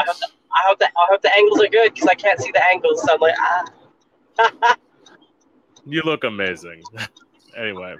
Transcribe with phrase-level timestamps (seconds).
[0.00, 2.40] I hope, the, I hope that I hope the angles are good because I can't
[2.40, 3.02] see the angles.
[3.02, 3.34] So I'm like,
[4.38, 4.76] ah.
[5.84, 6.82] you look amazing.
[7.56, 7.96] anyway,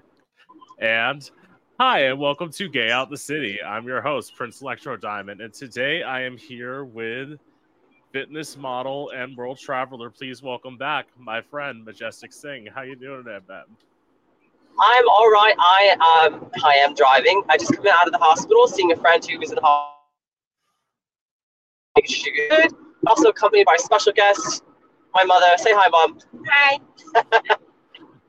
[0.79, 1.31] and
[1.79, 3.59] hi, and welcome to Gay Out the City.
[3.63, 7.39] I'm your host, Prince Electro Diamond, and today I am here with
[8.13, 10.09] fitness model and world traveler.
[10.09, 12.67] Please welcome back my friend Majestic Singh.
[12.75, 13.65] How you doing today, Ben?
[14.81, 15.55] I'm all right.
[15.59, 17.43] I um I am driving.
[17.51, 20.00] I just come out of the hospital, seeing a friend who was in the hospital.
[21.97, 22.75] Good.
[23.07, 24.63] Also accompanied by special guest,
[25.15, 25.47] my mother.
[25.57, 26.19] Say hi, mom.
[26.49, 26.79] Hi.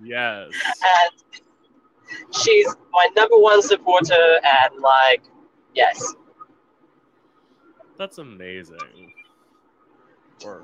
[0.03, 0.49] yes.
[0.83, 5.23] And she's my number one supporter, and like,
[5.75, 6.15] yes.
[7.97, 9.13] That's amazing.
[10.43, 10.63] Or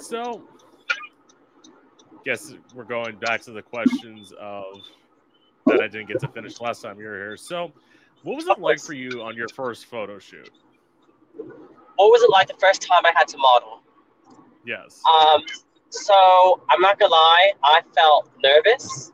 [0.00, 0.42] so
[2.24, 4.64] guess we're going back to the questions of
[5.66, 7.36] that I didn't get to finish last time you were here.
[7.36, 7.72] So,
[8.22, 10.50] what was it like for you on your first photo shoot?
[11.96, 13.82] What was it like the first time I had to model?
[14.64, 15.02] Yes.
[15.10, 15.42] Um,
[15.90, 19.12] so I'm not gonna lie, I felt nervous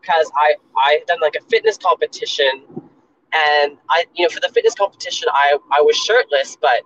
[0.00, 0.54] because I
[0.84, 2.64] I had done like a fitness competition,
[3.32, 6.82] and I you know for the fitness competition I I was shirtless, but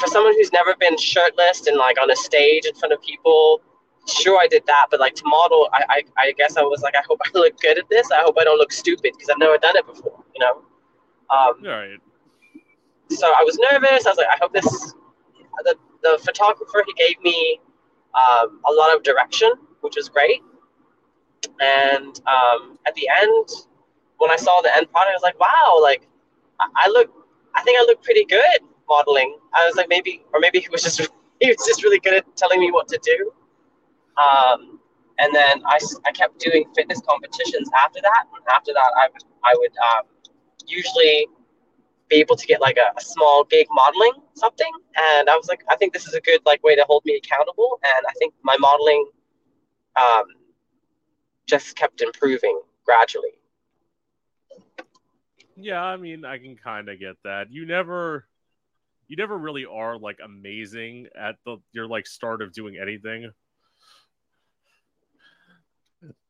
[0.00, 3.60] for someone who's never been shirtless and like on a stage in front of people,
[4.06, 6.94] sure I did that, but like to model, I, I, I guess I was like,
[6.94, 8.10] I hope I look good at this.
[8.10, 10.56] I hope I don't look stupid because I've never done it before, you know?
[11.30, 11.98] Um, All right.
[13.10, 14.06] So I was nervous.
[14.06, 14.94] I was like, I hope this,
[15.64, 17.60] the, the photographer, he gave me
[18.14, 19.50] um, a lot of direction,
[19.80, 20.42] which was great.
[21.60, 23.48] And um, at the end,
[24.18, 26.06] when I saw the end product, I was like, wow, like
[26.60, 27.10] I, I look,
[27.54, 29.36] I think I look pretty good modeling.
[29.54, 30.98] I was like, maybe, or maybe he was just,
[31.40, 33.32] he was just really good at telling me what to do.
[34.20, 34.80] Um,
[35.18, 38.24] and then I, I kept doing fitness competitions after that.
[38.34, 40.04] And after that, I would, I would um,
[40.66, 41.26] usually
[42.08, 44.70] be able to get like a, a, small gig modeling something.
[44.96, 47.16] And I was like, I think this is a good like way to hold me
[47.16, 47.78] accountable.
[47.84, 49.06] And I think my modeling
[49.96, 50.24] um,
[51.46, 53.32] just kept improving gradually.
[55.56, 57.50] Yeah, I mean, I can kind of get that.
[57.50, 58.26] You never,
[59.08, 63.30] you never really are like amazing at the your like start of doing anything.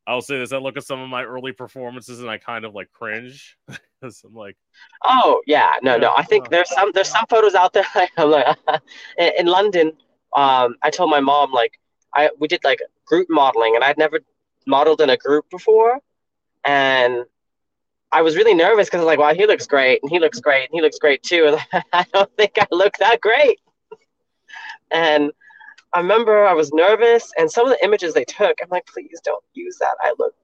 [0.09, 2.75] I'll say this: I look at some of my early performances and I kind of
[2.75, 3.59] like cringe
[4.01, 4.57] because I'm like,
[5.05, 6.15] oh yeah, no, no.
[6.17, 7.85] I think there's some there's some photos out there.
[8.17, 8.57] I'm like,
[9.19, 9.93] in London,
[10.35, 11.79] um, I told my mom like
[12.15, 14.21] I we did like group modeling and I'd never
[14.67, 15.99] modeled in a group before,
[16.65, 17.25] and
[18.11, 20.41] I was really nervous because I was like, wow, he looks great and he looks
[20.41, 21.59] great and he looks great too.
[21.73, 23.61] And I don't think I look that great,
[24.91, 25.33] and
[25.95, 29.21] I remember I was nervous, and some of the images they took, I'm like, please
[29.25, 29.97] don't use that.
[30.03, 30.35] I look,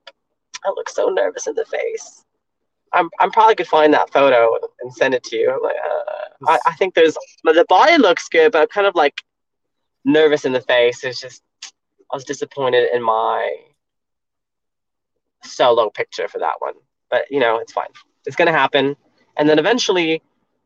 [0.65, 2.25] I look so nervous in the face.
[2.93, 5.53] I'm, I'm probably could find that photo and send it to you.
[5.53, 8.95] I'm like, uh, I, I think there's, the body looks good, but I'm kind of
[8.95, 9.21] like
[10.05, 11.03] nervous in the face.
[11.03, 11.43] It's just,
[12.13, 13.51] I was disappointed in my
[15.43, 16.75] solo picture for that one.
[17.11, 17.89] But you know, it's fine.
[18.27, 18.97] It's gonna happen.
[19.37, 20.23] And then eventually,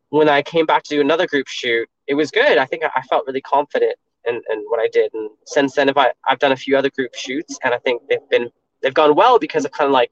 [0.09, 2.57] when I came back to do another group shoot, it was good.
[2.57, 5.13] I think I, I felt really confident and, and what I did.
[5.13, 8.01] And since then, if I, I've done a few other group shoots, and I think
[8.09, 8.49] they've been
[8.81, 10.11] they've gone well because of kind of like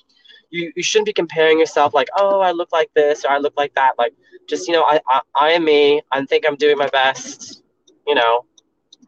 [0.50, 3.54] you, you shouldn't be comparing yourself like oh I look like this or I look
[3.58, 3.94] like that.
[3.98, 4.14] Like
[4.48, 6.02] just you know I I, I am me.
[6.12, 7.64] I think I'm doing my best.
[8.06, 8.46] You know,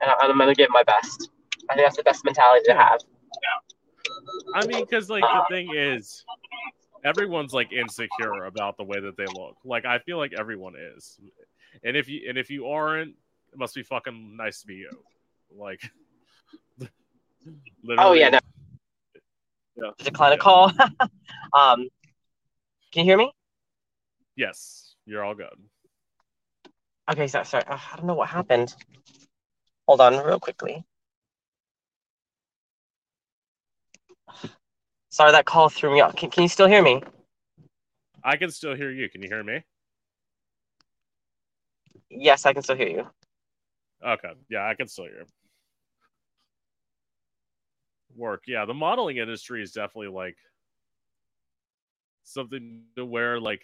[0.01, 1.29] and I, am gonna give my best.
[1.69, 2.99] I think that's the best mentality to have.
[4.55, 6.25] I mean, because like the thing is,
[7.05, 9.55] everyone's like insecure about the way that they look.
[9.63, 11.19] Like I feel like everyone is,
[11.83, 13.15] and if you and if you aren't,
[13.51, 14.91] it must be fucking nice to be you.
[15.55, 15.81] Like,
[17.97, 18.39] oh yeah, no.
[19.75, 19.91] Yeah.
[19.99, 20.71] Decline a call.
[21.53, 21.87] um,
[22.91, 23.31] can you hear me?
[24.35, 25.47] Yes, you're all good.
[27.09, 27.63] Okay, so sorry.
[27.67, 28.75] I don't know what happened.
[29.87, 30.85] Hold on, real quickly.
[35.09, 36.15] Sorry, that call threw me off.
[36.15, 37.01] Can, can you still hear me?
[38.23, 39.09] I can still hear you.
[39.09, 39.63] Can you hear me?
[42.11, 43.07] Yes, I can still hear you.
[44.05, 44.31] Okay.
[44.49, 45.25] Yeah, I can still hear.
[48.15, 48.43] Work.
[48.47, 50.37] Yeah, the modeling industry is definitely like
[52.23, 53.61] something to where like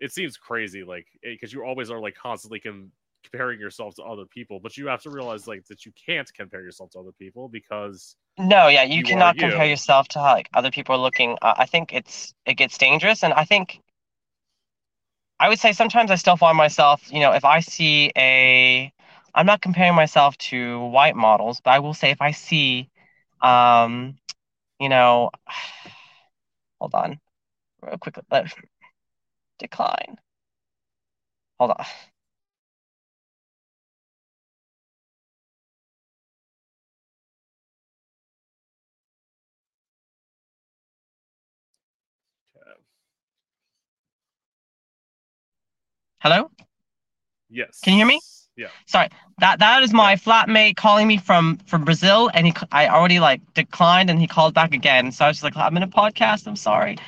[0.00, 2.90] it seems crazy like because you always are like constantly com-
[3.22, 6.62] comparing yourself to other people but you have to realize like that you can't compare
[6.62, 9.70] yourself to other people because no yeah you, you cannot compare you.
[9.70, 13.24] yourself to how like other people are looking uh, i think it's it gets dangerous
[13.24, 13.80] and i think
[15.38, 18.92] I would say sometimes I still find myself, you know, if I see a,
[19.34, 22.88] I'm not comparing myself to white models, but I will say if I see,
[23.42, 24.18] um,
[24.80, 25.30] you know,
[26.80, 27.20] hold on,
[27.82, 28.16] real quick.
[29.58, 30.18] decline.
[31.58, 31.84] Hold on.
[46.26, 46.50] Hello?
[47.48, 47.78] Yes.
[47.84, 48.20] Can you hear me?
[48.56, 48.66] Yeah.
[48.86, 49.10] Sorry.
[49.38, 53.40] That that is my flatmate calling me from from Brazil and he I already like
[53.54, 55.12] declined and he called back again.
[55.12, 56.48] So I was just like I'm in a podcast.
[56.48, 56.98] I'm sorry.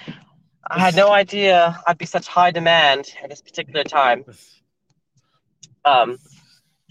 [0.70, 4.24] I had no idea I'd be such high demand at this particular time.
[5.84, 6.18] Um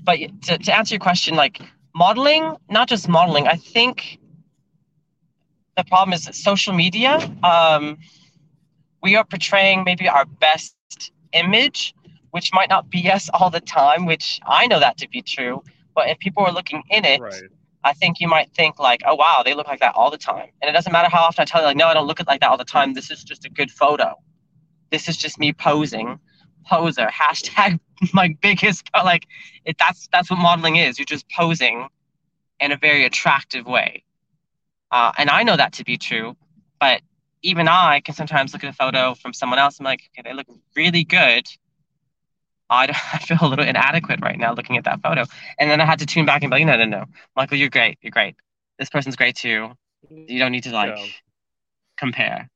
[0.04, 1.62] but to, to answer your question like
[1.96, 4.20] modeling, not just modeling, I think
[5.78, 7.98] the problem is social media um
[9.02, 10.76] we are portraying maybe our best
[11.34, 11.94] image
[12.32, 15.64] which might not be us all the time, which I know that to be true.
[15.96, 17.44] But if people are looking in it, Right.
[17.84, 20.50] I think you might think like, oh wow, they look like that all the time.
[20.62, 22.42] And it doesn't matter how often I tell you, like, no, I don't look like
[22.42, 22.94] that all the time.
[22.94, 24.16] This is just a good photo.
[24.92, 26.20] This is just me posing.
[26.66, 27.08] Poser.
[27.14, 27.80] Hashtag
[28.14, 29.26] my biggest like
[29.66, 31.00] it, that's that's what modeling is.
[31.00, 31.88] You're just posing
[32.60, 34.04] in a very attractive way.
[34.92, 36.36] Uh, and I know that to be true,
[36.80, 37.02] but
[37.44, 39.80] even I can sometimes look at a photo from someone else.
[39.80, 41.46] I'm like, okay, they look really good.
[42.70, 45.26] I, I feel a little inadequate right now looking at that photo.
[45.60, 47.06] And then I had to tune back and be like, no, no, no.
[47.36, 47.98] Michael, you're great.
[48.02, 48.36] You're great.
[48.80, 49.72] This person's great too.
[50.10, 51.06] You don't need to like Yeah.
[51.98, 52.50] compare.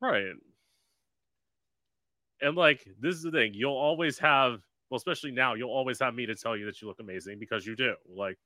[0.00, 0.34] Right.
[2.40, 4.60] And like this is the thing, you'll always have
[4.90, 7.64] well, especially now, you'll always have me to tell you that you look amazing because
[7.64, 7.94] you do.
[8.14, 8.36] Like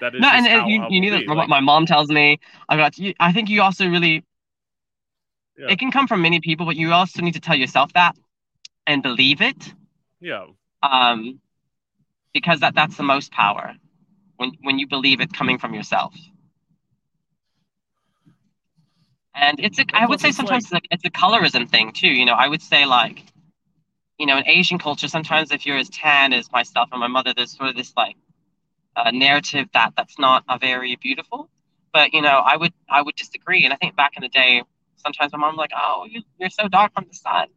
[0.00, 1.26] that is No, and, and you, you need be.
[1.26, 2.38] what Like, my mom tells me.
[2.68, 3.12] I got you.
[3.20, 4.24] I think you also really,
[5.56, 5.70] Yeah.
[5.70, 8.16] it can come from many people, but you also need to tell yourself that
[8.86, 9.74] and believe it.
[10.20, 10.46] yeah.
[10.82, 11.40] Um,
[12.32, 13.74] because that, that's the most power
[14.36, 16.14] when, when you believe it coming from yourself.
[19.34, 22.08] And it's a, I And would say sometimes it's, like, it's a colorism thing too.
[22.08, 23.24] You know, I would say like,
[24.18, 27.32] you know, in Asian culture, sometimes if you're as tan as myself and my mother,
[27.34, 28.16] there's sort of this like
[28.96, 31.48] uh, narrative that that's not a very beautiful.
[31.92, 33.64] But you know, I would I would disagree.
[33.64, 34.62] And I think back in the day,
[35.04, 37.48] sometimes my mom's like, "Oh, you, you're so dark from the sun,"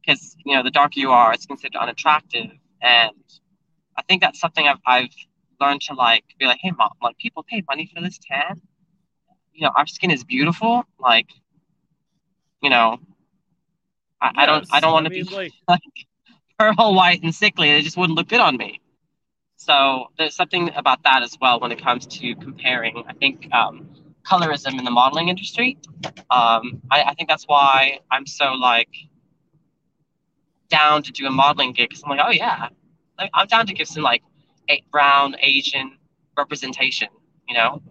[0.00, 2.50] because you know, the darker you are, it's considered unattractive.
[2.82, 3.12] And
[3.96, 5.14] I think that's something I've I've
[5.60, 8.60] learned to like be like, "Hey, mom, like people pay money for this tan.
[9.54, 10.84] You know, our skin is beautiful.
[10.98, 11.28] Like,
[12.62, 12.98] you know,
[14.20, 15.80] I, I don't I don't want to be like like
[16.58, 17.70] pearl white and sickly.
[17.70, 18.80] It just wouldn't look good on me.
[19.56, 23.04] So there's something about that as well when it comes to comparing.
[23.06, 23.90] I think um,
[24.30, 25.78] colorism in the modeling industry.
[26.30, 28.90] Um, I, I think that's why I'm so like
[30.68, 32.68] down to do a modeling gig because I'm like, oh yeah,
[33.18, 34.22] like, I'm down to give some like
[34.68, 35.98] a brown Asian
[36.36, 37.08] representation.
[37.48, 37.82] You know,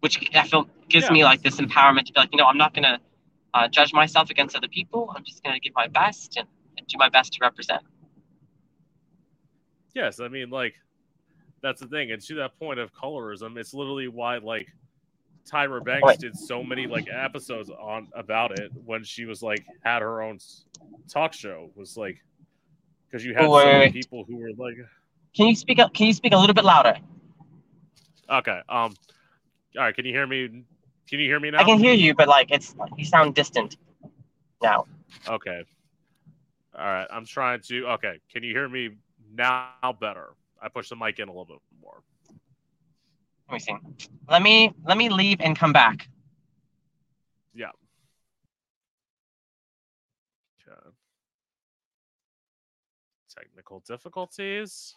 [0.00, 1.12] which I feel gives Yeah.
[1.12, 3.00] me like this empowerment to be like, you know, I'm not gonna
[3.54, 5.12] uh, judge myself against other people.
[5.16, 7.82] I'm just gonna give my best and, and do my best to represent.
[9.94, 10.74] yes, I mean like
[11.62, 12.12] that's the thing.
[12.12, 14.68] And to that point of colorism, it's literally why like
[15.50, 20.02] Tyra Banks did so many like episodes on about it when she was like had
[20.02, 20.38] her own
[21.08, 22.16] talk show was like
[23.10, 24.76] because you had so many people who were like
[25.34, 25.92] Can you speak up?
[25.92, 26.96] Can you speak a little bit louder?
[28.30, 28.94] okay um
[29.76, 30.46] all right can you hear me
[31.08, 33.76] can you hear me now I can hear you, but like it's you sound distant
[34.62, 34.86] now.
[35.28, 35.64] okay
[36.78, 38.90] all right i'm trying to okay can you hear me
[39.34, 40.28] now better
[40.62, 42.02] i push the mic in a little bit more
[43.48, 43.74] Let me see.
[44.28, 46.08] Let me let me leave and come back.
[47.54, 47.70] yeah
[50.68, 50.90] okay.
[53.34, 54.94] technical difficulties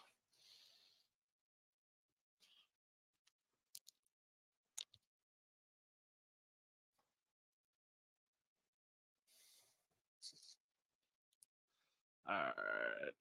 [12.28, 13.14] all right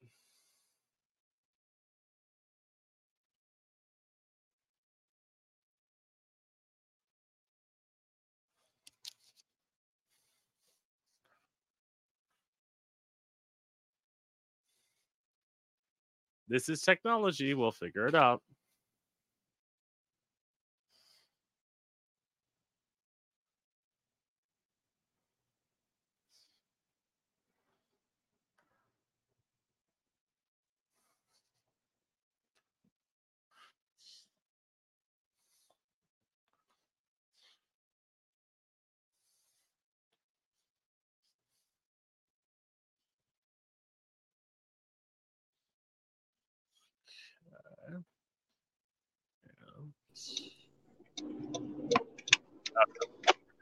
[16.52, 17.54] This is technology.
[17.54, 18.42] We'll figure it out.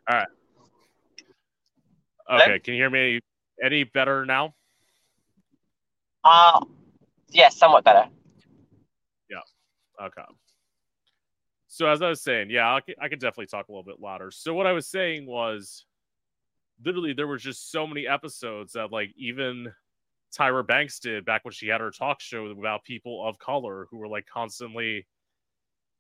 [0.09, 0.27] Right.
[2.31, 2.59] Okay, Hello?
[2.61, 3.21] can you hear me
[3.63, 4.55] any better now?
[6.25, 6.61] Uh,
[7.29, 8.09] yeah, somewhat better.
[9.29, 9.39] Yeah.
[10.07, 10.23] Okay.
[11.67, 14.01] So as I was saying, yeah, I can, I can definitely talk a little bit
[14.01, 14.31] louder.
[14.31, 15.87] So what I was saying was,
[16.85, 19.73] literally, there was just so many episodes that like even
[20.37, 23.99] Tyra Banks did back when she had her talk show about people of color who
[23.99, 25.07] were like constantly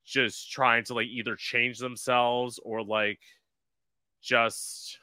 [0.04, 3.20] just trying to like either change themselves or like
[4.22, 4.98] just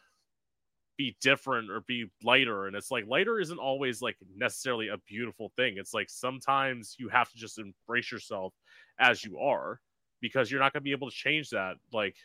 [0.97, 2.67] be different or be lighter.
[2.67, 5.75] And it's like lighter isn't always like necessarily a beautiful thing.
[5.77, 8.53] It's like sometimes you have to just embrace yourself
[8.99, 9.79] as you are
[10.21, 12.15] because you're not going to be able to change that like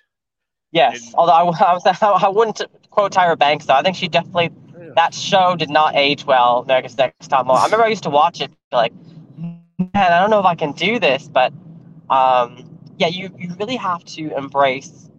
[0.73, 1.15] yes in...
[1.15, 3.75] although I, I, was, I wouldn't quote tyra banks though.
[3.75, 4.91] I think she definitely oh, yeah.
[4.97, 7.61] that show did not age well america's next top model.
[7.61, 8.93] I remember i used to watch it like
[9.37, 11.53] man i don't know if i can do this but
[12.13, 15.11] um yeah you, you really have to embrace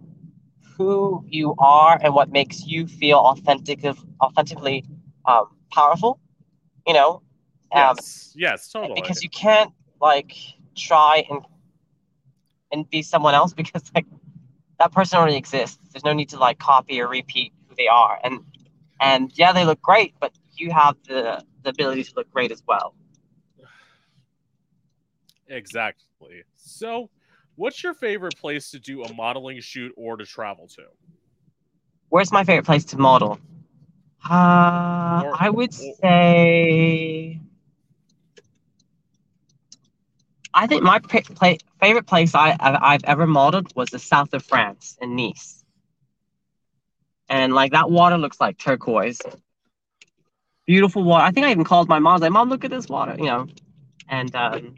[0.76, 3.84] who you are and what makes you feel authentic,
[4.20, 4.84] authentically
[5.26, 6.20] um, powerful.
[6.86, 7.22] You know.
[7.72, 8.32] Um, yes.
[8.36, 8.68] Yes.
[8.68, 9.00] Totally.
[9.00, 10.36] Because you can't like
[10.76, 11.40] try and
[12.72, 14.06] and be someone else because like
[14.78, 15.78] that person already exists.
[15.92, 18.18] There's no need to like copy or repeat who they are.
[18.22, 18.40] And
[19.00, 22.62] and yeah, they look great, but you have the the ability to look great as
[22.66, 22.94] well.
[25.46, 26.42] Exactly.
[26.66, 27.10] So
[27.56, 30.82] What's your favorite place to do a modeling shoot or to travel to?
[32.08, 33.38] Where's my favorite place to model?
[34.28, 37.40] Uh, or, I would or, say.
[40.52, 41.00] I think my
[41.80, 45.64] favorite place I, I've ever modeled was the south of France in Nice.
[47.28, 49.20] And like that water looks like turquoise.
[50.66, 51.24] Beautiful water.
[51.24, 53.46] I think I even called my mom, like, Mom, look at this water, you know.
[54.08, 54.76] And um,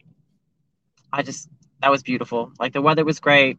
[1.13, 1.49] I just
[1.83, 2.53] that was beautiful.
[2.59, 3.59] Like the weather was great.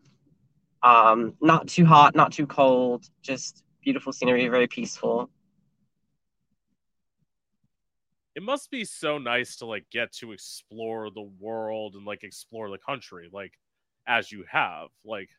[0.84, 5.30] Um, not too hot, not too cold, just beautiful scenery, very peaceful.
[8.36, 12.70] It must be so nice to like get to explore the world and like explore
[12.70, 13.54] the country, like
[14.08, 14.90] as you have.
[15.04, 15.30] Like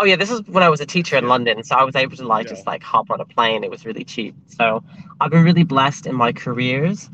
[0.00, 2.16] Oh yeah, this is when I was a teacher in London, so I was able
[2.16, 2.54] to like yeah.
[2.54, 3.64] just like hop on a plane.
[3.64, 4.36] It was really cheap.
[4.46, 4.84] So
[5.20, 7.10] I've been really blessed in my careers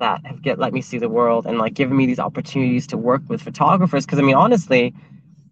[0.00, 2.96] that have get let me see the world and like given me these opportunities to
[2.98, 4.04] work with photographers.
[4.04, 4.94] Because I mean, honestly,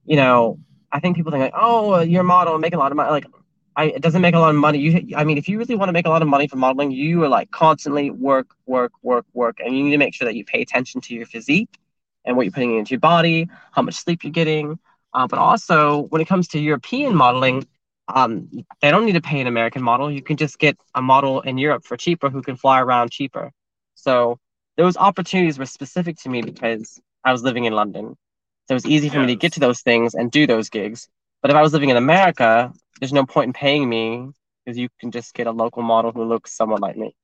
[0.05, 0.59] you know,
[0.91, 3.11] I think people think like, oh, you're a model, make a lot of money.
[3.11, 3.27] Like,
[3.77, 4.79] I, it doesn't make a lot of money.
[4.79, 6.91] You, I mean, if you really want to make a lot of money from modeling,
[6.91, 10.35] you are like constantly work, work, work, work, and you need to make sure that
[10.35, 11.79] you pay attention to your physique
[12.25, 14.79] and what you're putting into your body, how much sleep you're getting.
[15.15, 17.67] Uh, but also, when it comes to European modeling,
[18.09, 18.49] um,
[18.81, 20.11] they don't need to pay an American model.
[20.11, 23.53] You can just get a model in Europe for cheaper who can fly around cheaper.
[24.09, 24.39] So
[24.79, 28.17] those opportunities were specific to me because I was living in London.
[28.67, 29.27] So it was easy for yes.
[29.27, 31.11] me to get to those things and do those gigs.
[31.43, 34.31] But if I was living in America, there's no point in paying me
[34.65, 37.15] because you can just get a local model who looks somewhat like me.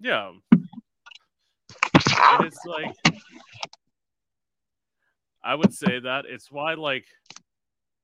[0.00, 0.32] Yeah.
[1.70, 2.96] And it's like
[5.44, 7.04] I would say that it's why like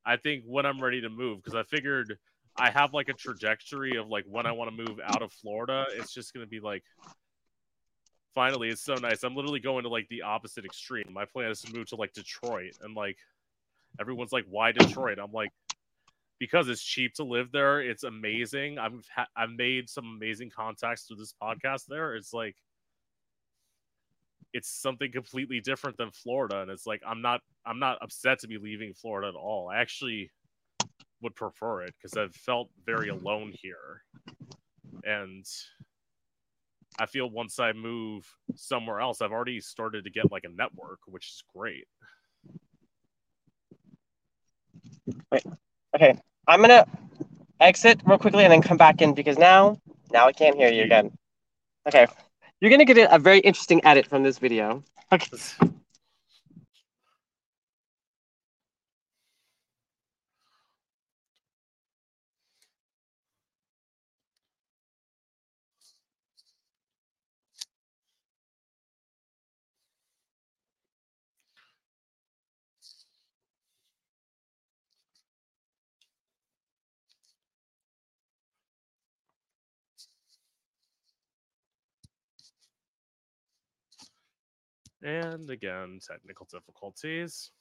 [0.07, 2.19] I think when I'm ready to move because I figured
[2.57, 5.87] I have like a trajectory of like when I want to move out of Florida,
[5.97, 6.85] it's just going to be like
[8.35, 9.23] finally it's so nice.
[9.23, 11.07] I'm literally going to like the opposite extreme.
[11.11, 13.19] My plan is to move to like detroit and like
[14.01, 15.19] everyone's like why detroit?
[15.19, 15.51] I'm like
[16.39, 17.81] because it's cheap to live there.
[17.81, 18.79] It's amazing.
[18.79, 22.15] I've ha- i've made some amazing contacts through this podcast there.
[22.15, 22.57] It's like
[24.53, 28.49] it's something completely different than florida and it's like i'm not i'm not upset to
[28.49, 29.69] be leaving florida at all.
[29.69, 30.31] I actually
[31.21, 34.03] would prefer it because i've felt very alone here.
[35.05, 35.45] And
[36.99, 40.99] I feel once I move somewhere else, I've already started to get like a network,
[41.07, 41.87] which is great.
[45.33, 45.45] Wait,
[45.95, 46.19] okay.
[46.47, 46.87] I'm gonna
[47.61, 50.83] exit real quickly and then come back in because now, now I can't hear you
[50.83, 51.17] again.
[51.87, 52.07] Okay,
[52.61, 54.83] you're gonna get a very interesting edit from this video.
[55.13, 55.37] Okay.
[85.03, 87.53] And again, technical difficulties.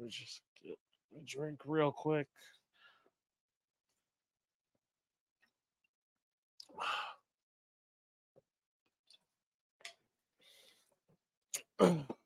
[0.00, 0.78] Let me just get
[1.14, 2.26] a drink real quick.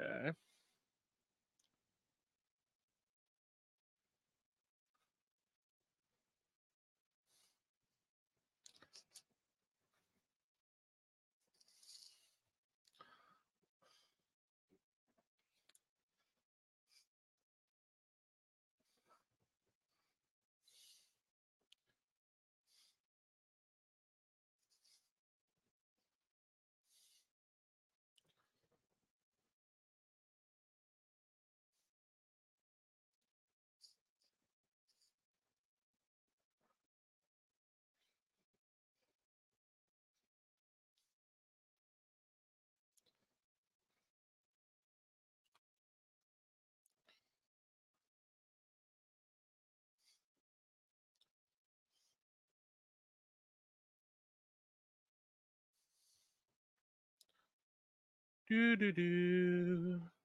[0.00, 0.32] Okay.
[58.48, 60.17] Do do do.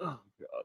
[0.00, 0.64] Oh god.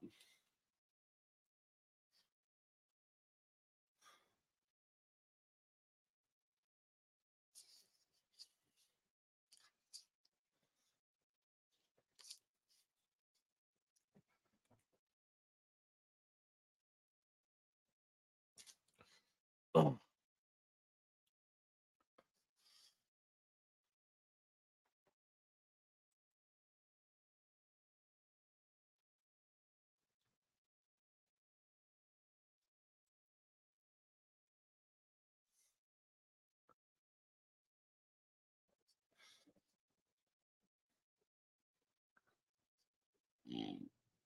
[19.76, 20.11] Oh.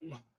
[0.06, 0.35] Yeah.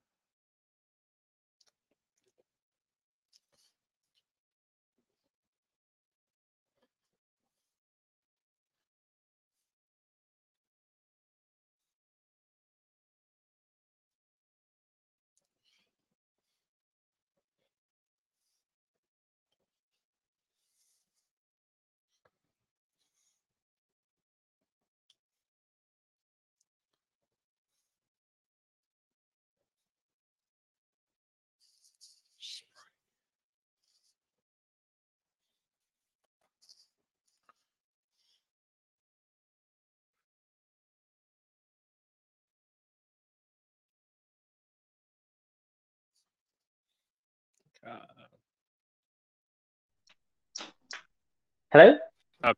[51.71, 51.97] Hello?
[52.43, 52.53] Oh,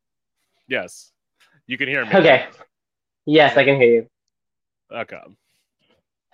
[0.68, 1.12] yes.
[1.66, 2.14] You can hear me.
[2.14, 2.46] Okay.
[3.26, 4.06] Yes, I can hear you.
[4.92, 5.20] Okay.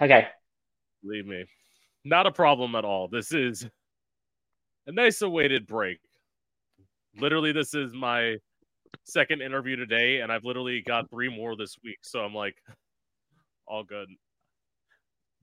[0.00, 0.28] Okay.
[1.02, 1.44] Believe me.
[2.04, 3.08] Not a problem at all.
[3.08, 3.66] This is
[4.86, 5.98] a nice awaited break.
[7.18, 8.36] Literally, this is my
[9.04, 11.98] second interview today, and I've literally got three more this week.
[12.02, 12.56] So I'm like,
[13.66, 14.08] all good.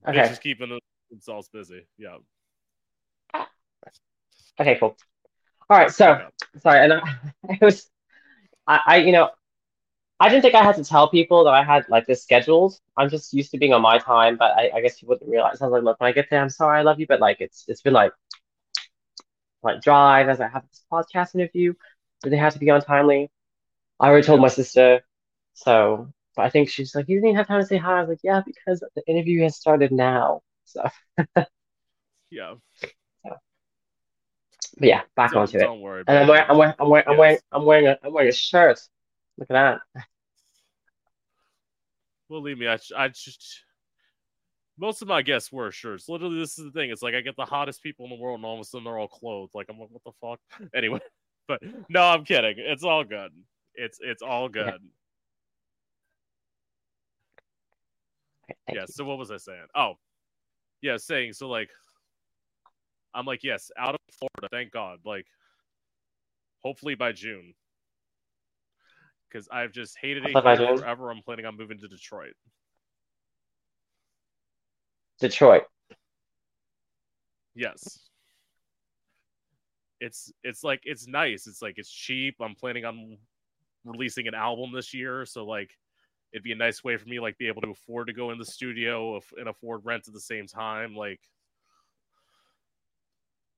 [0.04, 0.28] They're Okay.
[0.28, 0.78] just keeping
[1.10, 1.86] themselves busy.
[1.98, 2.16] Yeah.
[4.60, 4.96] Okay, cool.
[5.70, 6.28] All right, so
[6.60, 7.00] sorry, and I,
[7.44, 7.90] it was
[8.66, 9.30] I, I you know
[10.20, 12.78] I didn't think I had to tell people that I had like this scheduled.
[12.96, 15.60] I'm just used to being on my time, but I, I guess you wouldn't realize.
[15.62, 17.38] I was like, look, when I get there, I'm sorry, I love you, but like
[17.40, 18.12] it's it's been like
[19.62, 21.74] like drive as I have this podcast interview,
[22.22, 23.30] so they have to be on timely.
[24.00, 25.02] I already told my sister,
[25.54, 27.98] so but I think she's like, you didn't have time to say hi.
[27.98, 30.42] I was like, yeah, because the interview has started now.
[30.66, 30.84] So,
[32.30, 32.54] Yeah.
[34.78, 35.60] But yeah, back Don't, onto it.
[35.62, 36.04] don't worry.
[36.06, 36.44] And I'm wearing.
[36.48, 38.80] I'm wearing, I'm wearing, I'm wearing, I'm wearing a, I'm wearing a shirt.
[39.38, 40.04] Look at that.
[42.28, 43.64] Believe me, I, I just
[44.78, 46.08] most of my guests wear shirts.
[46.08, 46.90] Literally, this is the thing.
[46.90, 48.84] It's like I get the hottest people in the world, and all of a sudden
[48.84, 49.52] they're all clothed.
[49.54, 50.68] Like I'm like, what the fuck?
[50.74, 51.00] Anyway,
[51.46, 52.54] but no, I'm kidding.
[52.58, 53.30] It's all good.
[53.74, 54.80] it's it's all good.
[58.50, 58.80] Okay, Yeah.
[58.82, 58.86] you.
[58.88, 59.66] So what was I saying?
[59.74, 59.94] Oh,
[60.82, 61.70] yeah, saying so like
[63.14, 64.98] I'm like yes, out of Florida, thank God.
[65.04, 65.26] Like
[66.62, 67.54] hopefully by June,
[69.28, 70.78] because I've just hated it Hopefully by here June.
[70.78, 71.10] forever.
[71.10, 72.34] I'm planning on moving to Detroit.
[75.20, 75.64] Detroit.
[77.54, 78.00] Yes.
[80.00, 81.46] It's it's like it's nice.
[81.46, 82.36] It's like it's cheap.
[82.40, 83.16] I'm planning on
[83.84, 85.70] releasing an album this year, so like
[86.32, 88.38] it'd be a nice way for me like be able to afford to go in
[88.38, 90.94] the studio and afford rent at the same time.
[90.96, 91.20] Like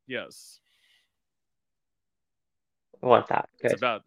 [0.07, 0.61] yes.
[3.03, 3.49] I want that.
[3.61, 4.03] It's about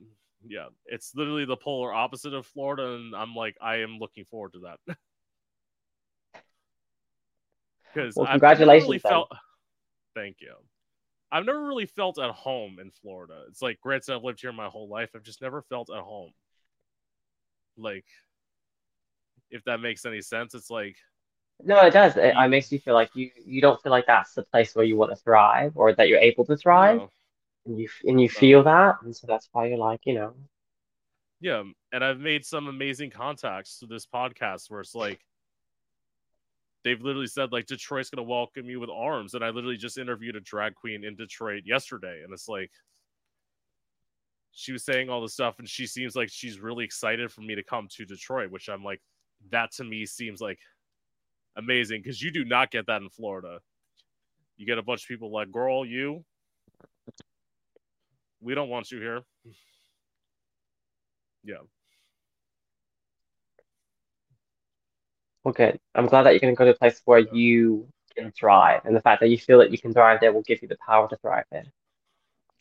[0.47, 4.53] yeah, it's literally the polar opposite of Florida and I'm like I am looking forward
[4.53, 4.79] to that.
[7.93, 9.31] Cuz Well, never really congratulations felt
[10.15, 10.53] Thank you.
[11.31, 13.43] I've never really felt at home in Florida.
[13.47, 15.11] It's like granted I've lived here my whole life.
[15.15, 16.31] I've just never felt at home.
[17.77, 18.05] Like
[19.51, 20.97] if that makes any sense, it's like
[21.63, 22.15] No, it does.
[22.15, 24.85] It, it makes you feel like you you don't feel like that's the place where
[24.85, 27.09] you want to thrive or that you're able to thrive, no,
[27.65, 28.39] and you and you no.
[28.39, 30.33] feel that, and so that's why you're like, you know,
[31.41, 35.19] Yeah, um, and I've made some amazing contacts to this podcast where it's like
[36.85, 40.37] they've literally said like Detroit's gonna welcome you with arms, and I literally just interviewed
[40.37, 42.71] a drag queen in Detroit yesterday, and it's like
[44.51, 47.55] she was saying all this stuff, and she seems like she's really excited for me
[47.55, 49.01] to come to Detroit, which I'm like,
[49.51, 50.59] that to me seems like
[51.59, 53.59] amazing because you do not get that in Florida.
[54.57, 56.25] You get a bunch of people like, girl, you,
[58.41, 59.21] we don't want you here.
[61.43, 61.57] Yeah,
[65.43, 65.79] well, good.
[65.95, 68.81] I'm glad that you're going to go to a place where yeah, you can thrive,
[68.85, 70.77] and the fact that you feel that you can thrive there will give you the
[70.85, 71.65] power to thrive there.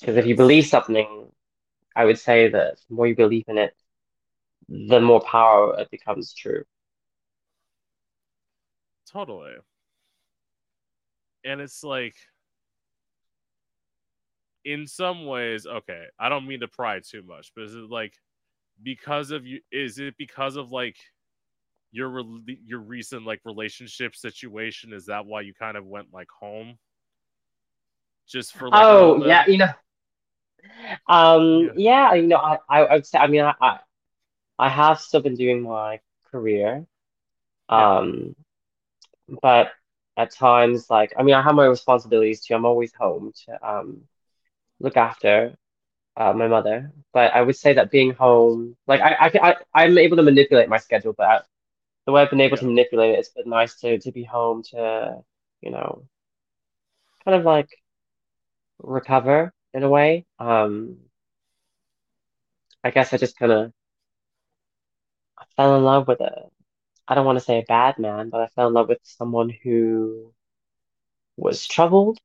[0.01, 1.31] Because if you believe something,
[1.97, 3.75] I would say that the more you believe in it,
[4.69, 6.65] the more power it becomes true.
[9.11, 9.55] Totally.
[11.45, 12.15] And it's like,
[14.65, 18.15] in some ways, okay, I don't mean to pry too much, but is it like
[18.83, 19.61] because of you?
[19.73, 20.97] Is it because of like
[21.91, 22.23] your
[22.67, 24.93] your recent like relationship situation?
[24.93, 26.79] Is that why you kind of went like home
[28.27, 29.71] just for like Oh, yeah, you know,
[31.09, 33.79] um, Yeah, yeah, you know, I, I, I would say, I mean, I, I,
[34.59, 36.87] I have still been doing my career,
[37.69, 38.35] um,
[39.43, 39.73] but
[40.17, 42.55] at times, like, I mean, I have my responsibilities too.
[42.55, 44.03] I'm always home to, um,
[44.81, 45.57] look after,
[46.17, 49.99] uh, my mother, but I would say that being home, like, I, i, I i'm
[49.99, 51.41] able to manipulate my schedule, but I,
[52.07, 54.63] the way I've been able to manipulate it, it's been nice to, to be home
[54.73, 55.23] to,
[55.63, 56.05] you know,
[57.25, 57.69] kind of like
[58.83, 60.27] recover in a way.
[60.39, 60.99] Um,
[62.83, 63.73] I guess I just kind of
[65.57, 66.49] fell in love with a,
[67.09, 69.51] I don't want to say a bad man, but I fell in love with someone
[69.51, 70.33] who
[71.39, 72.19] was troubled.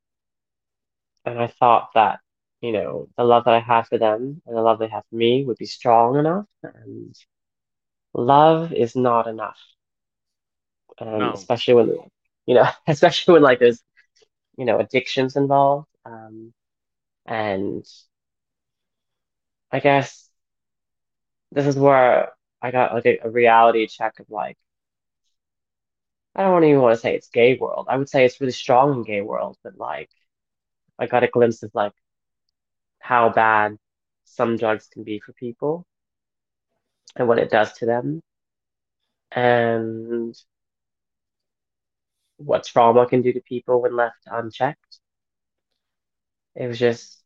[1.25, 2.19] And I thought that,
[2.61, 5.15] you know, the love that I had for them and the love they had for
[5.15, 6.45] me would be strong enough.
[6.63, 7.15] And
[8.13, 9.59] love is not enough.
[10.99, 11.97] Um, no, especially when,
[12.45, 13.83] you know, especially when like there's,
[14.57, 15.87] you know, addictions involved.
[16.05, 16.53] Um,
[17.25, 17.85] and
[19.71, 20.29] I guess
[21.51, 24.57] this is where I got like a, a reality check of like,
[26.35, 27.87] I don't even want to say it's gay world.
[27.89, 30.09] I would say it's really strong in gay world, but like
[30.99, 31.93] I got a glimpse of like
[32.99, 33.77] how bad
[34.23, 35.85] some drugs can be for people
[37.15, 38.21] and what it does to them
[39.31, 40.35] and
[42.37, 44.99] what trauma can do to people when left unchecked.
[46.55, 47.23] It was just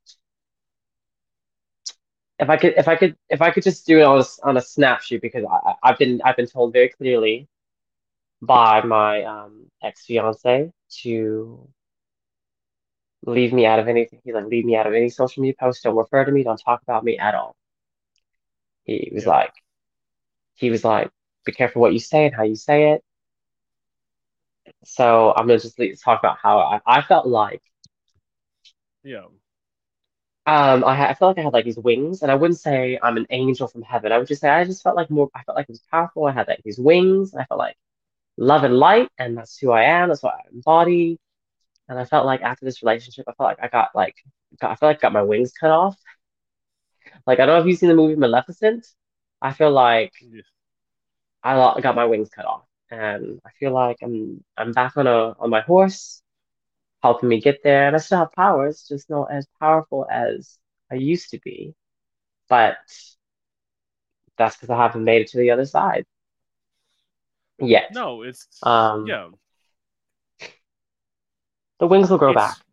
[2.39, 4.58] if I could if I could if I could just do it on a, on
[4.58, 7.48] a snapshot because I- I've been I've been told very clearly
[8.41, 10.71] by my um ex-fiance
[11.04, 11.69] to
[13.26, 14.19] leave me out of anything.
[14.23, 15.84] He's like, leave me out of any social media posts.
[15.84, 16.43] Don't refer to me.
[16.43, 17.56] Don't talk about me at all.
[18.84, 19.54] He was yeah, like,
[20.56, 21.12] he was like,
[21.45, 23.04] be careful what you say and how you say it.
[24.86, 27.62] So I'm gonna just talk about how I, I felt like
[29.04, 29.26] yeah,
[30.45, 33.17] um I, I felt like I had like these wings, and I wouldn't say I'm
[33.17, 34.12] an angel from heaven.
[34.12, 35.30] I would just say I just felt like more.
[35.36, 36.26] I felt like it was powerful.
[36.26, 37.76] I had like these wings, and I felt like
[38.38, 40.10] love and light, and that's who I am.
[40.10, 41.19] That's what I embody.
[41.89, 44.15] And I felt like after this relationship, I felt like I got like
[44.60, 45.97] got, I felt like I got my wings cut off.
[47.26, 48.88] Like I don't know if you've seen the movie Maleficent.
[49.41, 50.41] I feel like yeah,
[51.43, 55.36] I got my wings cut off, and I feel like I'm I'm back on a
[55.39, 56.21] on my horse,
[57.04, 60.60] helping me get there, and I still have powers, just not as powerful as
[60.91, 61.76] I used to be.
[62.50, 62.78] But
[64.38, 66.06] that's because I haven't made it to the other side
[67.60, 67.93] yet.
[67.93, 69.30] No, it's Um, yeah.
[71.80, 72.63] the wings will grow it's- back.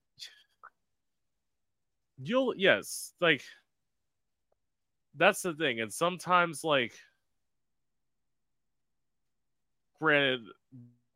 [2.16, 3.42] You'll yes, like
[5.14, 5.80] that's the thing.
[5.80, 6.94] And sometimes like
[10.00, 10.40] granted,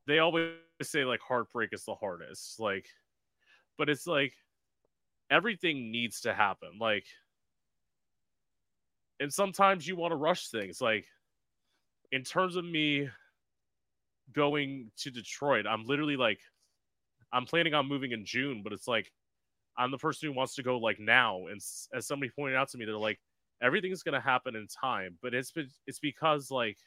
[0.07, 2.59] they always say like heartbreak is the hardest.
[2.61, 2.89] Like
[3.77, 4.35] but it's like
[5.31, 6.79] everything needs to happen.
[6.81, 7.07] Like
[9.21, 10.81] and sometimes you want to rush things.
[10.81, 11.07] Like
[12.13, 13.09] in terms of me
[14.33, 16.41] going to Detroit, I'm literally like
[17.33, 19.13] I'm planning on moving in June, but it's like
[19.77, 21.47] I'm the person who wants to go like now.
[21.47, 21.61] And
[21.95, 23.21] as somebody pointed out to me, they're like,
[23.63, 25.19] everything's gonna happen in time.
[25.23, 25.53] But it's
[25.87, 26.79] it's because like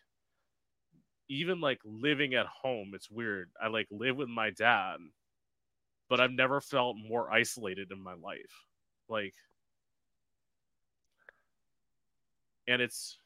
[1.30, 3.50] even like living at home, it's weird.
[3.62, 4.98] I like live with my dad,
[6.10, 8.66] but I've never felt more isolated in my life.
[9.08, 9.34] Like
[12.68, 13.18] and it's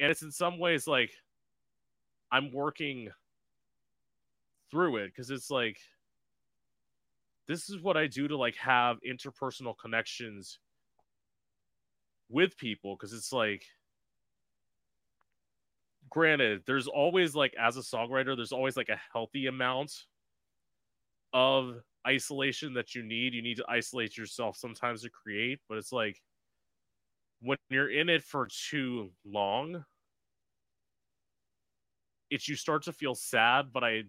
[0.00, 1.10] and it's in some ways like
[2.32, 3.10] I'm working
[4.70, 5.78] through it because it's like
[7.46, 10.60] this is what I do to like have interpersonal connections
[12.28, 13.64] with people because it's like
[16.08, 19.92] granted there's always like as a songwriter there's always like a healthy amount
[21.32, 23.34] of isolation that you need.
[23.34, 26.22] You need to isolate yourself sometimes to create but it's like
[27.42, 29.84] when you're in it for too long
[32.30, 34.02] it's you start to feel sad but i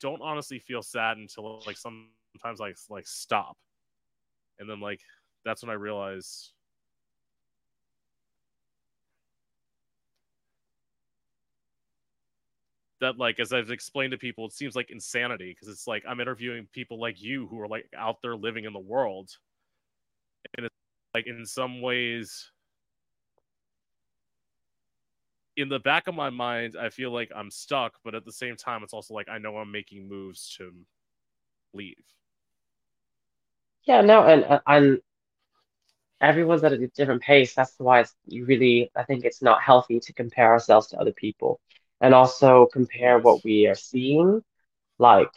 [0.00, 3.56] don't honestly feel sad until like sometimes I like stop,
[4.58, 5.00] and then like
[5.44, 6.52] that's when I realize
[13.00, 16.20] that like as I've explained to people, it seems like insanity because it's like I'm
[16.20, 19.30] interviewing people like you who are like out there living in the world,
[20.56, 20.74] and it's
[21.14, 22.50] like in some ways.
[25.56, 28.56] In the back of my mind, I feel like I'm stuck, but at the same
[28.56, 30.72] time, it's also like I know I'm making moves to
[31.72, 31.96] leave.
[33.84, 35.00] Yeah, no, and uh, and
[36.20, 37.54] everyone's at a different pace.
[37.54, 41.12] That's why it's you really, I think it's not healthy to compare ourselves to other
[41.12, 41.60] people
[42.00, 44.42] and also compare what we are seeing.
[44.98, 45.30] Like,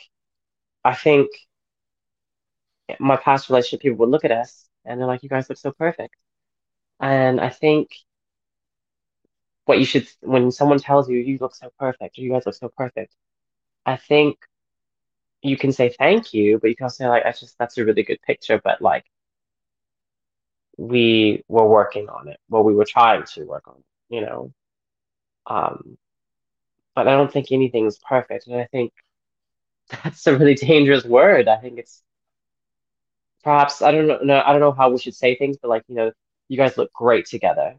[0.83, 1.29] I think
[2.99, 5.71] my past relationship, people would look at us and they're like, you guys look so
[5.71, 6.15] perfect.
[6.99, 7.89] And I think
[9.67, 12.55] what you should, when someone tells you, you look so perfect, or you guys look
[12.55, 13.15] so perfect,
[13.85, 14.37] I think
[15.41, 17.85] you can say thank you, but you can also say, like, that's just, that's a
[17.85, 19.05] really good picture, but like,
[20.77, 22.39] we were working on it.
[22.49, 24.53] Well, we were trying to work on it, you know.
[25.47, 25.97] Um,
[26.95, 28.93] but I don't think anything's perfect, and I think
[30.03, 31.47] that's a really dangerous word.
[31.47, 32.03] I think it's
[33.43, 35.95] perhaps I don't know, I don't know how we should say things, but like, you
[35.95, 36.11] know,
[36.49, 37.75] you guys look great together.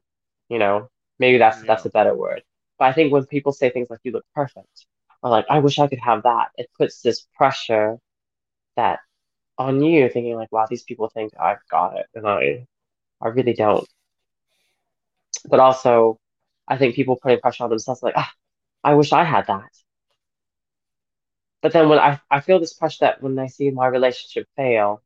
[0.48, 2.42] You know, maybe that's that's a better word.
[2.78, 4.86] But I think when people say things like you look perfect,
[5.22, 7.98] or like I wish I could have that, it puts this pressure
[8.76, 9.00] that
[9.58, 12.66] on you, thinking like, wow, these people think I've got it, and I
[13.22, 13.88] I really don't.
[15.48, 16.18] But also,
[16.68, 18.30] I think people putting pressure on themselves, like, ah,
[18.84, 19.70] I wish I had that.
[21.62, 25.02] But then when I, I feel this pressure that when I see my relationship fail,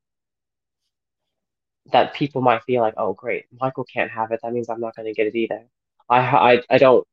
[1.93, 4.41] that people might feel like, oh, great, Michael can't have it.
[4.43, 5.65] That means I'm not going to get it either.
[6.09, 6.19] I,
[6.57, 7.07] I, I don't,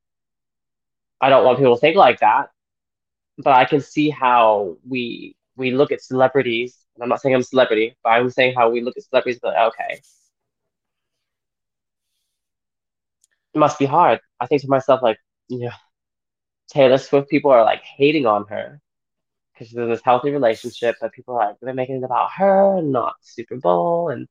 [1.21, 2.49] I don't want people to think like that.
[3.39, 6.77] But I can see how we we look at celebrities.
[6.95, 9.41] And I'm not saying I'm a celebrity, but I'm saying how we look at celebrities.
[9.43, 10.01] Like, okay,
[13.53, 14.19] it must be hard.
[14.39, 15.17] I think to myself, like,
[15.49, 15.73] yeah,
[16.71, 18.81] Taylor Swift people are like hating on her
[19.53, 22.77] because she's in this healthy relationship, but people are like they're making it about her
[22.79, 24.09] and not Super Bowl.
[24.09, 24.27] And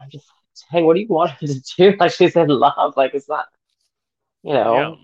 [0.00, 0.26] I'm just
[0.72, 1.96] dang, what do you want her to do?
[2.00, 2.94] Like she's in love.
[2.96, 3.46] Like it's not,
[4.42, 4.90] you Yeah.
[4.92, 4.98] know.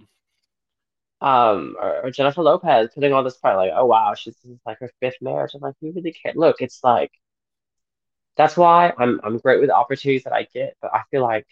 [1.21, 4.61] Um, or, or Jennifer Lopez putting all this part like, oh wow, she's this is
[4.67, 5.53] like her fifth marriage.
[5.55, 6.35] I'm like, you really care.
[6.37, 7.13] Look, it's like
[8.37, 11.47] that's why I'm I'm great with the opportunities that I get, but I feel like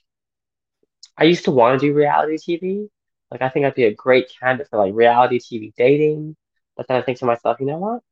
[1.17, 2.91] I used to want to do reality TV.
[3.31, 6.37] Like I think I'd be a great candidate for like reality TV dating.
[6.77, 8.03] But then I think to myself, you know what?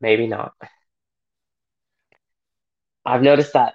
[0.00, 0.54] Maybe not.
[3.04, 3.74] I've noticed that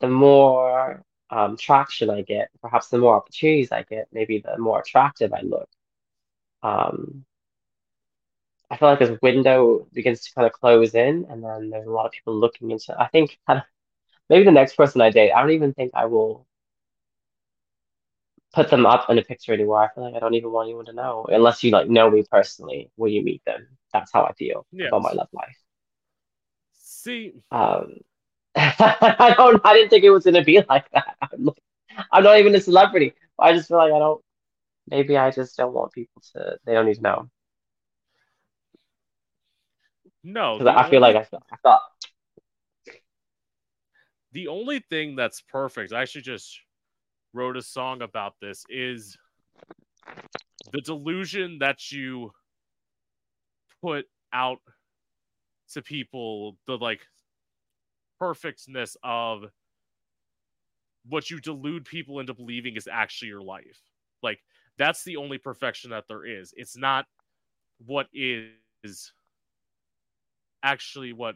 [0.00, 4.80] the more um, traction I get, perhaps the more opportunities I get, maybe the more
[4.80, 5.68] attractive I look.
[6.62, 7.24] Um,
[8.70, 11.90] I feel like this window begins to kind of close in, and then there's a
[11.90, 12.98] lot of people looking into.
[13.00, 13.38] I think
[14.30, 16.46] maybe the next person I date, I don't even think I will
[18.52, 19.82] put them up in a picture anymore.
[19.82, 22.24] I feel like I don't even want anyone to know unless you like know me
[22.30, 23.68] personally when you meet them.
[23.92, 25.56] That's how I feel about my love life.
[26.72, 28.00] See, Um,
[28.58, 29.60] I don't.
[29.64, 31.16] I didn't think it was gonna be like that.
[31.20, 31.50] I'm
[32.12, 33.14] I'm not even a celebrity.
[33.38, 34.22] I just feel like I don't.
[34.88, 36.56] Maybe I just don't want people to.
[36.64, 37.30] They don't need to know.
[40.24, 41.44] No, I feel like I felt.
[41.52, 41.82] I thought.
[44.36, 46.60] the only thing that's perfect, I actually just
[47.32, 49.16] wrote a song about this, is
[50.72, 52.32] the delusion that you
[53.82, 54.58] put out
[55.72, 57.00] to people, the like
[58.18, 59.44] perfectness of
[61.08, 63.80] what you delude people into believing is actually your life.
[64.22, 64.40] Like
[64.78, 66.52] that's the only perfection that there is.
[66.56, 67.06] It's not
[67.84, 69.12] what is
[70.62, 71.34] actually what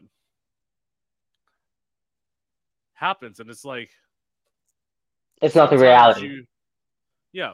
[2.93, 3.91] happens and it's like
[5.41, 6.27] It's not the reality.
[6.27, 6.45] you-
[7.31, 7.53] yeah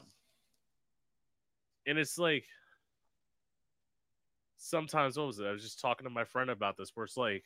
[1.86, 2.46] and it's like
[4.58, 7.18] sometimes what was it i was just talking to my friend about this where it's
[7.18, 7.44] like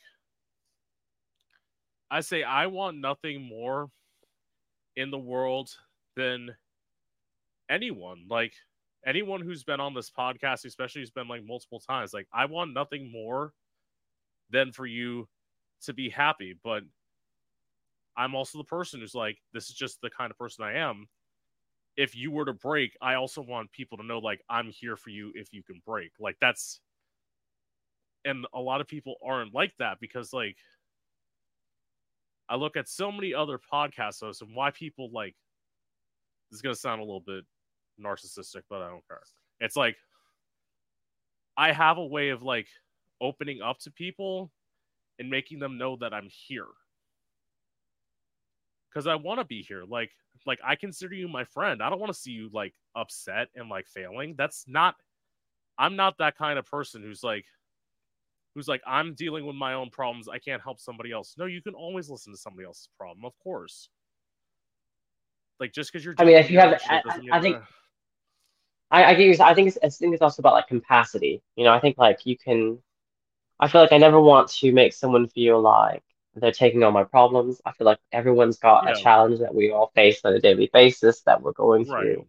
[2.11, 3.89] i say i want nothing more
[4.95, 5.69] in the world
[6.15, 6.49] than
[7.69, 8.53] anyone like
[9.05, 12.73] anyone who's been on this podcast especially who's been like multiple times like i want
[12.73, 13.53] nothing more
[14.51, 15.27] than for you
[15.81, 16.83] to be happy but
[18.17, 21.07] i'm also the person who's like this is just the kind of person i am.
[21.97, 25.09] If you were to break i also want people to know like i'm here for
[25.09, 26.11] you if you can break.
[26.19, 26.79] Like that's
[28.25, 30.57] and a lot of people aren't like that because like
[32.51, 35.35] i look at so many other podcast hosts and why people like
[36.51, 37.45] this is going to sound a little bit
[37.99, 39.21] narcissistic but i don't care.
[39.59, 39.95] It's like
[41.57, 42.67] i have a way of like
[43.21, 44.51] opening up to people
[45.17, 46.67] and making them know that i'm here.
[48.89, 49.83] Because i want to be here.
[49.87, 50.11] Like
[50.45, 51.81] like i consider you my friend.
[51.81, 54.35] I don't want to see you like upset and like failing.
[54.37, 54.95] That's not
[55.77, 57.45] i'm not that kind of person who's like
[58.55, 61.61] who's like i'm dealing with my own problems i can't help somebody else no you
[61.61, 63.89] can always listen to somebody else's problem of course
[65.59, 67.61] like just because you're I mean, if you have- own I- I mean- think- uh,
[68.93, 69.39] I, I get.
[69.39, 71.41] I think it's, I think it's also about like capacity.
[71.55, 72.77] You know, I think like you can.
[73.57, 76.03] I feel like I never want to make someone feel like
[76.35, 77.61] they're taking on my problems.
[77.65, 78.91] I feel like everyone's got Yeah.
[78.91, 82.01] a challenge that we all face on a daily basis that we're going Right.
[82.03, 82.27] through,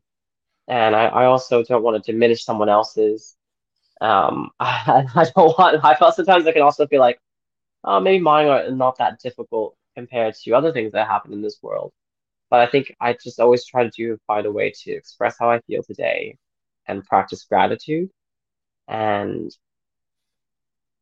[0.68, 3.36] and I, I also don't want to diminish someone else's.
[4.02, 5.84] Um, I, I don't want.
[5.84, 7.18] I felt sometimes I can also feel like,
[7.84, 11.58] oh, maybe mine are not that difficult compared to other things that happen in this
[11.62, 11.92] world.
[12.50, 15.50] But I think I just always try to do find a way to express how
[15.50, 16.36] I feel today
[16.86, 18.10] and practice gratitude.
[18.88, 19.56] And,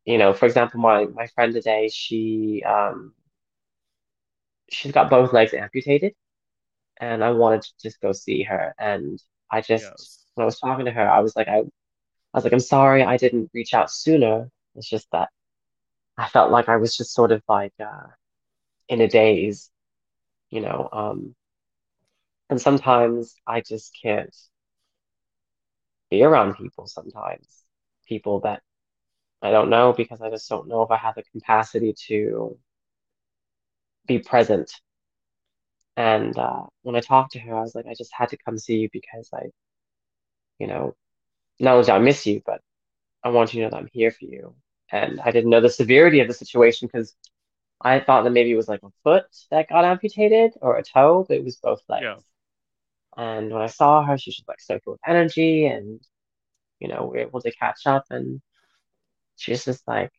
[0.05, 3.15] you know, for example, my my friend today, she um
[4.71, 6.15] she's got both legs amputated,
[7.01, 8.75] and I wanted to just go see her.
[8.79, 11.63] And I just yes when I was talking to her, I was like, I,
[12.35, 14.51] I was like, I'm sorry I didn't reach out sooner.
[14.77, 15.31] It's just that
[16.19, 18.09] I felt like I was just sort of like uh,
[18.89, 19.71] in a daze,
[20.51, 20.89] you know.
[20.93, 21.37] Um,
[22.51, 24.35] and sometimes I just can't
[26.11, 27.65] be around people sometimes,
[28.07, 28.63] people that
[29.43, 32.59] I don't know because I just don't know if I have the capacity to
[34.07, 34.71] be present.
[35.97, 38.59] And uh, when I talked to her, I was like, I just had to come
[38.59, 39.51] see you because I,
[40.59, 40.95] you know,
[41.61, 42.61] not only do I miss you, but
[43.23, 44.55] I want you to know that I'm here for you.
[44.91, 47.15] And I didn't know the severity of the situation because
[47.81, 51.25] I thought that maybe it was like a foot that got amputated or a toe,
[51.29, 52.05] but it was both legs.
[52.05, 52.17] Yeah.
[53.17, 56.01] And when I saw her, she was like so full of energy and,
[56.81, 58.41] you know, we were able to catch up and
[59.37, 60.11] she's just like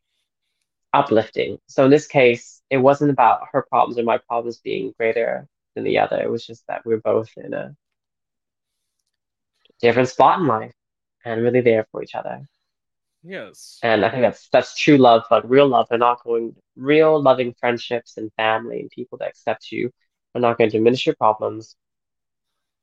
[0.92, 1.58] uplifting.
[1.66, 5.84] So in this case, it wasn't about her problems or my problems being greater than
[5.84, 6.20] the other.
[6.20, 7.74] It was just that we're both in a
[9.80, 10.72] different spot in life
[11.24, 12.46] and really there for each other.
[13.22, 15.88] yes And I think that's that's true love, like real love.
[15.88, 19.90] They're not going real loving friendships and family and people that accept you
[20.34, 21.76] are not going to diminish your problems.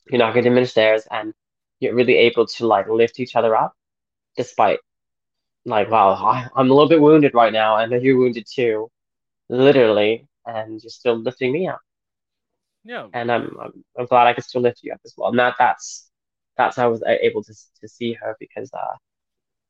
[0.09, 1.33] You're not going to diminish theirs, and
[1.79, 3.73] you're really able to like lift each other up,
[4.37, 4.79] despite
[5.65, 7.77] like, wow, I, I'm a little bit wounded right now.
[7.77, 8.89] and you're wounded too,
[9.49, 11.81] literally, and you're still lifting me up.
[12.83, 15.29] yeah And I'm I'm, I'm glad I can still lift you up as well.
[15.29, 16.08] And that that's
[16.59, 18.97] that's how I was able to to see her because uh,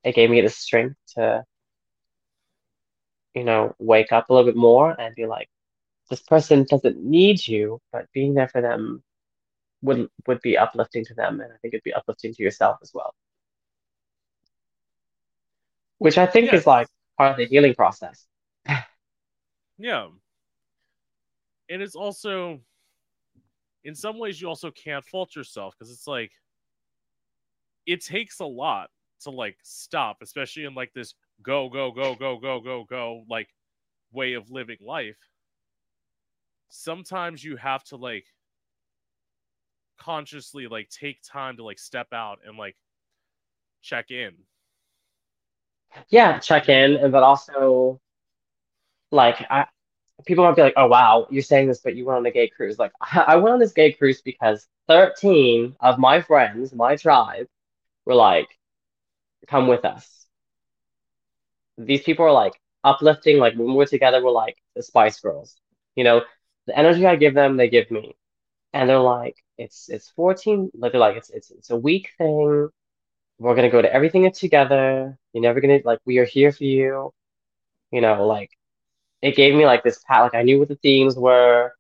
[0.04, 1.46] it gave me the strength to
[3.36, 5.50] you know, wake up a little bit more and be like,
[6.10, 9.04] this person doesn't need you, but being there for them
[9.82, 12.92] would would be uplifting to them, and I think it'd be uplifting to yourself as
[12.94, 13.14] well.
[16.00, 16.54] Which I think Yes.
[16.54, 16.88] is like
[17.18, 18.26] part of the healing process.
[19.78, 20.10] Yeah.
[21.70, 22.62] And it's also,
[23.84, 26.32] in some ways, you also can't fault yourself because it's like,
[27.90, 32.38] it takes a lot to like stop, especially in like this go, go, go, go,
[32.38, 33.50] go, go, go, like
[34.12, 35.18] way of living life.
[36.70, 38.26] Sometimes you have to like
[39.98, 42.76] consciously like take time to like step out and like
[43.82, 44.34] check in.
[46.10, 48.00] Yeah, check in, and but also
[49.10, 49.66] like I
[50.28, 52.50] people might be like, "Oh wow, you're saying this, but you went on a gay
[52.50, 57.48] cruise." Like I went on this gay cruise because 13 of my friends, my tribe,
[58.10, 58.50] were like,
[59.48, 60.28] "Come with us."
[61.78, 63.38] These people are like uplifting.
[63.38, 65.56] Like when we're together, we're like the Spice Girls.
[65.96, 66.22] You know,
[66.68, 68.16] the energy I give them, they give me,
[68.74, 72.70] and they're like, "It's it's 14." Like they're like, "It's it's it's a week thing.
[73.40, 75.18] We're gonna go to everything together.
[75.34, 76.00] You're never gonna like.
[76.06, 77.14] We are here for you."
[77.92, 78.52] You know, like
[79.22, 80.22] it gave me like this pat.
[80.24, 81.74] Like I knew what the themes were.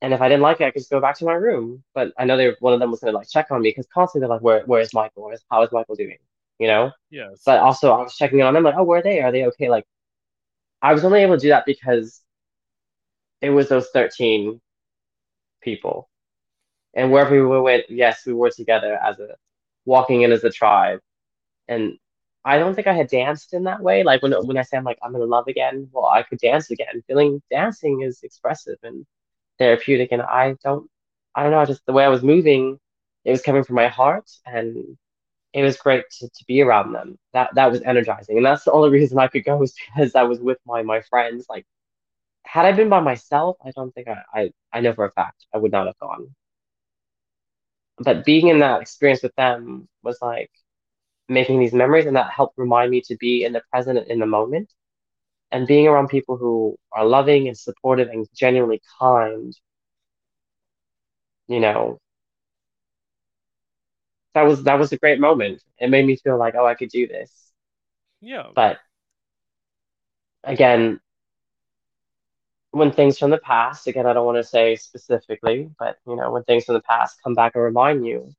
[0.00, 1.82] And if I didn't like it, I could just go back to my room.
[1.94, 4.26] But I know they one of them was gonna like check on me because constantly
[4.26, 5.24] they're like, "Where where is Michael?
[5.24, 6.18] Where's how is Michael doing?"
[6.58, 6.92] You know.
[7.10, 7.42] Yes.
[7.44, 9.20] But also I was checking on them like, "Oh, where are they?
[9.22, 9.86] Are they okay?" Like
[10.82, 12.22] I was only able to do that because
[13.40, 14.60] it was those thirteen
[15.62, 16.08] people,
[16.94, 19.36] and wherever we went, yes, we were together as a
[19.84, 21.00] walking in as a tribe,
[21.68, 21.98] and
[22.44, 24.04] I don't think I had danced in that way.
[24.04, 26.70] Like when when I say I'm like I'm in love again, well, I could dance
[26.70, 27.02] again.
[27.06, 29.06] Feeling dancing is expressive and
[29.58, 30.88] therapeutic, and I don't,
[31.34, 31.64] I don't know.
[31.66, 32.78] Just the way I was moving,
[33.24, 34.96] it was coming from my heart, and
[35.54, 37.18] it was great to, to be around them.
[37.34, 40.24] That that was energizing, and that's the only reason I could go was because I
[40.24, 41.46] was with my my friends.
[41.48, 41.66] Like,
[42.44, 45.46] had I been by myself, I don't think I I, I know for a fact
[45.54, 46.34] I would not have gone.
[47.98, 50.50] But being in that experience with them was like
[51.28, 54.26] making these memories, and that helped remind me to be in the present in the
[54.26, 54.72] moment
[55.50, 59.54] and being around people who are loving and supportive and genuinely kind,
[61.48, 61.98] you know,
[64.34, 65.62] that was that was a great moment.
[65.78, 67.32] It made me feel like, oh, I could do this.
[68.20, 68.48] Yeah.
[68.54, 68.78] But
[70.44, 71.00] again,
[72.70, 76.30] when things from the past, again, I don't want to say specifically, but you know,
[76.32, 78.30] when things from the past come back and remind you,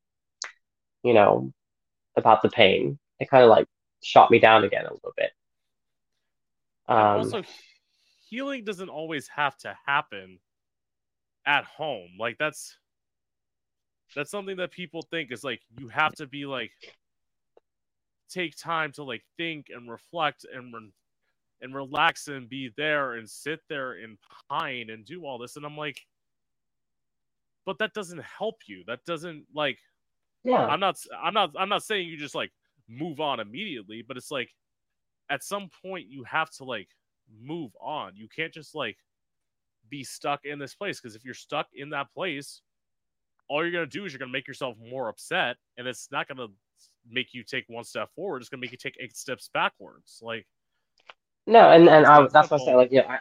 [1.04, 1.52] you know,
[2.18, 3.68] about the pain, it kind of like
[4.04, 5.32] shot me down again a little bit.
[6.90, 7.44] Um, also,
[8.30, 10.40] healing doesn't always have to happen
[11.46, 12.10] at home.
[12.20, 12.78] Like that's
[14.16, 16.72] that's something that people think is like you have to be like
[18.30, 20.92] take time to like think and reflect and re-
[21.62, 24.18] and relax and be there and sit there and
[24.50, 26.06] pine and do all this and I'm like
[27.70, 28.84] but that doesn't help you.
[28.88, 29.78] That doesn't like
[30.44, 32.52] yeah, I'm not I'm not I'm not saying you just like
[32.88, 34.50] move on immediately, but it's like
[35.30, 36.90] at some point you have to like
[37.42, 38.14] move on.
[38.16, 38.98] You can't just like
[39.90, 42.62] be stuck in this place because if you're stuck in that place,
[43.48, 46.48] all you're gonna do is you're gonna make yourself more upset, and it's not gonna
[47.10, 48.42] make you take one step forward.
[48.42, 50.20] It's gonna make you take eight steps backwards.
[50.22, 50.46] Like
[51.48, 52.76] no, and and I that's what I say.
[52.76, 53.18] Like, yeah,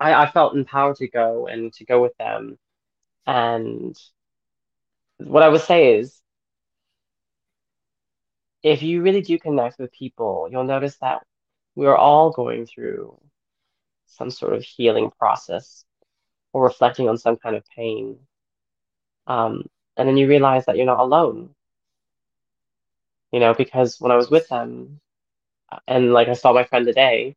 [0.00, 2.58] I, I I felt empowered to go and to go with them.
[3.26, 3.96] And
[5.18, 6.20] what I would say is,
[8.62, 11.22] if you really do connect with people, you'll notice that
[11.76, 13.20] we are all going through
[14.06, 15.84] some sort of healing process
[16.52, 18.18] or reflecting on some kind of pain.
[19.28, 21.54] Um, and then you realize that you're not alone,
[23.32, 25.00] you know, because when I was with them,
[25.88, 27.36] and like I saw my friend today,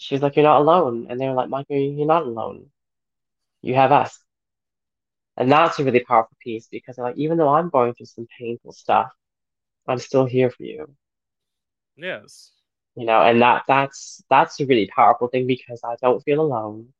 [0.00, 2.70] she's like, "You're not alone," and they were like, "Michael, you're not alone.
[3.62, 4.18] You have us."
[5.36, 8.72] And that's a really powerful piece because like, even though I'm going through some painful
[8.72, 9.12] stuff,
[9.88, 10.96] I'm still here for you.
[11.96, 12.52] yes,
[12.96, 16.92] You know, and that that's that's a really powerful thing because I don't feel alone.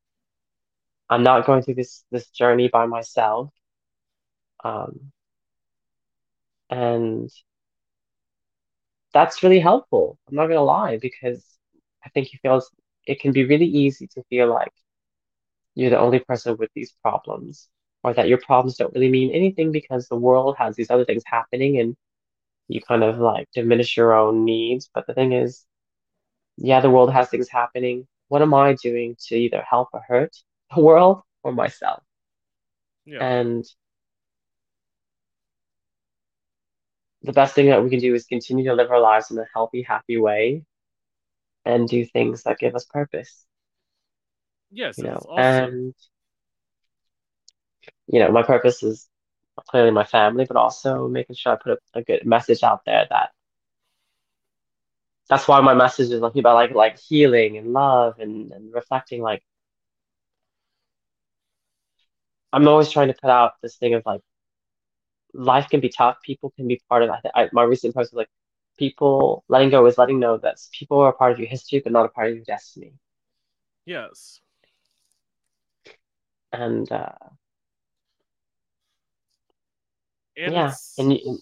[1.08, 3.50] I'm not going through this this journey by myself.
[4.64, 5.12] Um,
[6.70, 7.30] and
[9.12, 10.18] that's really helpful.
[10.28, 11.44] I'm not gonna lie because
[12.04, 12.62] I think you feel
[13.06, 14.72] it can be really easy to feel like
[15.74, 17.68] you're the only person with these problems,
[18.02, 21.22] or that your problems don't really mean anything because the world has these other things
[21.26, 21.96] happening and
[22.68, 24.90] you kind of like diminish your own needs.
[24.94, 25.64] But the thing is,
[26.56, 28.06] yeah, the world has things happening.
[28.28, 30.36] What am I doing to either help or hurt
[30.74, 32.02] the world or myself?
[33.04, 33.64] yeah, And
[37.22, 39.46] the best thing that we can do is continue to live our lives in a
[39.52, 40.62] healthy, happy way
[41.66, 43.46] and do things that give us purpose,
[44.70, 44.96] yes.
[44.96, 45.26] you know.
[45.26, 45.94] also And,
[48.06, 49.08] you know, my purpose is
[49.68, 53.06] clearly my family, but also making sure I put a, a good message out there
[53.10, 53.30] that
[55.28, 59.22] that's why my message is like about like like healing and love and, and reflecting
[59.22, 59.42] like
[62.52, 64.20] I'm always trying to put out this thing of like
[65.34, 68.18] life can be tough, people can be part of I, I my recent post was
[68.18, 68.28] like
[68.78, 71.92] people letting go is letting know that people are a part of your history but
[71.92, 72.94] not a part of your destiny.
[73.86, 74.40] yes,
[76.52, 77.12] And uh
[80.44, 81.38] And yeah, it's, and you,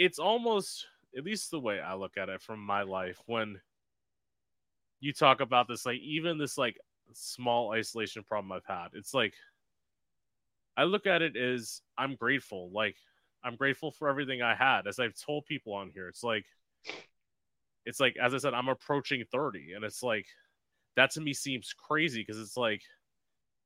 [0.00, 3.60] it's almost at least the way I look at it from my life when
[4.98, 6.78] you talk about this like even this like
[7.12, 8.88] small isolation problem I've had.
[8.94, 9.34] It's like
[10.74, 12.70] I look at it as I'm grateful.
[12.72, 12.96] Like
[13.44, 14.86] I'm grateful for everything I had.
[14.86, 16.46] As I've told people on here, it's like
[17.84, 20.26] it's like as I said, I'm approaching 30 and it's like
[20.96, 22.80] that to me seems crazy because it's like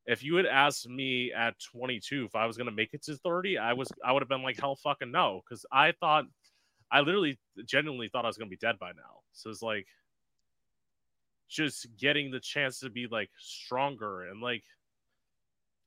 [0.07, 3.57] if you had asked me at 22 if I was gonna make it to 30,
[3.57, 6.25] I was I would have been like hell fucking no because I thought
[6.91, 9.21] I literally genuinely thought I was gonna be dead by now.
[9.33, 9.87] So it's like
[11.47, 14.63] just getting the chance to be like stronger and like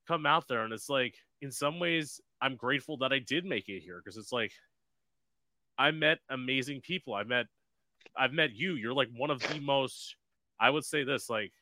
[0.07, 3.69] come out there and it's like in some ways I'm grateful that I did make
[3.69, 4.53] it here because it's like
[5.77, 7.15] I met amazing people.
[7.15, 7.47] I met
[8.17, 8.75] I've met you.
[8.75, 10.17] You're like one of the most
[10.61, 11.53] I would say this like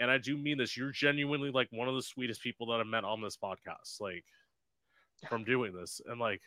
[0.00, 2.86] and I do mean this, you're genuinely like one of the sweetest people that I've
[2.86, 4.24] met on this podcast, like
[5.28, 6.00] from doing this.
[6.06, 6.40] And like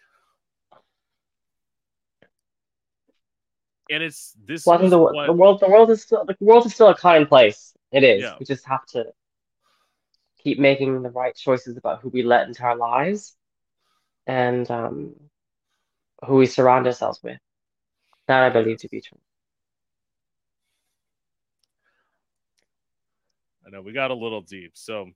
[3.90, 6.36] and it's this well, I think the, what- the world, the world is still the
[6.40, 7.74] world is still a kind place.
[7.92, 8.24] It is.
[8.24, 8.36] Yeah.
[8.40, 9.06] We just have to
[10.40, 13.36] keep making the right choices about who we let into our lives
[14.26, 15.14] and um,
[16.26, 17.38] who we surround ourselves with.
[18.28, 19.20] That I believe to be true.
[23.74, 24.72] Know we got a little deep.
[24.76, 25.10] So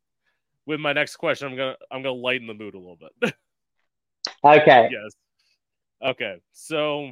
[0.66, 3.34] with my next question, I'm gonna I'm gonna lighten the mood a little bit.
[4.44, 4.90] Okay.
[4.92, 5.16] yes.
[6.12, 6.36] Okay.
[6.52, 7.12] So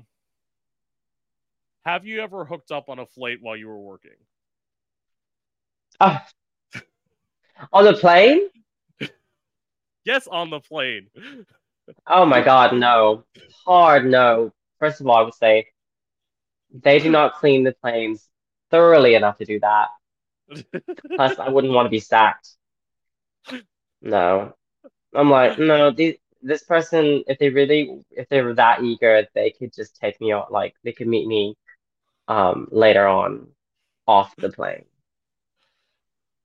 [1.85, 4.11] have you ever hooked up on a flight while you were working?
[5.99, 6.25] Ah.
[7.73, 8.49] on the plane?
[10.03, 11.07] Yes, on the plane.
[12.07, 13.25] Oh my God, no.
[13.63, 14.51] Hard no.
[14.79, 15.67] First of all, I would say
[16.73, 18.27] they do not clean the planes
[18.71, 19.89] thoroughly enough to do that.
[21.15, 22.49] Plus, I wouldn't want to be sacked.
[24.01, 24.53] No.
[25.13, 29.51] I'm like, no, these, this person, if they really, if they were that eager, they
[29.51, 31.55] could just take me out, like, they could meet me
[32.27, 33.47] um later on
[34.07, 34.85] off the plane.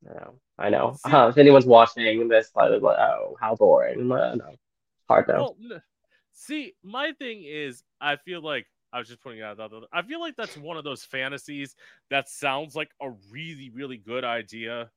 [0.03, 0.97] No, I know.
[0.97, 4.09] See- Uh, if anyone's watching this, like, oh, how boring.
[4.09, 4.55] No, no.
[5.09, 5.57] Hard no.
[5.61, 5.81] Well,
[6.33, 9.59] see, my thing is, I feel like I was just putting it out.
[9.93, 11.77] I feel like that's one of those fantasies
[12.11, 14.91] that sounds like a really, really good idea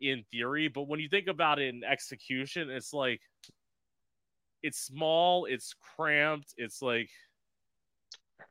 [0.00, 3.20] in theory, but when you think about it in execution, it's like
[4.62, 7.08] it's small, it's cramped, it's like.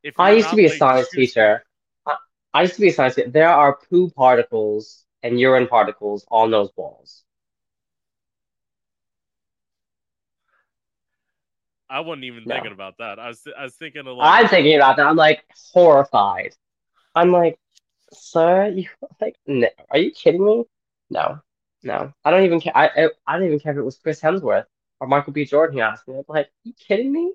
[0.01, 1.63] If I you're used to be a science teacher.
[2.05, 2.15] I,
[2.53, 3.29] I used to be a science teacher.
[3.29, 7.24] There are poo particles and urine particles on those walls.
[11.89, 12.55] I wasn't even No.
[12.55, 13.19] thinking about that.
[13.19, 15.07] I was, I was thinking of I'm thinking about that.
[15.07, 16.55] I'm like horrified.
[17.15, 17.59] I'm like,
[18.13, 18.89] sir, you
[19.21, 20.65] like, no, are you kidding me?
[21.09, 21.39] No,
[21.83, 22.13] no.
[22.25, 22.77] I don't even care.
[22.77, 24.65] I, I, I don't even care if it was Chris Hemsworth
[24.99, 25.45] or Michael B.
[25.45, 25.77] Jordan.
[25.77, 27.33] He asked me, I'm like, you kidding me?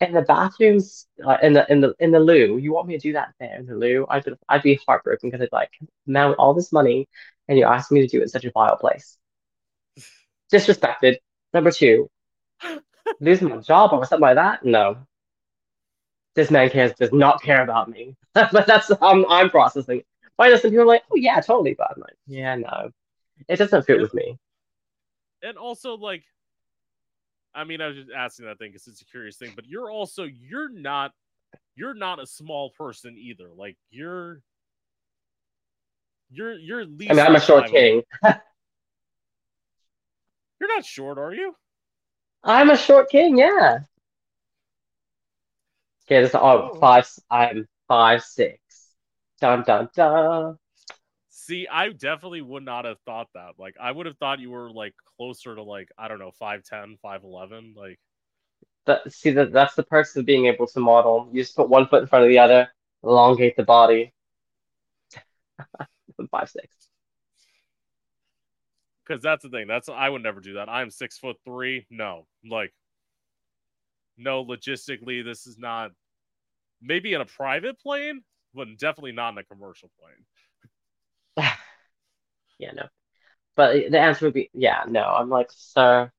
[0.00, 3.00] In the bathrooms, uh, in the in the in the loo, you want me to
[3.00, 4.04] do that there in the loo?
[4.10, 5.70] I'd be, I'd be heartbroken because I'd like,
[6.06, 7.08] man, with all this money,
[7.48, 9.16] and you're asking me to do it in such a vile place.
[10.52, 11.18] Disrespected.
[11.52, 12.08] Number two,
[13.20, 14.64] losing my job or something like that?
[14.64, 14.98] No.
[16.34, 18.16] This man cares does not care about me.
[18.34, 20.02] but that's I'm, I'm processing.
[20.36, 22.90] Why does some people are like, oh yeah, totally, but I'm like, yeah, no.
[23.48, 24.38] It doesn't fit with me.
[25.42, 26.24] and also like
[27.54, 29.90] i mean i was just asking that thing because it's a curious thing but you're
[29.90, 31.12] also you're not
[31.74, 34.40] you're not a small person either like you're
[36.30, 38.02] you're you're least I mean, I'm a short king.
[38.24, 38.34] you're
[40.74, 41.54] not short are you
[42.46, 43.80] I'm a short king, yeah.
[46.04, 46.78] Okay, this oh, Oh.
[46.80, 47.08] five.
[47.30, 48.58] I'm five six.
[49.40, 50.58] Dun dun dun.
[51.28, 54.70] see i definitely would not have thought that like i would have thought you were
[54.70, 57.98] like closer to like i don't know 510 511 like
[58.86, 61.28] That, see, that that's the perks of being able to model.
[61.32, 62.68] You just put one foot in front of the other,
[63.02, 64.12] elongate the body.
[66.30, 66.85] Five six.
[69.06, 72.26] Because that's the thing that's i would never do that i'm six foot three no
[72.48, 72.72] like
[74.16, 75.90] no logistically this is not
[76.82, 78.22] maybe in a private plane
[78.54, 81.46] but definitely not in a commercial plane
[82.58, 82.84] Yeah, no.
[83.56, 85.02] But the answer would be, yeah, no.
[85.02, 86.10] I'm like, sir,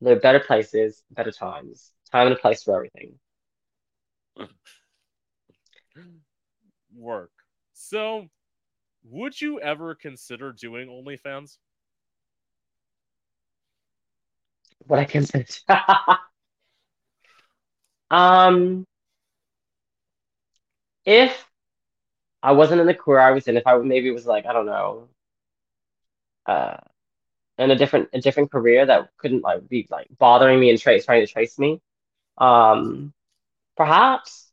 [0.00, 1.92] there are better places, better times.
[2.10, 3.18] Time and a place for everything.
[6.94, 7.30] work
[7.72, 8.26] so
[9.04, 11.58] would you ever consider doing OnlyFans?
[14.86, 15.46] What I consider.
[18.10, 18.86] Um,
[21.04, 21.48] if
[22.42, 24.66] I wasn't in the career I was in, if I maybe was like, I don't
[24.66, 25.08] know,
[26.46, 26.76] uh
[27.58, 31.06] in a different a different career that couldn't like be like bothering me and trace
[31.06, 31.80] trying to trace me.
[32.38, 33.12] Um,
[33.76, 34.50] perhaps,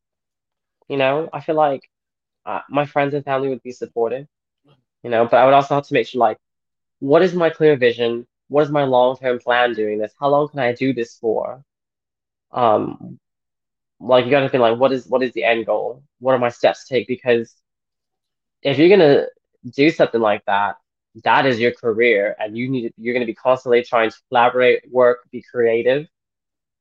[0.90, 1.90] you know, I feel like
[2.46, 4.28] uh, my friends and family would be supportive,
[5.04, 6.38] you know, but I would also have to make sure like,
[7.00, 8.28] what is my clear vision?
[8.50, 10.14] What is my long-term plan doing this?
[10.20, 11.64] How long can I do this for?
[12.52, 13.20] Um,
[14.00, 16.04] like you got to think like, what is what is the end goal?
[16.20, 17.08] What are my steps to take?
[17.08, 17.56] Because
[18.62, 19.26] if you're gonna
[19.76, 20.78] do something like that,
[21.24, 25.20] that is your career, and you need you're gonna be constantly trying to collaborate, work,
[25.32, 26.08] be creative,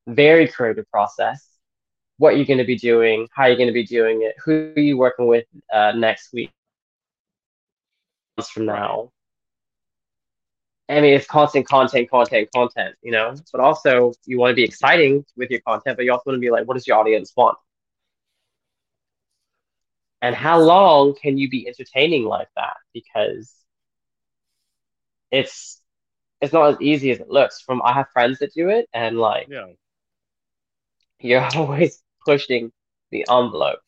[0.07, 1.47] very creative process.
[2.17, 5.27] What you're gonna be doing, how you're gonna be doing it, who are you working
[5.27, 6.51] with uh, next week,
[8.51, 9.11] from now.
[10.89, 13.35] I mean, it's constant content, content, content, you know.
[13.51, 16.41] But also, you want to be exciting with your content, but you also want to
[16.41, 17.57] be like, what does your audience want?
[20.21, 22.77] And how long can you be entertaining like that?
[22.93, 23.53] Because
[25.31, 25.81] it's
[26.41, 27.61] it's not as easy as it looks.
[27.61, 29.67] From I have friends that do it, and like, Yeah.
[31.19, 32.71] you're always pushing
[33.11, 33.79] the envelope.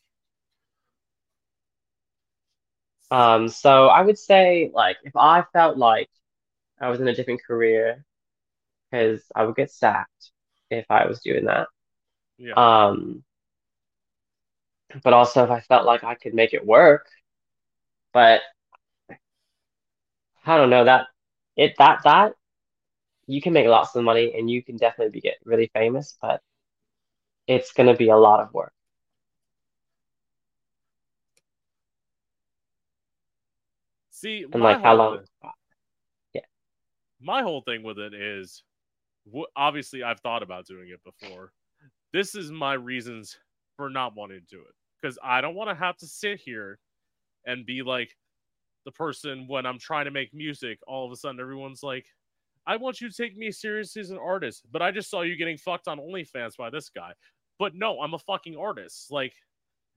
[3.11, 6.09] Um, so I would say, like, if I felt like
[6.81, 8.03] I was in a different career,
[8.91, 10.31] because I would get sacked
[10.69, 11.67] if I was doing that.
[12.37, 12.53] Yeah.
[12.55, 13.23] Um,
[15.03, 17.07] but also if I felt like I could make it work,
[18.13, 18.41] but
[20.45, 21.07] I don't know that
[21.55, 22.33] it that that
[23.27, 26.41] you can make lots of money and you can definitely be, get really famous, but
[27.47, 28.73] it's gonna be a lot of work.
[34.09, 35.25] See, And like how long?
[37.21, 38.63] My whole thing with it is,
[39.55, 41.51] obviously, I've thought about doing it before.
[42.13, 43.37] This is my reasons
[43.77, 46.79] for not wanting to do it because I don't want to have to sit here
[47.45, 48.15] and be like
[48.85, 50.79] the person when I'm trying to make music.
[50.87, 52.05] All of a sudden, everyone's like,
[52.67, 55.35] "I want you to take me seriously as an artist," but I just saw you
[55.35, 57.13] getting fucked on OnlyFans by this guy.
[57.59, 59.11] But no, I'm a fucking artist.
[59.11, 59.33] Like,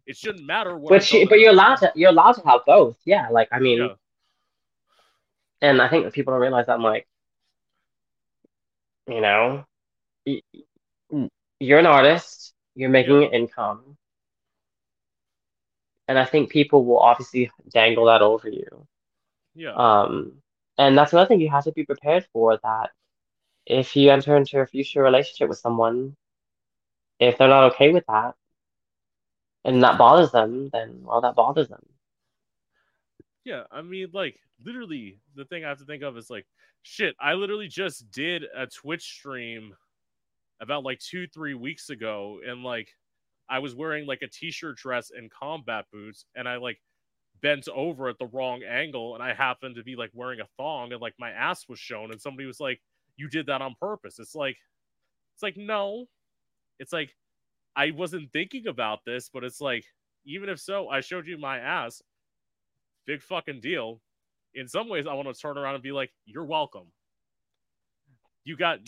[0.07, 0.91] it shouldn't matter what.
[0.91, 2.99] But going but you're allowed to you're allowed to have both.
[3.05, 3.95] Yeah, like I mean, Yeah.
[5.62, 7.07] and I think that people don't realize that I'm like,
[9.09, 9.64] you know,
[10.26, 10.42] y-
[11.11, 11.28] y-
[11.61, 13.96] you're an artist, you're making an income,
[16.09, 18.86] and I think people will obviously dangle that over you.
[19.55, 19.74] Yeah.
[19.74, 20.42] Um,
[20.78, 22.90] and that's another thing you have to be prepared for that
[23.66, 26.16] if you enter into a future relationship with someone,
[27.18, 28.34] if they're not okay with that
[29.64, 31.84] and that bothers them, then well, that bothers them.
[33.45, 36.47] Yeah, I mean, like, literally, the thing I have to think of is like,
[36.82, 39.74] shit, I literally just did a Twitch stream
[40.61, 42.90] about like two, three weeks ago, and like,
[43.51, 46.80] I was wearing like a t shirt dress and combat boots, and I like
[47.42, 50.92] bent over at the wrong angle, and I happened to be like wearing a thong,
[50.92, 52.80] and like my ass was shown, and somebody was like,
[53.16, 54.18] You did that on purpose.
[54.20, 54.59] It's like,
[55.34, 56.07] it's like, no.
[56.78, 57.14] It's like,
[57.76, 59.84] I wasn't thinking about this, but it's like,
[60.26, 62.03] even if so, I showed you my ass
[63.07, 64.00] big fucking deal.
[64.55, 66.86] In some ways, I want to turn around and be like, "You're welcome.
[68.44, 68.78] You got,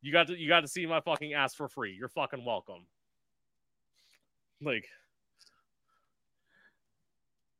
[0.00, 1.94] you got to, you got to see my fucking ass for free.
[1.98, 2.86] You're fucking welcome."
[4.60, 4.86] Like,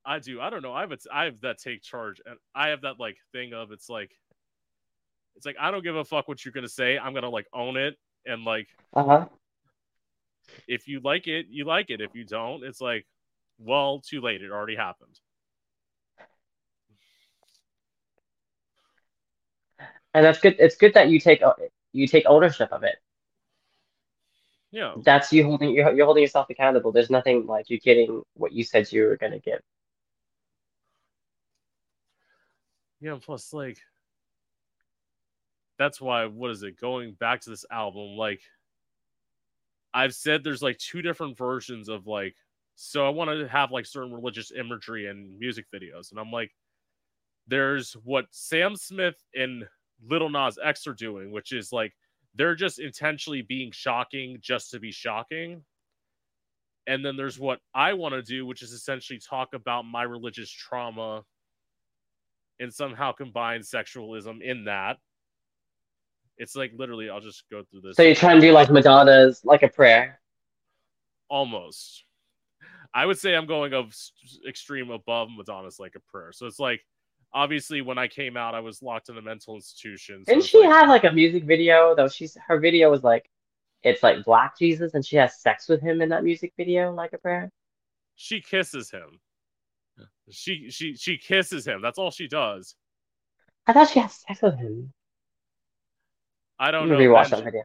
[0.04, 0.40] I do.
[0.40, 0.72] I don't know.
[0.72, 3.70] I have, a, I have that take charge, and I have that like thing of
[3.72, 4.12] it's like,
[5.36, 6.98] it's like I don't give a fuck what you're gonna say.
[6.98, 9.26] I'm gonna like own it, and like Uh-huh.
[10.66, 12.00] if you like it, you like it.
[12.00, 13.06] If you don't, it's like,
[13.58, 14.42] well, too late.
[14.42, 15.20] It already happened.
[20.18, 20.56] And that's good.
[20.58, 21.52] It's good that you take uh,
[21.92, 22.96] you take ownership of it.
[24.72, 24.94] Yeah.
[25.04, 26.90] That's you holding you're, you're holding yourself accountable.
[26.90, 29.60] There's nothing like you're getting what you said you were gonna give.
[33.00, 33.78] Yeah, plus like
[35.78, 36.80] that's why what is it?
[36.80, 38.40] Going back to this album, like
[39.94, 42.34] I've said there's like two different versions of like
[42.74, 46.10] so I want to have like certain religious imagery and music videos.
[46.10, 46.50] And I'm like,
[47.46, 49.68] there's what Sam Smith and
[50.06, 51.92] Lil Nas X are doing, which is like
[52.34, 55.64] they're just intentionally being shocking just to be shocking.
[56.86, 60.50] And then there's what I want to do, which is essentially talk about my religious
[60.50, 61.24] trauma
[62.60, 64.98] and somehow combine sexualism in that.
[66.38, 67.96] It's like literally, I'll just go through this.
[67.96, 70.20] So you're trying to do like Madonna's like a prayer.
[71.28, 72.04] almost.
[72.94, 73.94] I would say I'm going of
[74.46, 76.32] extreme above Madonna's like a prayer.
[76.32, 76.80] So it's like
[77.32, 80.24] obviously when I came out, I was locked in a mental institution.
[80.24, 82.08] So Didn't she like, have like a music video though?
[82.08, 83.28] She's her video was like
[83.82, 87.12] it's like Black Jesus and she has sex with him in that music video, like
[87.12, 87.50] a prayer.
[88.16, 89.20] she kisses him.
[90.30, 91.80] She she she kisses him.
[91.80, 92.74] That's all she does.
[93.66, 94.92] I thought she had sex with him.
[96.58, 96.98] I don't know.
[96.98, 97.62] rewatch Benji- that video.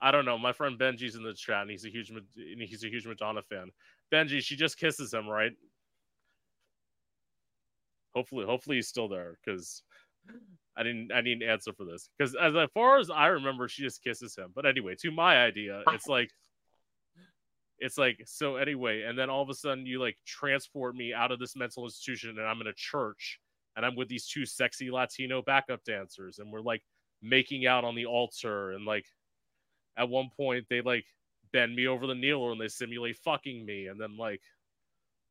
[0.00, 0.38] I don't know.
[0.38, 2.22] My friend Benji's in the chat, and he's a huge, and
[2.62, 3.70] he's a huge Madonna fan.
[4.12, 5.52] Benji, she just kisses him, right?
[8.14, 9.82] Hopefully, hopefully he's still there because
[10.76, 13.82] I didn't, I need an answer for this because as far as I remember, she
[13.82, 14.52] just kisses him.
[14.54, 16.30] But anyway, to my idea, it's like,
[17.78, 18.56] it's like so.
[18.56, 21.84] Anyway, and then all of a sudden, you like transport me out of this mental
[21.84, 23.38] institution, and I'm in a church,
[23.76, 26.82] and I'm with these two sexy Latino backup dancers, and we're like
[27.22, 29.06] making out on the altar, and like
[29.96, 31.04] at one point they like
[31.52, 34.40] bend me over the kneeler and they simulate fucking me and then like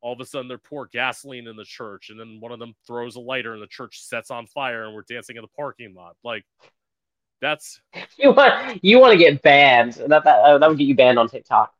[0.00, 2.74] all of a sudden they're pour gasoline in the church and then one of them
[2.86, 5.94] throws a lighter and the church sets on fire and we're dancing in the parking
[5.94, 6.44] lot like
[7.40, 7.80] that's
[8.18, 9.94] You want you want to get banned.
[9.94, 11.72] That that, uh, that would get you banned on TikTok.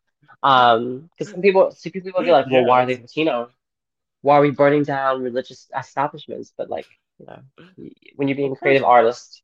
[0.43, 3.51] Um, because some people, some people will be like, well, why are they Latino?
[4.23, 6.53] Why are we burning down religious establishments?
[6.57, 6.87] But like,
[7.19, 7.41] you know,
[8.15, 9.43] when you're being a creative artist,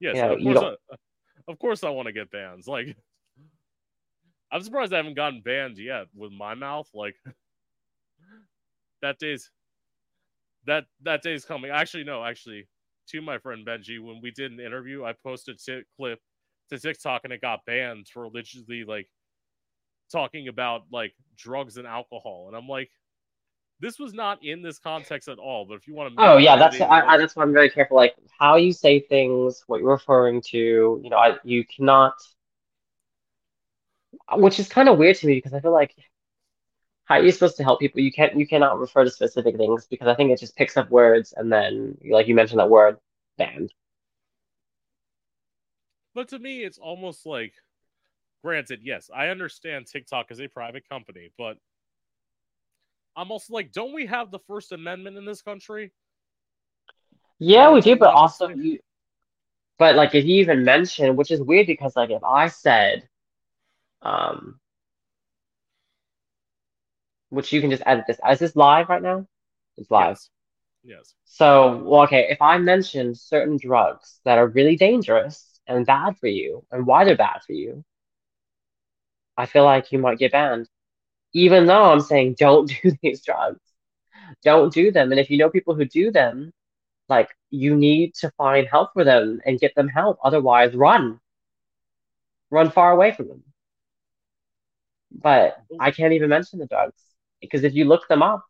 [0.00, 2.96] yes You know, of you course I, of course I want to get bans like
[4.52, 7.16] I'm surprised I haven't gotten banned yet with my mouth like
[9.02, 9.50] that day's
[10.66, 12.66] that that day's coming actually no actually
[13.08, 16.20] to my friend Benji when we did an interview I posted a clip
[16.70, 19.08] to TikTok and it got banned for literally like
[20.12, 22.90] talking about like drugs and alcohol and I'm like
[23.80, 26.56] this was not in this context at all but if you want to Oh yeah,
[26.56, 27.96] that's I, I, that's why I'm very careful.
[27.96, 31.00] Like how you say things, what you're referring to.
[31.02, 32.14] You know, I you cannot,
[34.32, 35.94] which is kind of weird to me because I feel like
[37.08, 38.00] how are you supposed to help people?
[38.00, 40.90] You can't you cannot refer to specific things because I think it just picks up
[40.90, 42.98] words and then like you mentioned that word
[43.38, 43.72] banned.
[46.14, 47.54] But to me, it's almost like,
[48.44, 51.56] granted, yes, I understand TikTok is a private company, but
[53.16, 55.92] I'm also like, don't we have the First Amendment in this country?
[57.38, 58.80] Yeah, we do, but also you.
[59.78, 63.08] But like if you even mention, which is weird because like if I said,
[64.02, 64.60] um,
[67.30, 68.18] which you can just edit this.
[68.30, 69.26] Is this live right now?
[69.76, 70.10] It's live.
[70.10, 70.30] Yes.
[70.84, 71.14] Yes.
[71.24, 76.28] So, well, okay, if I mention certain drugs that are really dangerous and bad for
[76.28, 77.84] you, and why they're bad for you,
[79.36, 80.68] I feel like you might get banned.
[81.34, 83.60] Even though I'm saying don't do these drugs,
[84.42, 85.10] don't do them.
[85.10, 86.52] And if you know people who do them,
[87.08, 90.18] like you need to find help for them and get them help.
[90.22, 91.20] Otherwise, run,
[92.50, 93.44] run far away from them.
[95.10, 97.07] But I can't even mention the drugs
[97.40, 98.44] because if you look them up,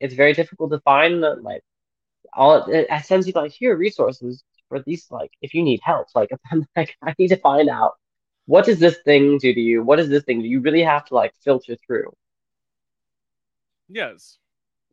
[0.00, 1.62] it's very difficult to find the Like
[2.34, 5.06] all it, it sends you like here are resources for these.
[5.10, 7.94] Like if you need help, like I'm like I need to find out
[8.46, 9.82] what does this thing do to you?
[9.84, 10.48] What does this thing do?
[10.48, 12.12] You really have to like filter through
[13.88, 14.38] Yes.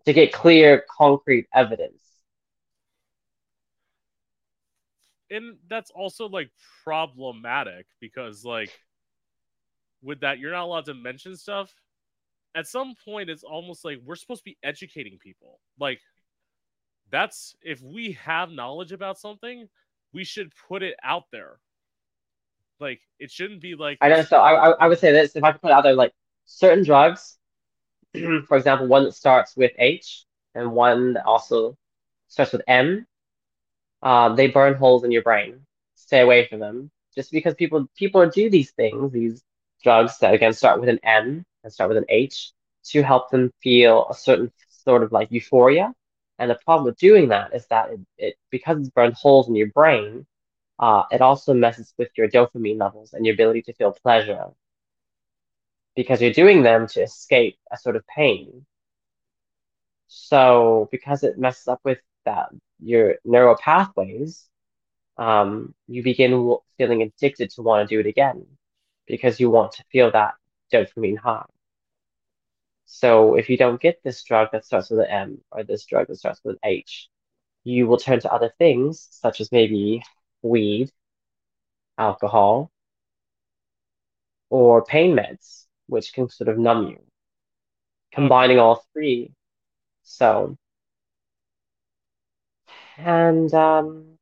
[0.06, 2.02] to get clear, concrete evidence.
[5.30, 6.52] And that's also like
[6.84, 8.72] problematic because, like,
[10.02, 11.74] with that, you're not allowed to mention stuff.
[12.56, 15.60] At some point, it's almost like we're supposed to be educating people.
[15.80, 16.02] Like,
[17.10, 19.68] that's if we have knowledge about something,
[20.14, 21.60] we should put it out there.
[22.80, 24.24] Like, it shouldn't be like, I don't know.
[24.26, 26.14] So I, I, would say this: if I could put out there, like
[26.46, 27.38] certain drugs,
[28.48, 30.26] for example, one that starts with H
[30.56, 31.78] and one that also
[32.28, 33.06] starts with M,
[34.02, 35.62] uh, they burn holes in your brain.
[35.96, 36.92] Stay away from them.
[37.16, 39.44] Just because people people do these things, these
[39.84, 42.52] drugs that again start with an M and start with an H
[42.86, 45.94] to help them feel a certain sort of like euphoria.
[46.40, 49.56] And the problem with doing that is that it, it because it's burned holes in
[49.56, 50.26] your brain,
[50.80, 54.48] uh, it also messes with your dopamine levels and your ability to feel pleasure
[55.96, 58.66] because you're doing them to escape a sort of pain.
[60.08, 62.50] So because it messes up with that
[62.80, 64.48] your neural pathways,
[65.18, 68.46] um, you begin feeling addicted to want to do it again
[69.08, 70.36] because you want to feel that
[70.72, 71.46] dopamine high.
[72.86, 76.08] So if you don't get this drug that starts with an M or this drug
[76.08, 77.10] that starts with an H,
[77.64, 80.04] you will turn to other things such as maybe
[80.42, 80.92] weed,
[81.98, 82.72] alcohol,
[84.50, 87.00] or pain meds, which can sort of numb you.
[88.12, 89.32] Combining all three.
[90.04, 90.58] So,
[92.98, 94.18] and um,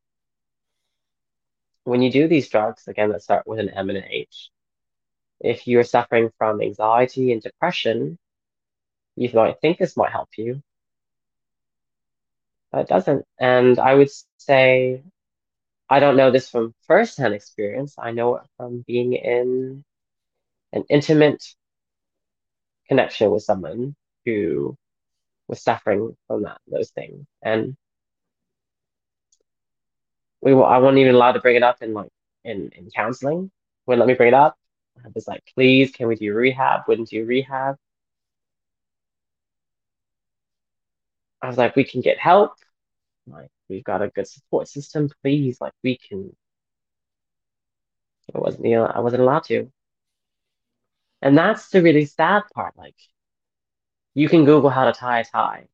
[1.86, 4.52] when you do these drugs, again, that start with an M and an H,
[5.42, 8.18] if you're suffering from anxiety and depression,
[9.16, 10.64] you might think this might help you,
[12.72, 13.26] but it doesn't.
[13.40, 15.04] And I would say,
[15.90, 17.96] I don't know this from firsthand experience.
[18.00, 19.86] I know it from being in
[20.74, 21.44] an intimate
[22.88, 24.76] connection with someone who
[25.48, 27.26] was suffering from that, those things.
[27.44, 27.78] And
[30.42, 32.12] we I wasn't even allowed to bring it up in like
[32.44, 33.52] in in counseling.
[33.88, 34.59] Wouldn't let me bring it up.
[35.06, 36.82] I was like, please, can we do rehab?
[36.88, 37.78] Wouldn't do rehab.
[41.42, 42.54] I was like, we can get help.
[43.28, 45.10] Like, we've got a good support system.
[45.24, 46.36] Please, like, we can.
[48.34, 49.72] I wasn't, I wasn't allowed to.
[51.22, 52.78] And that's the really sad part.
[52.78, 52.96] Like,
[54.14, 55.68] you can Google how to tie a tie.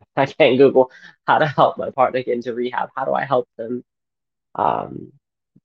[0.16, 0.90] I can't Google
[1.26, 2.90] how to help my partner get into rehab.
[2.96, 3.84] How do I help them
[4.54, 5.12] um,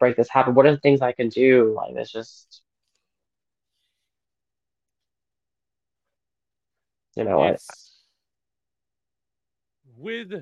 [0.02, 0.56] break this habit?
[0.56, 1.74] What are the things I can do?
[1.78, 2.64] Like, it's just,
[7.16, 8.04] you know, it's,
[9.98, 10.34] with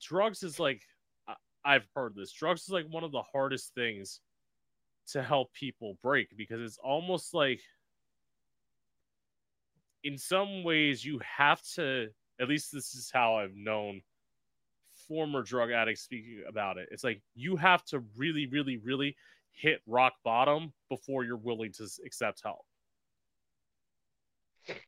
[0.00, 0.82] drugs is like
[1.64, 2.32] I've heard this.
[2.32, 4.20] Drugs is like one of the hardest things
[5.08, 7.60] to help people break because it's almost like
[10.04, 12.08] in some ways you have to
[12.40, 14.00] at least this is how I've known
[15.08, 16.88] former drug addict speaking about it.
[16.90, 19.16] It's like you have to really really really
[19.52, 22.64] hit rock bottom before you're willing to accept help.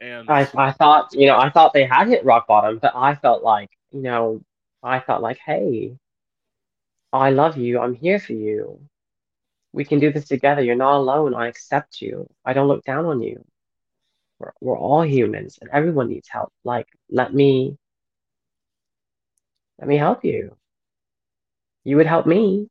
[0.00, 3.14] And I, I thought, you know, I thought they had hit rock bottom, but I
[3.14, 4.42] felt like, you know,
[4.82, 5.96] I felt like, hey,
[7.12, 7.78] I love you.
[7.78, 8.80] I'm here for you.
[9.72, 10.62] We can do this together.
[10.62, 11.34] You're not alone.
[11.34, 12.28] I accept you.
[12.44, 13.44] I don't look down on you.
[14.38, 16.52] We're, we're all humans and everyone needs help.
[16.64, 17.78] Like, let me,
[19.78, 20.56] let me help you.
[21.84, 22.68] You would help me.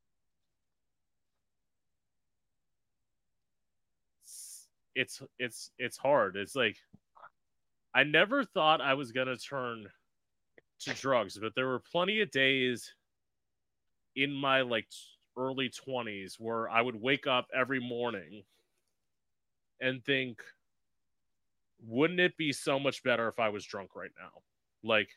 [4.95, 6.35] It's it's it's hard.
[6.35, 6.77] It's like
[7.93, 9.87] I never thought I was gonna turn
[10.81, 12.93] to drugs, but there were plenty of days
[14.15, 14.87] in my like
[15.37, 18.43] early 20s where I would wake up every morning
[19.79, 20.41] and think,
[21.85, 24.41] wouldn't it be so much better if I was drunk right now?
[24.83, 25.09] Like,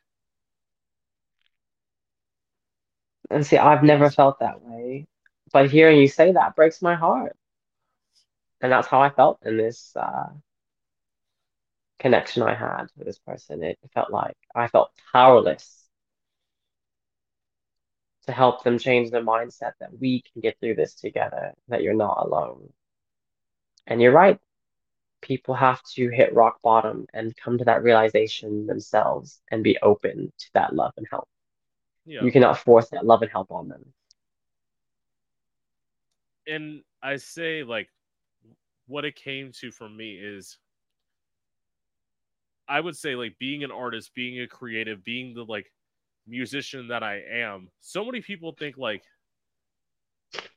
[3.30, 5.06] and see, I've never felt that way,
[5.52, 7.36] but hearing you say that breaks my heart.
[8.60, 10.28] And that's how I felt in this uh,
[11.98, 13.62] connection I had with this person.
[13.62, 15.86] It felt like I felt powerless
[18.26, 21.94] to help them change their mindset that we can get through this together, that you're
[21.94, 22.72] not alone.
[23.86, 24.38] And you're right.
[25.22, 30.32] People have to hit rock bottom and come to that realization themselves and be open
[30.38, 31.28] to that love and help.
[32.06, 32.22] Yeah.
[32.22, 33.84] You cannot force that love and help on them.
[36.46, 37.88] And I say, like,
[38.86, 40.58] what it came to for me is
[42.68, 45.70] I would say, like, being an artist, being a creative, being the, like,
[46.26, 49.02] musician that I am, so many people think like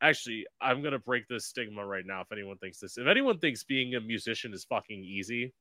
[0.02, 2.98] actually I'm gonna break this stigma right now if anyone thinks this.
[2.98, 5.54] If anyone thinks being a musician is fucking easy,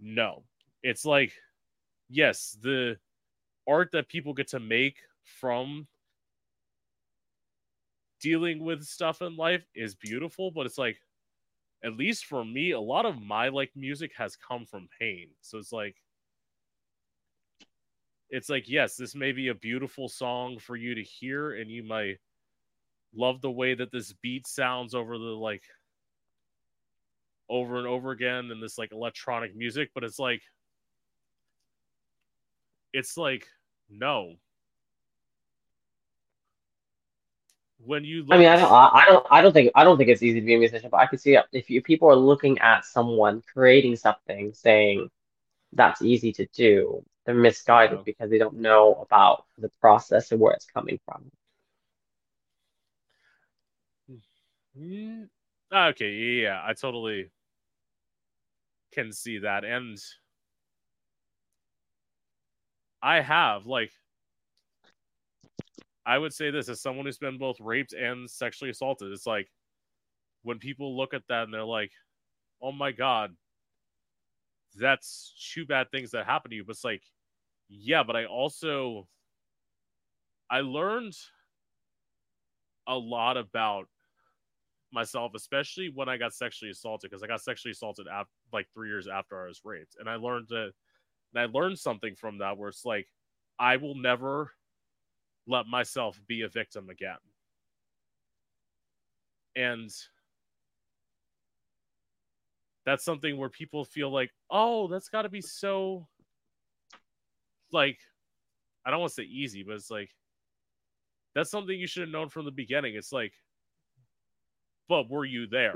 [0.00, 0.44] no.
[0.82, 1.32] It's like
[2.08, 2.96] yes, the
[3.68, 5.86] art that people get to make from
[8.20, 10.98] dealing with stuff in life is beautiful, but it's like
[11.84, 15.28] at least for me, a lot of my like music has come from pain.
[15.42, 15.96] So it's like
[18.30, 21.82] it's like yes this may be a beautiful song for you to hear and you
[21.82, 22.18] might
[23.14, 25.62] love the way that this beat sounds over the like
[27.48, 30.42] over and over again and this like electronic music but it's like
[32.92, 33.46] it's like
[33.90, 34.34] no
[37.84, 38.34] when you look...
[38.34, 40.46] I mean I don't I don't I don't think I don't think it's easy to
[40.46, 43.96] be a musician but I can see if you, people are looking at someone creating
[43.96, 45.08] something saying
[45.72, 50.54] that's easy to do they're misguided because they don't know about the process and where
[50.54, 51.30] it's coming from.
[54.80, 55.28] Mm,
[55.70, 57.28] okay, yeah, I totally
[58.94, 59.66] can see that.
[59.66, 59.98] And
[63.02, 63.92] I have, like,
[66.04, 69.12] I would say this as someone who's been both raped and sexually assaulted.
[69.12, 69.50] It's like
[70.42, 71.92] when people look at that and they're like,
[72.62, 73.36] oh my God,
[74.74, 76.64] that's two bad things that happen to you.
[76.64, 77.02] But it's like,
[77.68, 79.06] yeah, but I also
[80.50, 81.14] I learned
[82.86, 83.86] a lot about
[84.90, 88.88] myself, especially when I got sexually assaulted, because I got sexually assaulted after like three
[88.88, 90.72] years after I was raped, and I learned that,
[91.34, 93.08] and I learned something from that where it's like
[93.58, 94.52] I will never
[95.46, 97.16] let myself be a victim again,
[99.56, 99.90] and
[102.84, 106.06] that's something where people feel like, oh, that's got to be so
[107.72, 107.98] like
[108.86, 110.10] I don't want to say easy, but it's like
[111.34, 112.94] that's something you should have known from the beginning.
[112.94, 113.32] It's like,
[114.88, 115.74] but were you there?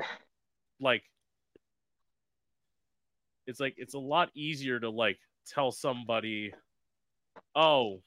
[0.81, 1.05] Like,
[3.47, 6.53] it's like it's a lot easier to like tell somebody,
[7.55, 8.01] oh,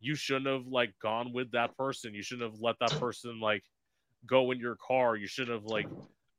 [0.00, 2.14] you shouldn't have like gone with that person.
[2.14, 3.64] You shouldn't have let that person like
[4.26, 5.16] go in your car.
[5.16, 5.88] You shouldn't have like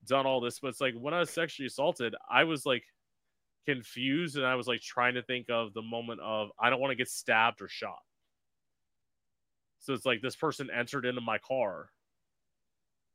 [0.05, 0.59] done all this.
[0.59, 2.83] But it's like when I was sexually assaulted, I was like
[3.65, 6.91] confused and I was like trying to think of the moment of I don't want
[6.91, 7.99] to get stabbed or shot.
[9.79, 11.89] So it's like this person entered into my car.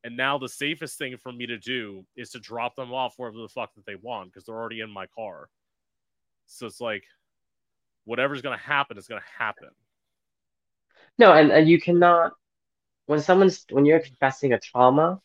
[0.04, 3.38] And now the safest thing for me to do is to drop them off wherever
[3.38, 5.48] the fuck that they want because they're already in my car.
[6.46, 7.04] So it's like
[8.04, 9.68] whatever's gonna happen is gonna happen.
[11.18, 12.32] No, and, and you cannot
[13.06, 15.20] when someone's when you're confessing a trauma,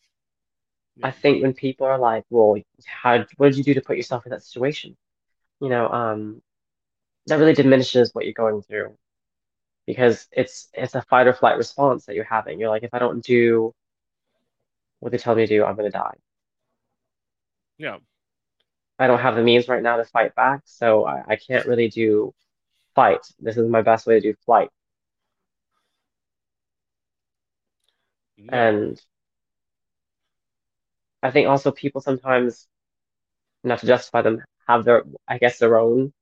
[1.03, 4.25] I think when people are like, "Well, how what did you do to put yourself
[4.25, 4.97] in that situation?"
[5.61, 6.41] You know, um,
[7.27, 8.97] that really diminishes what you're going through
[9.87, 12.59] because it's it's a fight or flight response that you're having.
[12.59, 13.73] You're like, if I don't do
[14.99, 16.15] what they tell me to do, I'm gonna die.
[17.77, 17.97] Yeah.
[18.99, 21.89] I don't have the means right now to fight back, so I, I can't really
[21.89, 22.33] do
[22.95, 23.21] fight.
[23.39, 24.69] This is my best way to do flight.
[28.37, 28.45] Yeah.
[28.69, 29.01] And
[31.23, 32.67] I think also people sometimes,
[33.63, 36.13] not to justify them, have their, I guess, their own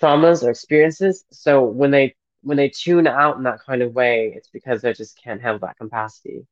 [0.00, 1.24] traumas or experiences.
[1.30, 4.92] So when they when they tune out in that kind of way, it's because they
[4.92, 6.46] just can't have that capacity,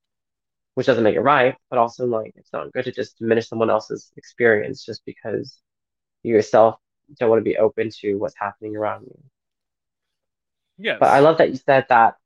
[0.77, 3.70] which doesn't make it right, but also like it's not good to just diminish someone
[3.70, 5.59] else's experience just because
[6.24, 6.77] you yourself
[7.18, 9.18] don't want to be open to what's happening around you.
[10.79, 10.99] yes.
[11.01, 12.16] But I love that you said that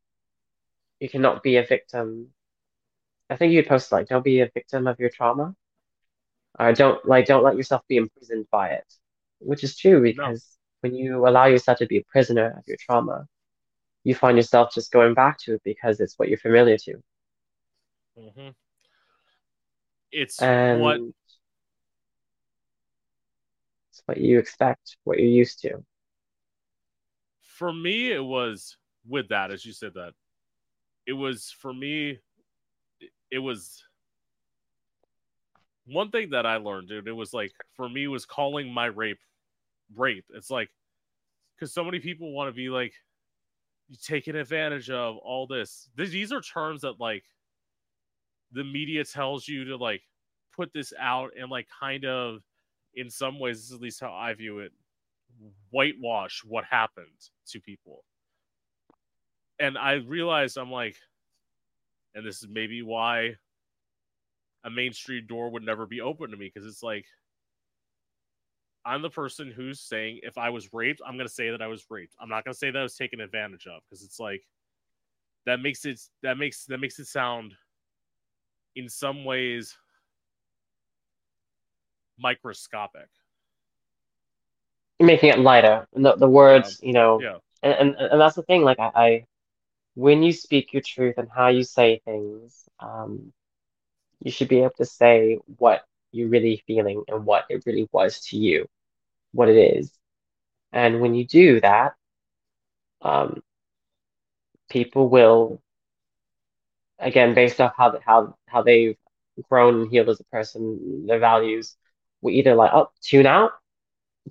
[1.01, 2.35] you cannot be a victim.
[3.31, 5.55] I think you posted like, don't be a victim of your trauma.
[6.59, 8.95] Or don't like don't let yourself be imprisoned by it.
[9.41, 13.27] Which is true because when you allow yourself to be a prisoner of your trauma,
[14.05, 17.03] you find yourself just going back to it because it's what you're familiar to.
[18.21, 18.49] Hmm
[20.13, 21.01] It's And what
[23.91, 25.85] it's what you expect, what you're used to.
[27.43, 30.13] for me it was with that as you said that.
[31.07, 32.19] It was for me
[33.31, 33.83] it was
[35.87, 39.19] one thing that i learned dude it was like for me was calling my rape
[39.97, 40.25] rape.
[40.35, 40.71] It's like
[41.57, 42.95] because so many people want to be like
[43.89, 45.89] you taking advantage of all this.
[45.97, 47.25] These are terms that like
[48.53, 50.03] the media tells you to like
[50.55, 52.41] put this out and like kind of
[52.95, 54.73] in some ways this is at least how i view it
[55.71, 57.07] whitewash what happened
[57.49, 58.05] to people.
[59.59, 60.97] And I realized I'm like,
[62.15, 63.37] and this is maybe why
[64.65, 67.07] a Main Street door would never be open to me because it's like,
[68.85, 71.67] I'm the person who's saying if I was raped, I'm going to say that I
[71.67, 72.15] was raped.
[72.21, 74.43] I'm not going to say that I was taken advantage of because it's like,
[75.47, 77.55] that makes it, that makes, that makes it sound
[78.77, 79.77] in some ways
[82.19, 83.09] microscopic.
[84.99, 85.87] You're making it lighter.
[85.95, 87.39] And the, the words, you know, Yeah.
[87.63, 89.27] and, and and that's the thing, like I, I
[89.95, 93.33] when you speak your truth and how you say things, um,
[94.23, 98.21] you should be able to say what you're really feeling and what it really was
[98.27, 98.67] to you,
[99.33, 99.93] what it is.
[100.73, 101.95] And when you do that,
[103.03, 103.43] um,
[104.69, 105.61] people will,
[107.01, 108.97] again, based off how how how they've
[109.49, 111.77] grown and healed as a person, their values,
[112.23, 113.53] will either like, oh, tune out,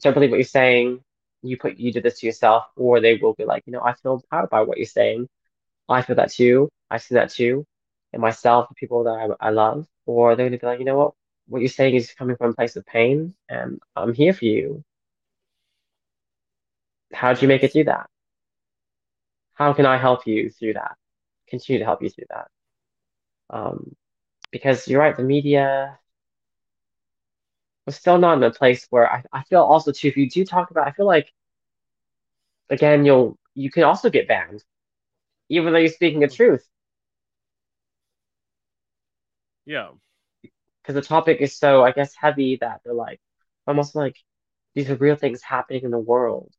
[0.02, 1.04] don't believe what you're saying,
[1.42, 3.94] you put you did this to yourself, or they will be like, you know, I
[3.94, 5.28] feel empowered by what you're saying.
[5.90, 6.70] I feel that too.
[6.92, 7.66] I see that too,
[8.14, 9.88] in myself, the people that I, I love.
[10.06, 11.14] Or they're gonna be like, you know what,
[11.48, 14.84] what you're saying is coming from a place of pain, and I'm here for you.
[17.14, 18.08] How do you make it through that?
[19.54, 20.96] How can I help you through that?
[21.50, 22.48] Continue to help you through that.
[23.50, 23.96] Um,
[24.52, 26.00] because you're right, the media
[27.86, 30.46] was still not in a place where I, I feel also too, if you do
[30.46, 31.32] talk about, I feel like
[32.70, 34.64] again, you'll you can also get banned,
[35.50, 36.68] even though you're speaking the truth,
[39.66, 39.92] Yeah.
[40.82, 43.22] because the topic is so, I guess, heavy that they're like
[43.68, 44.18] almost like
[44.76, 46.54] these are real things happening in the world.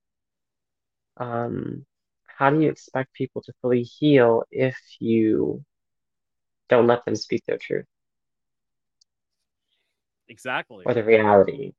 [1.16, 1.86] Um,
[2.26, 5.64] how do you expect people to fully heal if you
[6.70, 7.84] don't let them speak their truth
[10.28, 10.84] Exactly.
[10.86, 11.72] or the reality?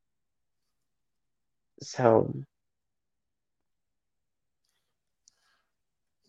[1.82, 2.32] So,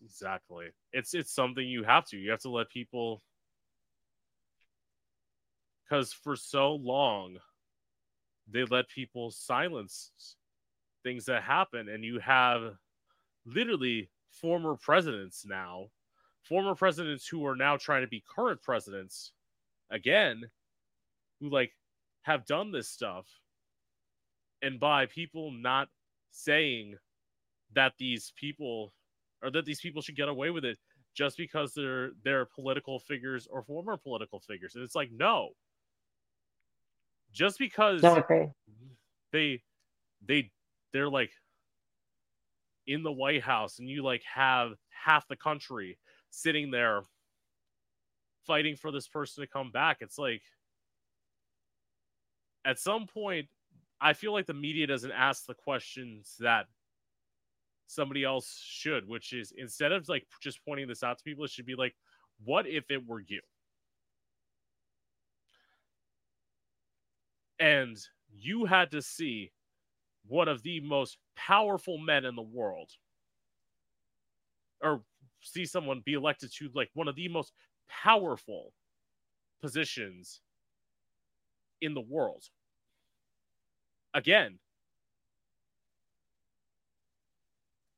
[0.03, 0.67] Exactly.
[0.91, 2.17] It's it's something you have to.
[2.17, 3.21] You have to let people
[5.83, 7.37] because for so long
[8.49, 10.35] they let people silence
[11.03, 12.75] things that happen and you have
[13.45, 15.85] literally former presidents now
[16.43, 19.31] former presidents who are now trying to be current presidents
[19.89, 20.43] again
[21.39, 21.71] who like
[22.23, 23.25] have done this stuff
[24.61, 25.89] and by people not
[26.31, 26.95] saying
[27.73, 28.93] that these people
[29.41, 30.77] or that these people should get away with it
[31.13, 34.75] just because they're they're political figures or former political figures.
[34.75, 35.49] And it's like, no.
[37.31, 38.51] Just because okay.
[39.31, 39.61] they
[40.25, 40.51] they
[40.91, 41.31] they're like
[42.87, 45.97] in the White House and you like have half the country
[46.33, 47.03] sitting there
[48.47, 49.97] fighting for this person to come back.
[50.01, 50.41] It's like
[52.65, 53.47] at some point
[54.01, 56.65] I feel like the media doesn't ask the questions that
[57.85, 61.51] somebody else should, which is instead of like just pointing this out to people, it
[61.51, 61.93] should be like,
[62.43, 63.41] what if it were you?
[67.59, 67.97] And
[68.35, 69.51] you had to see
[70.27, 72.91] one of the most powerful men in the world,
[74.81, 75.03] or
[75.43, 77.53] see someone be elected to like one of the most
[77.89, 78.73] powerful
[79.61, 80.41] positions
[81.81, 82.43] in the world.
[84.13, 84.59] Again,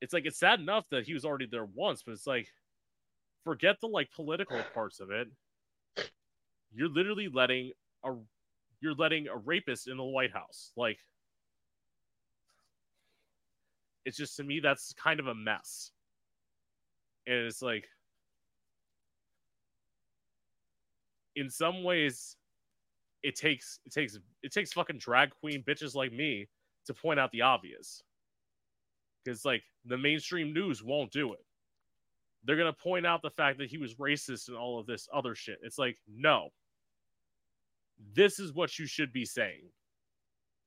[0.02, 2.48] it's like it's sad enough that he was already there once, but it's like
[3.44, 5.28] forget the like political parts of it.
[6.74, 7.72] You're literally letting
[8.04, 8.14] a
[8.82, 10.72] you're letting a rapist in the White House.
[10.76, 11.00] Like
[14.06, 15.92] it's just to me that's kind of a mess.
[17.28, 17.86] And it's like
[21.36, 22.38] in some ways
[23.24, 26.48] it takes it takes it takes fucking drag queen bitches like me
[26.86, 28.04] to point out the obvious.
[29.24, 31.44] Because like the mainstream news won't do it.
[32.44, 35.36] They're gonna point out the fact that he was racist and all of this other
[35.36, 35.58] shit.
[35.64, 36.50] It's like no.
[38.14, 39.64] This is what you should be saying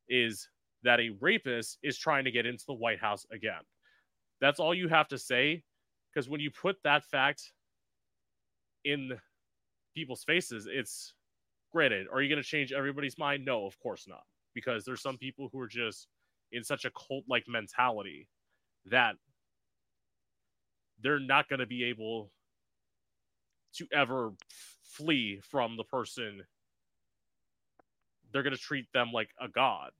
[0.08, 0.48] is
[0.82, 3.60] that a rapist is trying to get into the white house again.
[4.40, 5.62] That's all you have to say
[6.18, 7.52] because when you put that fact
[8.84, 9.12] in
[9.94, 11.14] people's faces it's
[11.70, 13.44] granted are you going to change everybody's mind?
[13.44, 16.08] No of course not because there's some people who are just
[16.50, 18.28] in such a cult like mentality
[18.86, 19.14] that
[21.00, 22.32] they're not going to be able
[23.74, 24.32] to ever
[24.82, 26.42] flee from the person.
[28.32, 29.90] They're going to treat them like a god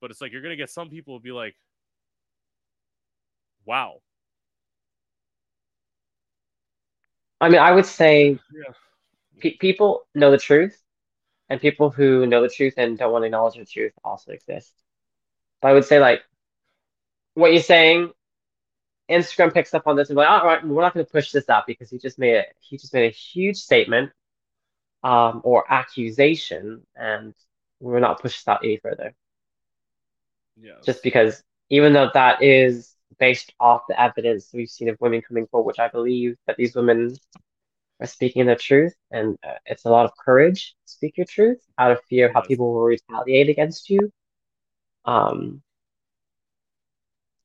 [0.00, 1.54] but it's like you're going to get some people be like
[3.64, 4.00] wow
[7.40, 8.72] I mean, I would say Yeah.
[9.40, 10.80] pe- people know the truth,
[11.48, 14.74] and people who know the truth and don't want to acknowledge the truth also exist.
[15.62, 16.22] But I would say, like,
[17.34, 18.12] what you're saying,
[19.10, 21.32] Instagram picks up on this and be like, all right, we're not going to push
[21.32, 24.12] this out because he just made a he just made a huge statement,
[25.04, 27.34] um, or accusation, and
[27.80, 29.14] we're not pushing that any further.
[30.56, 32.87] yes Just because, even though that is
[33.18, 36.74] based off the evidence we've seen of women coming forward, which I believe that these
[36.74, 37.16] women
[38.00, 41.60] are speaking the truth, and uh, it's a lot of courage to speak your truth
[41.78, 44.12] out of fear of how people will retaliate against you.
[45.04, 45.62] Um,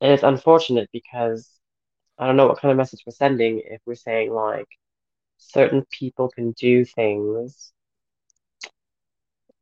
[0.01, 1.49] and it's unfortunate because
[2.19, 4.67] I don't know what kind of message we're sending if we're saying like
[5.38, 7.72] certain people can do things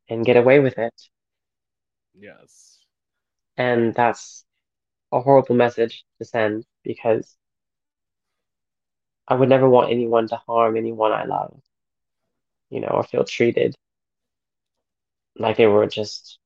[0.08, 0.94] and get away with it,
[2.14, 2.72] yes
[3.56, 4.44] and that's
[5.12, 7.36] a horrible message to send because
[9.26, 11.60] I would never want anyone to harm anyone I love,
[12.70, 13.74] you know, or feel treated
[15.36, 16.38] like they were just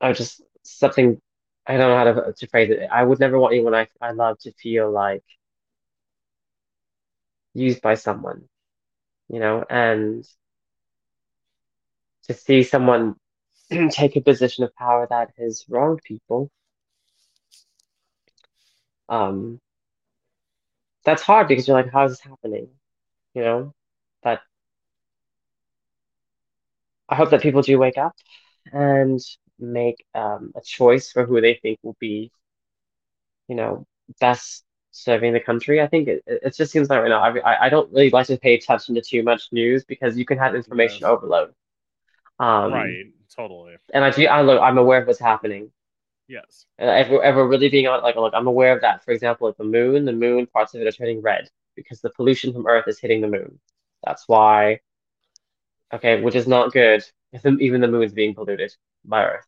[0.00, 1.20] I just something
[1.66, 2.88] I don't know how to, to phrase it.
[2.90, 5.24] I would never want anyone I, I love to feel like
[7.54, 8.48] used by someone,
[9.28, 10.26] you know, and
[12.28, 13.16] to see someone
[13.90, 16.50] take a position of power that has wronged people,
[19.08, 19.60] um,
[21.04, 22.68] that's hard because you're like, how is this happening?
[23.34, 23.72] You know?
[24.22, 24.40] But
[27.08, 28.14] I hope that people do wake up
[28.72, 29.20] and
[29.58, 32.32] make um, a choice for who they think will be,
[33.48, 33.86] you know,
[34.20, 35.80] best serving the country.
[35.80, 38.38] I think it, it just seems like right now, I, I don't really like to
[38.38, 41.06] pay attention to too much news because you can have information Yes.
[41.06, 41.52] overload.
[42.38, 45.70] Um, right totally and I do, I look, I'm aware of what's happening.
[46.28, 49.04] yes And if we're ever really being on, like, look, I'm aware of that.
[49.04, 52.10] For example, like the moon, the moon, parts of it are turning red because the
[52.10, 53.58] pollution from Earth is hitting the moon.
[54.04, 54.80] That's why,
[55.92, 57.02] okay, which is not good.
[57.32, 58.74] If the, even the moon's being polluted
[59.04, 59.46] by Earth.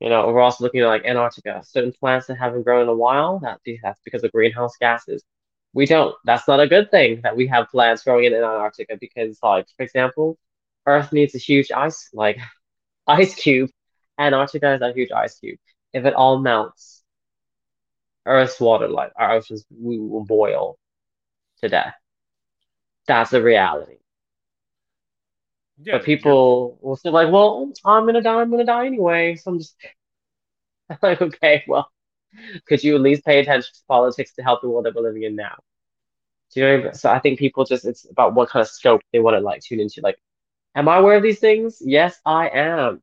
[0.00, 2.94] You know, we're also looking at like Antarctica, certain plants that haven't grown in a
[2.94, 3.38] while.
[3.40, 5.22] That that's because of greenhouse gases.
[5.74, 6.14] We don't.
[6.24, 9.82] That's not a good thing that we have plants growing in Antarctica because, like, for
[9.82, 10.38] example,
[10.86, 12.38] Earth needs a huge ice, like,
[13.06, 13.70] ice cube.
[14.18, 15.58] And Antarctica is a huge ice cube.
[15.92, 17.02] If it all melts,
[18.26, 20.78] Earth's water, like our oceans, we will boil
[21.62, 21.94] to death.
[23.06, 23.98] That's the reality.
[25.82, 29.36] yeah But people will say like, well, I'm gonna die, I'm gonna die anyway.
[29.36, 29.76] So I'm just
[30.88, 31.90] I'm like, okay, well,
[32.66, 35.24] could you at least pay attention to politics to help the world that we're living
[35.24, 35.56] in now?
[36.52, 36.94] Do you know what I mean?
[36.94, 39.62] So I think people just it's about what kind of scope they want to like
[39.62, 40.00] tune into.
[40.02, 40.18] Like,
[40.74, 41.82] am I aware of these things?
[41.84, 43.02] Yes, I am.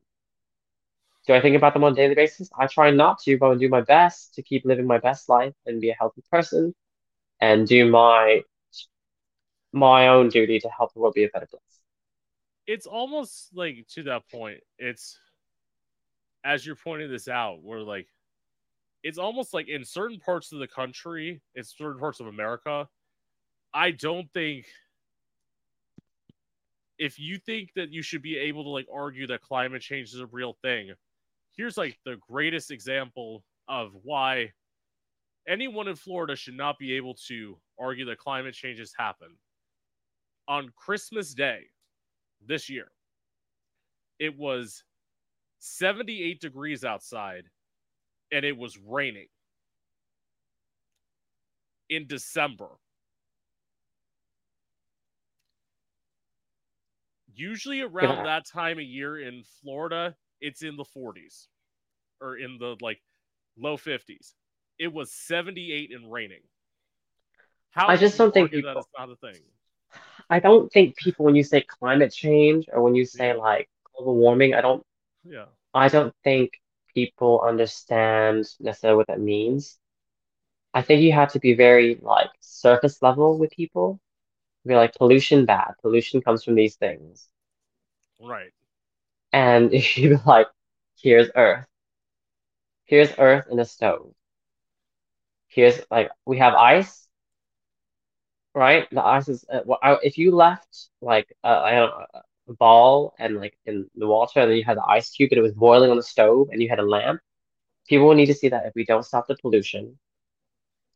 [1.27, 2.49] Do I think about them on a daily basis?
[2.57, 5.53] I try not to, but I do my best to keep living my best life
[5.65, 6.73] and be a healthy person
[7.41, 8.41] and do my
[9.73, 11.61] my own duty to help the world be a better place.
[12.65, 14.61] It's almost like to that point.
[14.79, 15.19] It's
[16.43, 18.07] as you're pointing this out, we're like
[19.03, 22.87] it's almost like in certain parts of the country, in certain parts of America,
[23.73, 24.65] I don't think
[26.97, 30.19] if you think that you should be able to like argue that climate change is
[30.19, 30.91] a real thing,
[31.55, 34.51] here's like the greatest example of why
[35.47, 39.35] anyone in Florida should not be able to argue that climate change has happened.
[40.47, 41.65] On Christmas Day
[42.45, 42.91] this year,
[44.19, 44.83] it was
[45.59, 47.43] 78 degrees outside
[48.31, 49.27] and it was raining
[51.89, 52.69] in December.
[57.37, 58.23] Usually around Yeah.
[58.23, 61.47] that time of year in Florida, it's in the 40s
[62.19, 62.99] or in the like
[63.55, 64.33] low 50s.
[64.79, 66.41] It was 78 and raining.
[67.69, 69.43] How I just don't think people- it's not a thing?
[70.29, 74.15] I don't think people, when you say climate change or when you say like global
[74.15, 74.83] warming, I don't
[75.23, 75.45] Yeah.
[75.75, 76.59] I don't think
[76.95, 79.79] people understand necessarily what that means.
[80.73, 83.99] I think you have to be very like surface level with people.
[84.67, 85.73] Be like pollution bad.
[85.81, 87.29] Pollution comes from these things.
[88.19, 88.53] Right.
[89.33, 90.47] And if you be like,
[91.01, 91.65] here's Earth.
[92.85, 94.15] Here's Earth in a stove.
[95.47, 97.09] Here's like we have ice,
[98.53, 98.87] right?
[98.91, 102.05] The ice is uh, I- if you left like uh, I don't know,
[102.49, 105.39] a ball and like in the water, and then you had the ice cube and
[105.39, 107.21] it was boiling on the stove, and you had a lamp.
[107.87, 109.99] People will need to see that if we don't stop the pollution,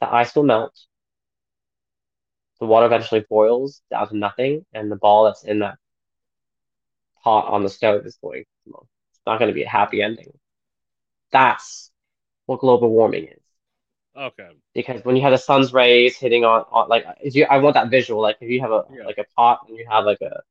[0.02, 0.74] the ice will melt.
[2.62, 5.78] The water eventually boils down to nothing, and the ball that's in that
[7.24, 8.46] pot on the stove is going.
[8.66, 10.32] Well, it's not going to be a happy ending.
[11.32, 11.92] That's
[12.46, 13.44] what global warming is.
[14.16, 14.52] Okay.
[14.74, 17.90] because when you have the sun's rays hitting on, on like you I want that
[17.90, 19.04] visual like if you have a Yeah.
[19.06, 20.42] like a pot and you have like a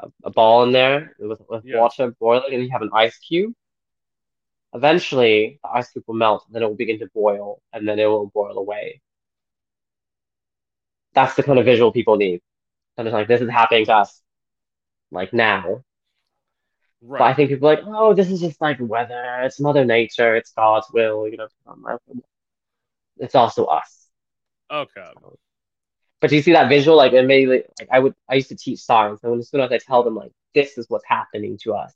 [0.00, 1.76] a, a ball in there with, with Yeah.
[1.78, 3.52] water boiling and you have an ice cube
[4.74, 7.98] eventually the ice cube will melt and then it will begin to boil and then
[7.98, 9.00] it will boil away
[11.14, 12.40] that's the kind of visual people need
[12.96, 14.22] and it's like this is happening to us
[15.10, 15.82] like now
[17.16, 20.36] but I think people are like oh this is just like weather it's mother nature
[20.36, 21.48] it's God's will you know
[23.18, 24.08] it's also us
[24.70, 25.12] Okay.
[26.20, 26.96] But do you see that visual?
[26.96, 29.78] Like immediately, like I would, I used to teach science, and as soon as I
[29.78, 31.92] tell them like this is what's happening to us,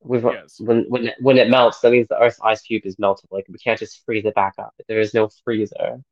[0.00, 0.60] with Yes.
[0.60, 3.28] when when it, when it melts, that means the Earth's ice cube is melted.
[3.30, 4.74] Like we can't just freeze it back up.
[4.88, 6.02] There is no freezer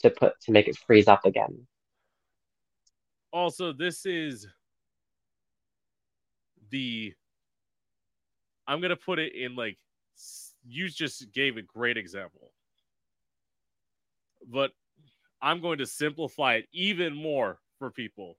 [0.00, 1.66] to put to make it freeze up again.
[3.32, 4.46] Also, this is
[6.70, 7.12] the.
[8.66, 9.78] I'm gonna put it in like
[10.66, 12.52] you just gave a great example,
[14.48, 14.72] but
[15.40, 18.36] I'm going to simplify it even more for people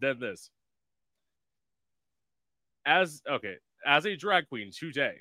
[0.00, 0.50] than this.
[2.84, 3.54] As okay,
[3.86, 5.14] as a drag queen today,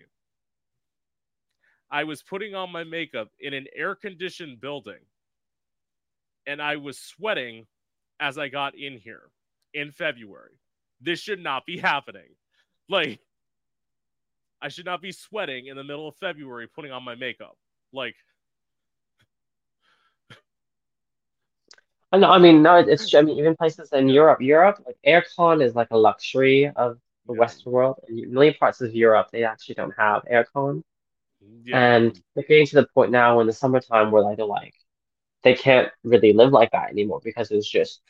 [1.91, 4.99] I was putting on my makeup in an air conditioned building
[6.47, 7.67] and I was sweating
[8.19, 9.29] as I got in here
[9.73, 10.59] in February.
[11.01, 12.35] This should not be happening.
[12.89, 13.19] Like,
[14.61, 17.57] I should not be sweating in the middle of February putting on my makeup.
[17.93, 18.15] Like,
[22.13, 22.29] I know.
[22.29, 23.13] I mean, no, it's.
[23.15, 27.33] I mean, even places in Europe, Europe, like aircon is like a luxury of the.
[27.33, 27.99] Western world.
[28.09, 30.83] In many parts of Europe, they actually don't have aircon.
[31.63, 34.73] Yeah, And they're getting to the point now in the summertime where like they're like
[35.43, 38.01] they can't really live like that anymore because it's just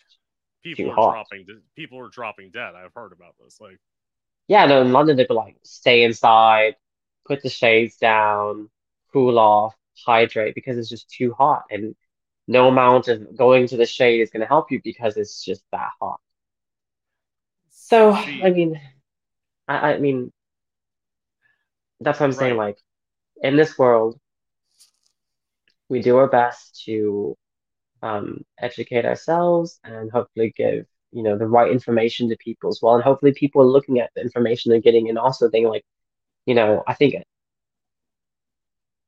[0.64, 1.12] people too are hot.
[1.14, 1.46] dropping.
[1.76, 2.74] People are dropping dead.
[2.76, 3.60] I've heard about this.
[3.62, 3.80] Like,
[4.48, 6.76] yeah, no, in London they'd be like stay inside,
[7.26, 8.70] put the shades down,
[9.14, 9.76] cool off,
[10.06, 11.96] hydrate because it's just too hot and
[12.48, 15.64] no amount of going to the shade is going to help you because it's just
[15.72, 16.20] that hot.
[17.70, 18.80] So, see, I mean,
[19.68, 20.32] I, I mean,
[22.00, 22.58] that's what I'm saying.
[22.58, 22.78] Like,
[23.42, 24.20] in this world,
[25.90, 27.38] we do our best to
[28.02, 32.96] um, educate ourselves and hopefully give, you know, the right information to people as well.
[32.96, 35.86] And hopefully people are looking at the information they're getting and also thinking like,
[36.46, 37.16] you know, I think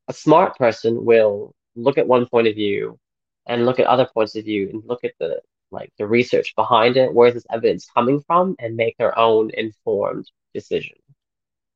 [0.07, 2.99] a smart person will look at one point of view
[3.47, 5.41] and look at other points of view and look at the
[5.71, 9.49] like the research behind it, where is this evidence coming from, and make their own
[9.55, 10.97] informed decision.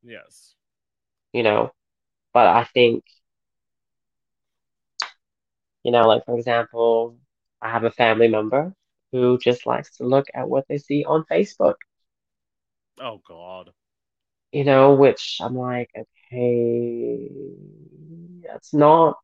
[0.02, 0.54] yes,
[1.32, 1.72] you know.
[2.38, 3.04] But I think,
[5.84, 7.16] you know, like for example,
[7.62, 8.74] I have a family member
[9.12, 11.74] who just likes to look at what they see on Facebook,
[13.00, 13.74] Oh God.
[14.52, 17.30] you know, which I'm like, okay,
[18.42, 19.18] that's not,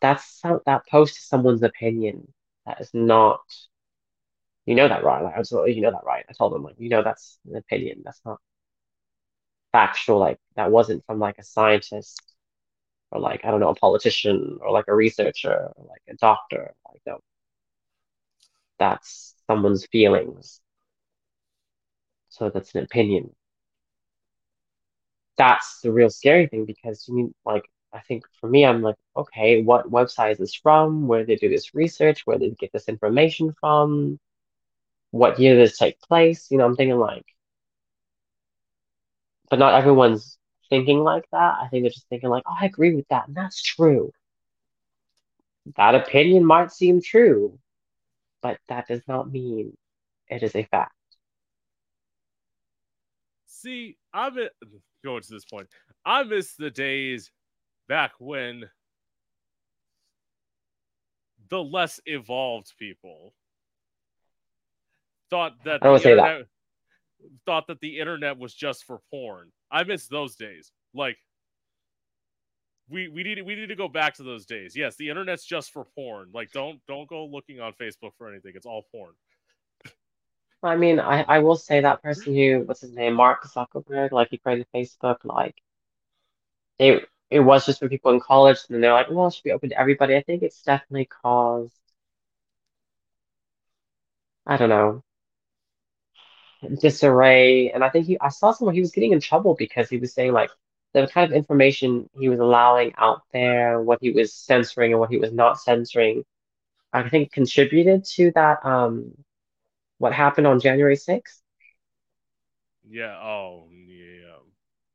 [0.00, 2.32] that's that post is someone's opinion.
[2.66, 3.40] That is not,
[4.66, 5.22] you know that, right?
[5.22, 6.24] Like, I was, you know that, right?
[6.28, 8.02] I told them, like, you know, that's an opinion.
[8.04, 8.40] That's not
[9.72, 10.18] factual.
[10.18, 12.20] Like, that wasn't from like a scientist
[13.12, 16.74] or like, I don't know, a politician or like a researcher or like a doctor.
[16.88, 17.20] Like, no,
[18.78, 20.60] that's someone's feelings.
[22.28, 23.34] So that's an opinion.
[25.38, 28.96] That's the real scary thing because you mean like I think for me I'm like,
[29.16, 31.06] okay, what website is this from?
[31.08, 32.22] Where they do this research?
[32.26, 34.18] Where did they get this information from?
[35.12, 36.50] What year did this take place?
[36.50, 37.26] You know, I'm thinking like,
[39.50, 41.54] but not everyone's thinking like that.
[41.60, 44.12] I think they're just thinking like, oh, I agree with that, and that's true.
[45.76, 47.58] That opinion might seem true,
[48.42, 49.76] but that does not mean
[50.28, 50.92] it is a fact.
[53.46, 54.36] See, I'm
[55.04, 55.68] going to this point.
[56.04, 57.30] I miss the days
[57.88, 58.68] back when
[61.48, 63.34] the less evolved people
[65.30, 66.26] thought that I don't say that.
[66.26, 66.46] internet
[67.44, 69.50] thought that the internet was just for porn.
[69.70, 70.72] I miss those days.
[70.94, 71.16] Like
[72.88, 74.76] we we need we need to go back to those days.
[74.76, 76.30] Yes, the internet's just for porn.
[76.32, 78.52] Like don't don't go looking on Facebook for anything.
[78.54, 79.12] It's all porn.
[80.62, 84.28] I mean, I, I will say that person who, what's his name, Mark Zuckerberg, like
[84.30, 85.54] he created Facebook, like
[86.78, 89.44] it it was just for people in college, and then they're like, well, it should
[89.44, 90.16] be open to everybody.
[90.16, 91.72] I think it's definitely caused,
[94.46, 95.02] I don't know,
[96.80, 97.70] disarray.
[97.70, 100.14] And I think he, I saw someone he was getting in trouble because he was
[100.14, 100.50] saying like
[100.94, 105.10] the kind of information he was allowing out there, what he was censoring and what
[105.10, 106.24] he was not censoring,
[106.92, 109.14] I think contributed to that um
[109.98, 111.42] what happened on January 6th.
[112.88, 113.18] Yeah.
[113.20, 114.36] Oh, yeah.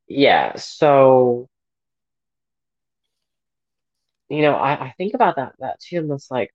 [0.08, 1.48] Yeah, so
[4.28, 6.52] you know, I, I think about that that too, and it's like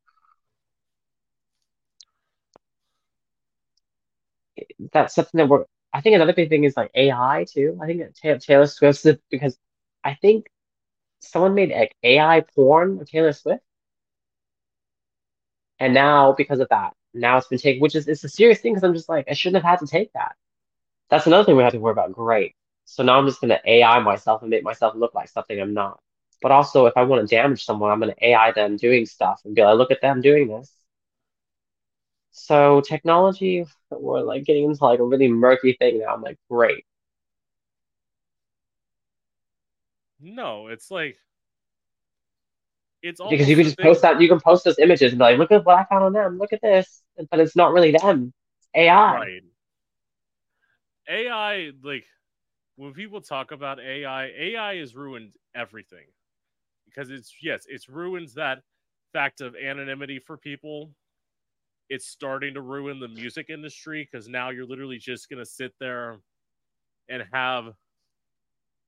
[4.93, 5.65] that's something that we're.
[5.93, 7.77] I think another big thing is like AI too.
[7.81, 9.57] I think that Ta- Taylor Swift's because
[10.03, 10.47] I think
[11.21, 13.63] someone made like AI porn with Taylor Swift,
[15.79, 18.73] and now because of that, now it's been taken, which is it's a serious thing
[18.73, 20.35] because I'm just like I shouldn't have had to take that.
[21.09, 22.13] That's another thing we have to worry about.
[22.13, 22.55] Great.
[22.85, 25.99] So now I'm just gonna AI myself and make myself look like something I'm not.
[26.41, 29.55] But also, if I want to damage someone, I'm gonna AI them doing stuff and
[29.55, 30.73] be like, look at them doing this.
[32.37, 36.13] So technology, we're like getting into like a really murky thing now.
[36.13, 36.85] I'm like, great.
[40.19, 41.17] No, it's like
[43.01, 45.37] it's Because you can just post that, you can post those images and be like,
[45.37, 47.01] look at what I found on them, look at this.
[47.29, 48.33] But it's not really them.
[48.59, 49.15] It's AI.
[49.15, 49.43] Right.
[51.07, 52.05] AI, like
[52.75, 56.05] when people talk about AI, AI has ruined everything
[56.85, 58.63] because it's yes, it's ruins that
[59.13, 60.91] fact of anonymity for people.
[61.89, 66.17] It's starting to ruin the music industry because now you're literally just gonna sit there
[67.09, 67.73] and have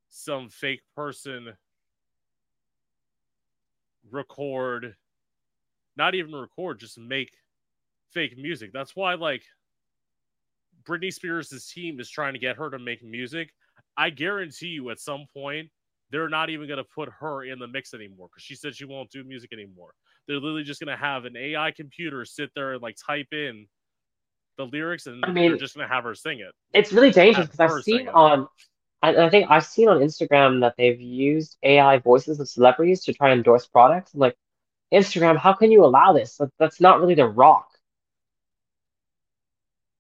[0.10, 1.54] some fake person
[4.12, 4.96] record,
[5.96, 7.32] not even record, just make
[8.12, 8.72] fake music.
[8.74, 9.44] That's why like
[10.84, 13.54] Britney Spears' team is trying to get her to make music.
[13.98, 15.70] I guarantee you at some point
[16.12, 18.86] they're not even going to put her in the mix anymore because she said she
[18.86, 19.94] won't do music anymore.
[20.30, 23.66] They're literally just going to have an AI computer sit there and like type in
[24.60, 26.54] the lyrics and I mean- they're just going to have her sing it.
[26.72, 28.48] It's really dangerous because I've seen on,
[29.02, 33.14] I, I think I've seen on Instagram that they've used AI voices of celebrities to
[33.14, 34.14] try and endorse products.
[34.14, 34.36] I'm like,
[34.94, 36.38] Instagram, how can you allow this?
[36.38, 37.68] That, that's not really The Rock.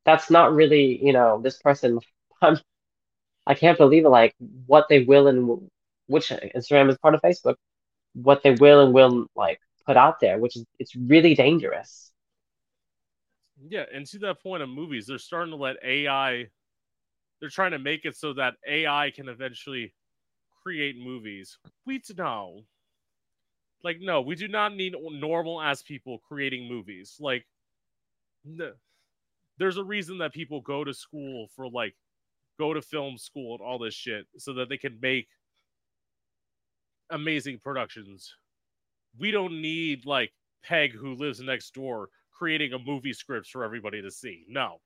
[0.05, 1.99] That's not really, you know, this person.
[2.41, 2.59] I'm,
[3.47, 4.09] I can't believe it.
[4.09, 4.35] Like
[4.67, 5.69] what they will and
[6.05, 7.55] which Instagram is part of Facebook,
[8.13, 12.11] what they will and will like put out there, which is it's really dangerous.
[13.67, 16.45] Yeah, and to that point of movies, they're starting to let AI.
[17.39, 19.95] They're trying to make it so that AI can eventually
[20.61, 21.57] create movies.
[21.87, 22.65] We d- no,
[23.83, 27.15] like no, we do not need normal ass people creating movies.
[27.19, 27.47] Like,
[28.45, 28.73] no,
[29.57, 31.95] there's a reason that people go to school for like
[32.59, 35.29] go to film school and all this shit so that they can make
[37.09, 38.35] amazing productions.
[39.19, 40.31] We don't need like
[40.63, 44.45] Peg who lives next door creating a movie script for everybody to see.
[44.47, 44.79] No.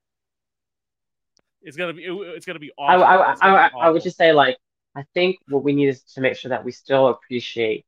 [1.62, 2.96] it's gonna be it, it's gonna be I.
[2.96, 4.58] I, I, be I would just say like
[4.96, 7.84] I think what we need is to make sure that we still appreciate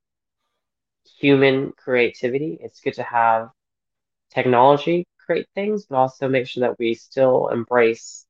[1.18, 2.58] human creativity.
[2.60, 3.50] It's good to have
[4.30, 8.26] technology create things, but also make sure that we still embrace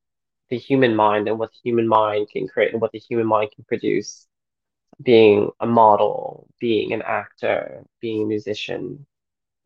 [0.48, 3.51] the human mind and what the human mind can create and what the human mind
[3.55, 4.26] can produce.
[5.02, 9.06] Being a model, being an actor, being a musician,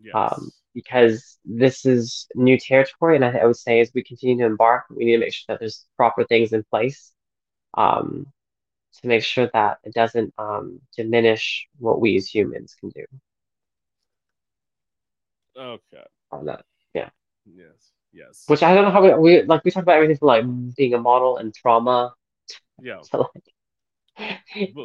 [0.01, 0.15] yes.
[0.15, 3.16] um, because this is new territory.
[3.16, 5.44] And I, I would say as we continue to embark, we need to make sure
[5.48, 7.12] that there's proper things in place
[7.74, 8.27] um,
[9.01, 13.05] to make sure that it doesn't um, diminish what we as humans can do
[15.61, 16.05] okay.
[16.32, 16.65] on that.
[16.94, 17.11] Yeah.
[17.44, 17.93] Yes.
[18.12, 18.44] Yes.
[18.47, 20.94] Which I don't know how we, we like we talked about everything from like being
[20.94, 22.15] a model and trauma
[22.81, 22.98] yeah.
[23.11, 23.44] to like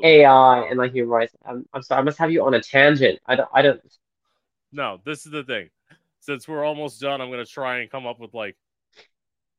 [0.03, 1.35] AI and like human rights.
[1.45, 3.19] I'm, I'm sorry, I must have you on a tangent.
[3.25, 3.81] I don't I don't
[4.71, 5.69] No, this is the thing.
[6.19, 8.55] Since we're almost done, I'm gonna try and come up with like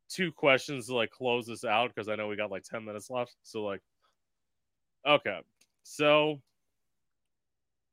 [0.09, 3.11] two questions to like close this out because I know we got like ten minutes
[3.11, 3.35] left.
[3.43, 3.81] So like,
[5.07, 5.41] okay,
[5.83, 6.41] so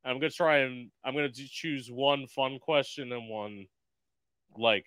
[0.06, 3.68] I'm gonna try and I'm gonna do, choose one fun question and one
[4.58, 4.86] like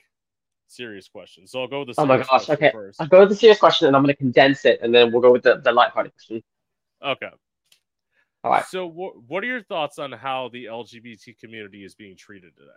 [0.68, 1.46] serious question.
[1.46, 2.70] So I'll go with the Oh my gosh, okay.
[2.72, 3.00] first.
[3.00, 5.32] I'll go with the serious question and I'm gonna condense it and then we'll go
[5.32, 6.42] with the, the lighthearted question.
[7.04, 7.28] Okay.
[8.44, 8.64] All right.
[8.66, 12.70] So what what are your thoughts on how the LGBT community is being treated today?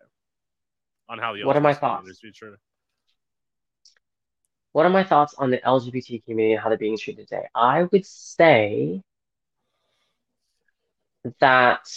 [1.10, 2.10] On how the What are my thoughts?
[2.10, 2.60] is being treated?
[4.72, 7.48] What are my thoughts on the LGBT community and how they're being treated today?
[7.56, 9.02] I would say
[11.40, 11.88] that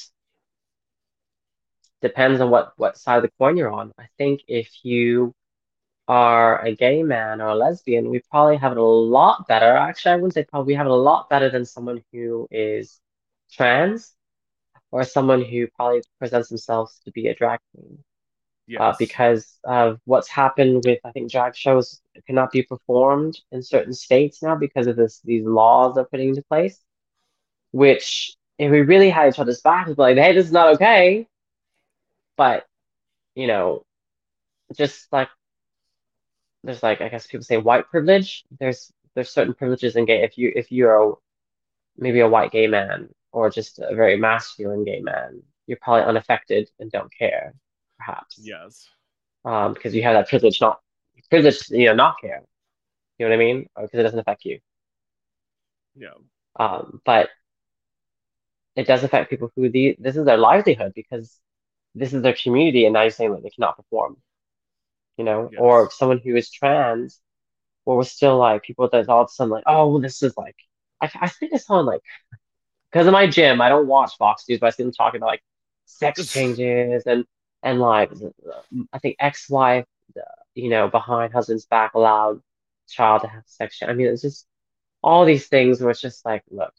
[2.00, 3.92] depends on what, what side of the coin you're on.
[3.98, 5.34] I think if you
[6.12, 9.76] are a gay man or a lesbian, we probably have it a lot better.
[9.76, 13.00] Actually, I wouldn't say probably we have it a lot better than someone who is
[13.52, 14.14] trans
[14.92, 17.98] or someone who probably presents themselves to be a drag queen.
[18.66, 18.80] Yes.
[18.80, 23.92] uh, because of what's happened with I think drag shows cannot be performed in certain
[23.94, 26.80] states now because of this these laws they're putting into place.
[27.72, 30.74] Which if we really had each other's back, we'd be like, hey, this is not
[30.74, 31.26] okay.
[32.36, 32.66] But
[33.34, 33.84] you know,
[34.76, 35.28] just like
[36.64, 38.44] there's like I guess people say white privilege.
[38.58, 41.14] There's there's certain privileges in gay if you if you're a,
[41.96, 46.68] maybe a white gay man or just a very masculine gay man, you're probably unaffected
[46.78, 47.54] and don't care,
[47.98, 48.88] perhaps yes.
[49.44, 50.80] um, because you have that privilege not
[51.30, 52.42] privilege, you know, not care.
[53.18, 53.66] You know what I mean?
[53.74, 54.58] Because it doesn't affect you.
[55.94, 56.14] Yeah.
[56.58, 57.30] Um, but
[58.76, 61.38] it does affect people who the this is their livelihood because
[61.94, 64.16] this is their community, and now you're saying that they cannot perform.
[65.16, 65.60] You know, Yes.
[65.60, 67.20] or someone who is trans,
[67.86, 70.36] or we're still like people that all of a sudden like, oh, well, this is
[70.36, 70.56] like,
[71.02, 72.02] I, I think I saw in, like
[72.92, 75.28] because of my gym, I don't watch Fox News, but I see them talking about
[75.28, 75.42] like
[75.86, 77.24] sex changes and
[77.62, 78.12] and like
[78.92, 79.86] I think ex-wife,
[80.54, 82.42] you know, behind husband's back allowed
[82.88, 83.78] child to have sex.
[83.82, 84.46] I mean, it's just
[85.02, 86.74] all these things where it's just like, look,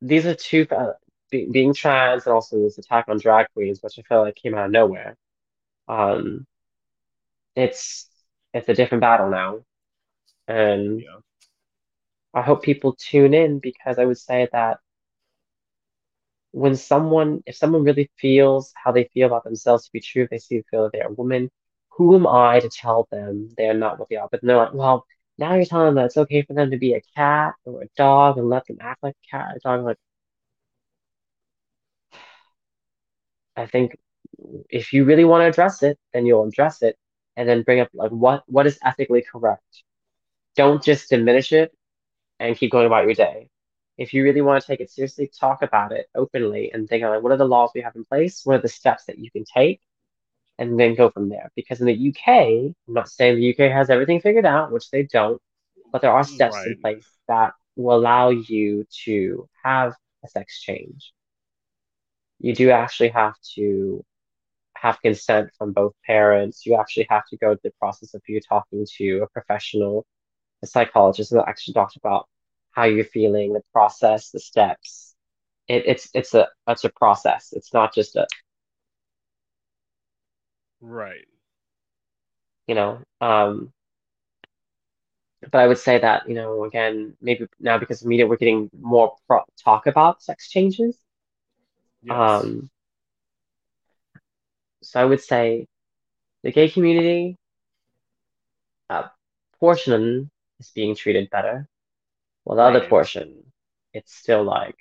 [0.00, 0.92] these are two uh,
[1.34, 4.54] be, being trans and also this attack on drag queens, which I feel like came
[4.54, 5.16] out of nowhere.
[5.88, 6.46] Um,
[7.56, 8.08] it's
[8.52, 9.60] it's a different battle now,
[10.48, 11.20] and Yeah.
[12.34, 14.80] I hope people tune in because I would say that
[16.52, 20.30] when someone, if someone really feels how they feel about themselves to be true, if
[20.30, 21.50] they see feel that they're a woman,
[21.90, 24.28] who am I to tell them they're not what they are?
[24.30, 25.04] But they're like, well,
[25.38, 27.88] now you're telling them that it's okay for them to be a cat or a
[27.96, 29.84] dog and let them act like a cat or a dog.
[29.84, 29.98] Like,
[33.56, 33.96] I think
[34.68, 36.96] if you really want to address it, then you'll address it
[37.36, 39.82] and then bring up like what what is ethically correct.
[40.56, 41.72] Don't just diminish it
[42.40, 43.48] and keep going about your day.
[43.96, 47.22] If you really want to take it seriously, talk about it openly and think like,
[47.22, 48.42] what are the laws we have in place?
[48.44, 49.80] What are the steps that you can take?
[50.58, 51.50] And then go from there.
[51.56, 55.04] Because in the UK, I'm not saying the UK has everything figured out, which they
[55.04, 55.40] don't,
[55.92, 59.94] but there are steps in place that will allow you to have
[60.24, 61.12] a sex change.
[62.44, 64.04] You do actually have to
[64.76, 66.66] have consent from both parents.
[66.66, 70.06] You actually have to go through the process of you talking to a professional,
[70.62, 72.28] a psychologist that actually talks about
[72.72, 75.14] how you're feeling, the process, the steps.
[75.68, 77.52] It, it's it's a it's a process.
[77.52, 78.26] It's not just a
[80.80, 81.26] Right.
[82.66, 83.00] you know.
[83.20, 83.72] Um,
[85.50, 88.70] but I would say that you know again maybe now because of media we're getting
[88.80, 90.98] more pro talk about sex changes.
[92.04, 92.16] Yes.
[92.18, 92.70] Um,
[94.82, 95.66] so I would say
[96.42, 97.36] the gay community,
[98.90, 99.10] a
[99.60, 101.68] portion is being treated better,
[102.44, 103.52] while the other portion,
[103.94, 104.76] it's still like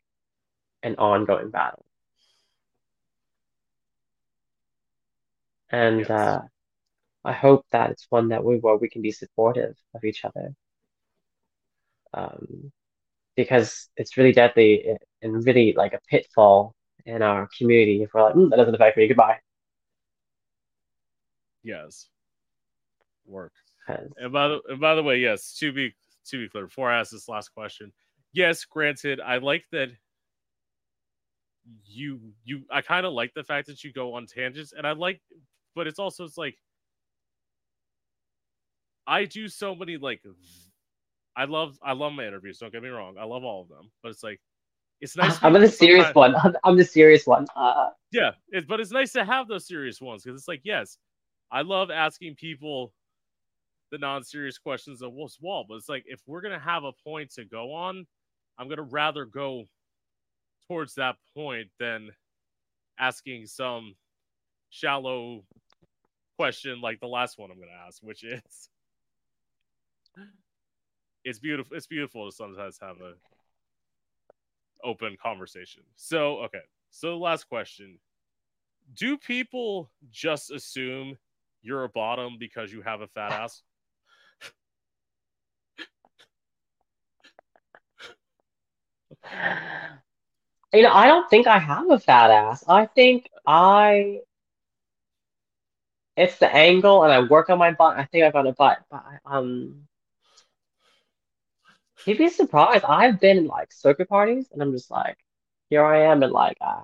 [0.83, 1.85] an ongoing battle.
[5.71, 6.09] And Yes.
[6.09, 6.41] uh,
[7.25, 10.55] I hope that it's one that we where we can be supportive of each other.
[12.13, 12.71] Um,
[13.35, 16.75] because it's really deadly and really like a pitfall
[17.05, 19.37] in our community if we're like, mm, that doesn't affect me, goodbye.
[21.63, 22.07] Yes.
[23.25, 23.53] Work.
[23.87, 25.93] And by the and by the way, yes, to be
[26.27, 27.91] to be clear, before I ask this last question,
[28.31, 29.89] yes, granted, I like that
[31.85, 34.93] you you I kind of like the fact that you go on tangents, and I
[34.93, 35.21] like,
[35.75, 36.57] but it's also it's like
[39.05, 40.21] I do so many like
[41.35, 42.59] I love I love my interviews.
[42.59, 44.39] Don't get me wrong, I love all of them, but it's like
[45.01, 45.37] it's nice.
[45.41, 46.35] I'm the serious one.
[46.63, 47.45] I'm, the serious one.
[47.55, 50.97] Uh, yeah, it, but it's nice to have those serious ones because it's like, yes,
[51.51, 52.93] I love asking people
[53.91, 57.31] the non-serious questions of what's wall, but it's like if we're gonna have a point
[57.33, 58.07] to go on,
[58.57, 59.65] I'm gonna rather go
[60.67, 62.09] towards that point than
[62.97, 63.95] asking some
[64.69, 65.43] shallow
[66.37, 68.69] question like the last one I'm gonna ask, which is
[71.23, 73.13] it's beautiful it's beautiful to sometimes have a
[74.83, 75.83] open conversation.
[75.95, 76.61] So okay.
[76.89, 77.97] So the last question.
[78.95, 81.17] Do people just assume
[81.61, 83.63] you're a bottom because you have a fat ass?
[90.73, 92.63] you know, I don't think I have a fat ass.
[92.67, 94.19] I think I,
[96.17, 97.97] it's the angle, and I work on my butt.
[97.97, 99.87] I think I've got a butt, but I, um,
[102.05, 102.85] you'd be surprised.
[102.85, 105.17] I've been in like circuit parties, and I'm just like,
[105.69, 106.83] here I am in like a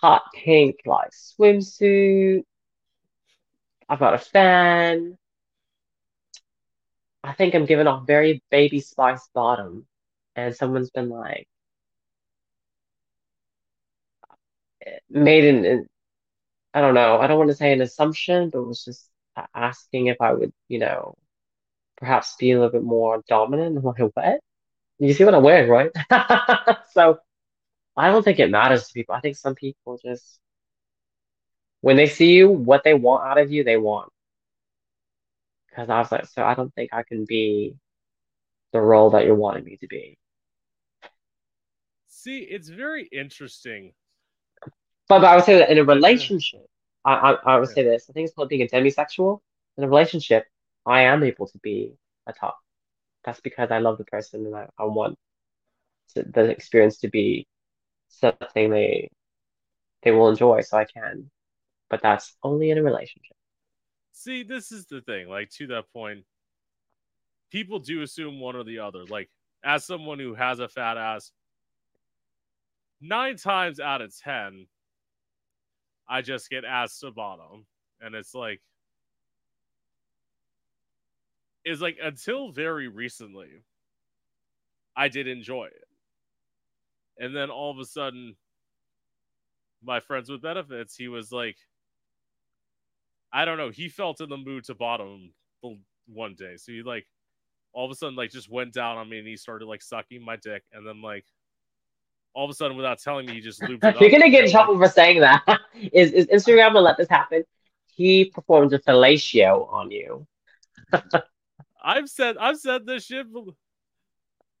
[0.00, 2.44] hot pink like swimsuit.
[3.88, 5.18] I've got a fan.
[7.22, 9.86] I think I'm giving off very baby spice bottom,
[10.34, 11.48] and someone's been like.
[15.10, 15.86] made an, an
[16.74, 19.10] I don't know, I don't want to say an assumption, but was just
[19.54, 21.16] asking if I would, you know,
[21.96, 23.76] perhaps be a little bit more dominant.
[23.76, 24.40] I'm like, what?
[24.98, 25.90] You see what I'm wearing, right?
[26.92, 27.18] So
[27.96, 29.14] I don't think it matters to people.
[29.14, 30.38] I think some people just,
[31.80, 34.10] when they see you, what they want out of you, they want.
[35.68, 37.76] Because I was like, so I don't think I can be
[38.72, 40.18] the role that you're wanting me to be.
[42.08, 43.94] See, it's very interesting.
[45.08, 46.66] But, but I would say that in a uh, relationship,
[47.04, 47.74] I, I, I would Yeah.
[47.74, 48.06] say this.
[48.08, 49.40] I think it's called being a demisexual.
[49.78, 50.46] In a relationship,
[50.86, 51.94] I am able to be
[52.26, 52.58] a top.
[53.24, 55.18] That's because I love the person and I, I want
[56.14, 57.46] to, the experience to be
[58.08, 59.10] something they
[60.02, 61.30] they will enjoy, so I can.
[61.90, 63.36] But that's only in a relationship.
[64.12, 65.28] See, this is the thing.
[65.28, 66.24] Like to that point,
[67.50, 69.04] people do assume one or the other.
[69.04, 69.28] Like
[69.64, 71.32] as someone who has a fat ass,
[73.00, 74.66] nine times out of ten,
[76.08, 77.66] I just get asked to bottom,
[78.00, 78.60] and it's like,
[81.66, 83.48] it's like until very recently,
[84.96, 85.88] I did enjoy it,
[87.18, 88.36] and then all of a sudden,
[89.82, 91.56] my friends with benefits, he was like,
[93.32, 95.76] I don't know, he felt in the mood to bottom the
[96.06, 97.04] one day, so he like
[97.72, 100.24] all of a sudden like just went down on me and he started like sucking
[100.24, 101.24] my dick, and then like
[102.32, 104.50] all of a sudden without telling me he just looped it You're gonna get in
[104.52, 105.42] trouble for saying that.
[105.92, 107.42] Is is Instagram gonna let this happen?
[107.92, 110.26] He performed a fellatio on you.
[111.86, 113.26] I've said I've said this shit.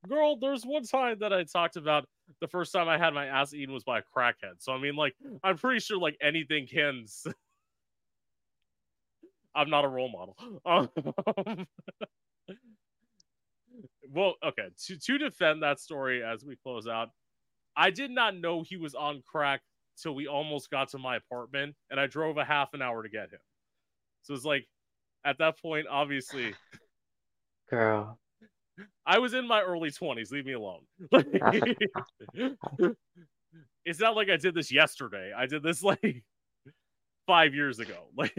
[0.08, 2.08] Girl, there's one time that I talked about
[2.40, 4.60] the first time I had my ass eaten was by a crackhead.
[4.60, 7.04] So I mean, like, I'm pretty sure like anything can.
[9.56, 10.36] I'm not a role model.
[10.64, 10.88] Um,
[14.10, 14.68] well, okay.
[14.86, 17.08] To to defend that story as we close out,
[17.76, 19.62] I did not know he was on crack
[20.00, 23.08] till we almost got to my apartment, and I drove a half an hour to
[23.08, 23.40] get him.
[24.22, 24.68] So it's like,
[25.24, 26.54] at that point, obviously.
[27.70, 28.18] Girl.
[29.06, 30.30] I was in my early 20s.
[30.30, 30.82] Leave me alone.
[33.84, 35.32] it's not like I did this yesterday.
[35.36, 36.24] I did this like
[37.26, 38.08] five years ago.
[38.16, 38.34] Like,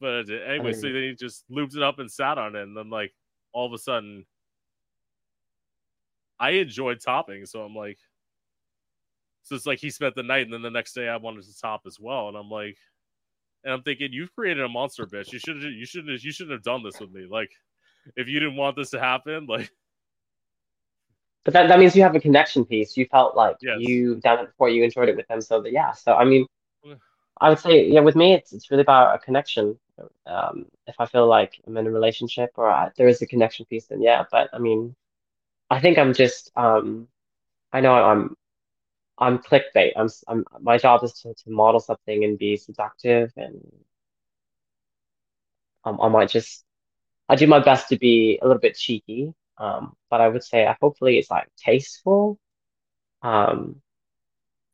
[0.00, 0.48] but uh, I did.
[0.48, 3.12] anyway, so then he just looped it up and sat on it, and then like
[3.52, 4.24] all of a sudden,
[6.38, 7.46] I enjoyed topping.
[7.46, 7.98] So I'm like,
[9.42, 11.58] so it's like he spent the night, and then the next day I wanted to
[11.58, 12.76] top as well, and I'm like,
[13.68, 15.30] and I'm thinking, you've created a monster, bitch.
[15.30, 17.26] You should you shouldn't you shouldn't have done this with me.
[17.30, 17.50] Like,
[18.16, 19.70] if you didn't want this to happen, like,
[21.44, 22.96] But that, that means you have a connection piece.
[22.96, 23.76] You felt like Yes.
[23.80, 25.42] you done it before, you enjoyed it with them.
[25.42, 25.92] So that, yeah.
[25.92, 26.46] So I mean,
[27.42, 29.78] I would say, yeah, with me, it's it's really about a connection.
[30.26, 33.66] Um, if I feel like I'm in a relationship or I, there is a connection
[33.66, 34.24] piece, then yeah.
[34.32, 34.96] But I mean,
[35.70, 37.08] I think I'm just, um,
[37.72, 38.36] I know I'm,
[39.18, 39.92] I'm clickbait.
[39.96, 43.60] I'm, I'm my job is to, to model something and be seductive and
[45.84, 46.64] um, I might just
[47.28, 49.34] I do my best to be a little bit cheeky.
[49.58, 52.38] Um, but I would say hopefully it's like tasteful.
[53.22, 53.82] Um,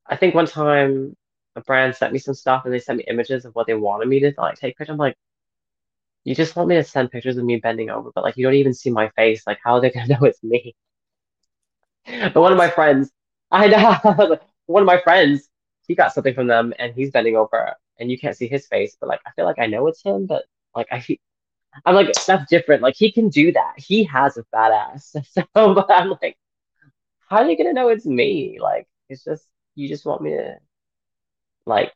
[0.06, 1.16] I think one time
[1.56, 4.08] a brand sent me some stuff and they sent me images of what they wanted
[4.08, 4.92] me to like take pictures.
[4.92, 5.16] I'm like,
[6.24, 8.54] you just want me to send pictures of me bending over, but like you don't
[8.54, 9.46] even see my face.
[9.46, 10.74] Like how are they gonna know it's me?
[12.06, 13.10] But one of my friends,
[13.50, 15.48] I know one of my friends,
[15.86, 18.96] he got something from them and he's bending over and you can't see his face,
[19.00, 20.44] but like I feel like I know it's him, but
[20.74, 21.04] like I
[21.84, 22.82] I'm like that's different.
[22.82, 23.74] Like he can do that.
[23.78, 25.16] He has a fat ass.
[25.34, 25.44] So
[25.74, 26.36] but I'm like,
[27.28, 28.58] how are you gonna know it's me?
[28.60, 30.56] Like it's just you just want me to
[31.66, 31.92] like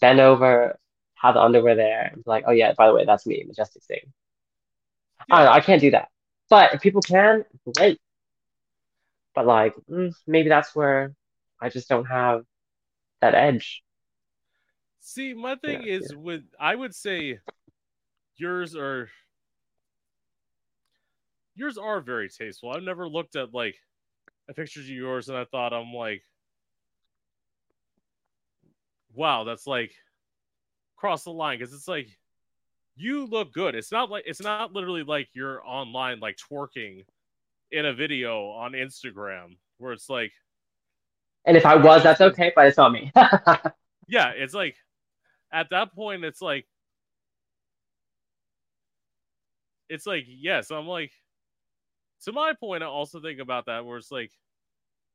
[0.00, 0.78] bend over,
[1.14, 3.82] have the underwear there, and be like, oh yeah, by the way, that's me, Majestic
[3.82, 4.12] Singh.
[5.30, 6.08] I don't know, I can't do that.
[6.48, 7.44] But if people can,
[7.76, 8.00] great.
[9.34, 11.14] But like, mm, maybe that's where
[11.60, 12.44] I just don't have
[13.22, 13.82] that edge.
[15.00, 17.40] See, my thing Yeah, is with I would say
[18.36, 19.10] yours are
[21.54, 22.70] yours are very tasteful.
[22.70, 23.76] I've never looked at like
[24.48, 26.22] a pictures of yours and I thought I'm like
[29.14, 29.92] wow, that's like
[30.96, 32.08] cross the line because it's like
[32.96, 33.74] you look good.
[33.76, 37.04] It's not like it's not literally like you're online like twerking
[37.72, 40.32] in a video on Instagram where it's like
[41.44, 43.12] And if I was, that's okay, but it's not me.
[44.08, 44.76] yeah, it's like
[45.52, 46.66] at that point it's like
[49.88, 51.12] it's like yes, I'm like
[52.24, 54.30] to my point I also think about that where it's like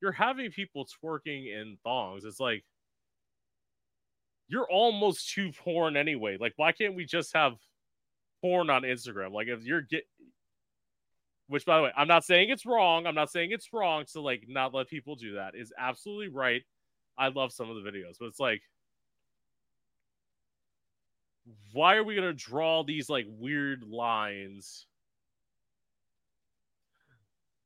[0.02, 2.26] you're having people twerking in thongs.
[2.26, 2.64] It's like
[4.48, 6.38] you're almost too porn anyway.
[6.40, 7.53] Like why can't we just have
[8.41, 9.32] porn on Instagram?
[9.32, 10.03] Like if you're get
[11.48, 13.06] which by the way, I'm not saying it's wrong.
[13.06, 15.56] I'm not saying it's wrong to like not let people do that.
[15.56, 16.64] Is absolutely right.
[17.18, 18.62] I love some of the videos, but it's like
[21.74, 24.86] why are we gonna draw these like weird lines?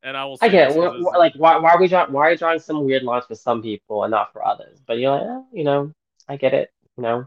[0.01, 0.37] And I will.
[0.41, 3.03] I get we're- like why why are we drawing why are you drawing some weird
[3.03, 4.81] lines for some people and not for others?
[4.85, 5.93] But you're like, eh, you know,
[6.27, 6.71] I get it.
[6.97, 7.25] You know,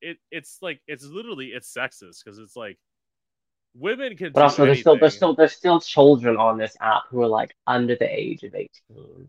[0.00, 2.78] it it's like it's literally it's sexist because it's like
[3.74, 7.22] women can but also there's still there's still there's still children on this app who
[7.22, 9.28] are like under the age of 18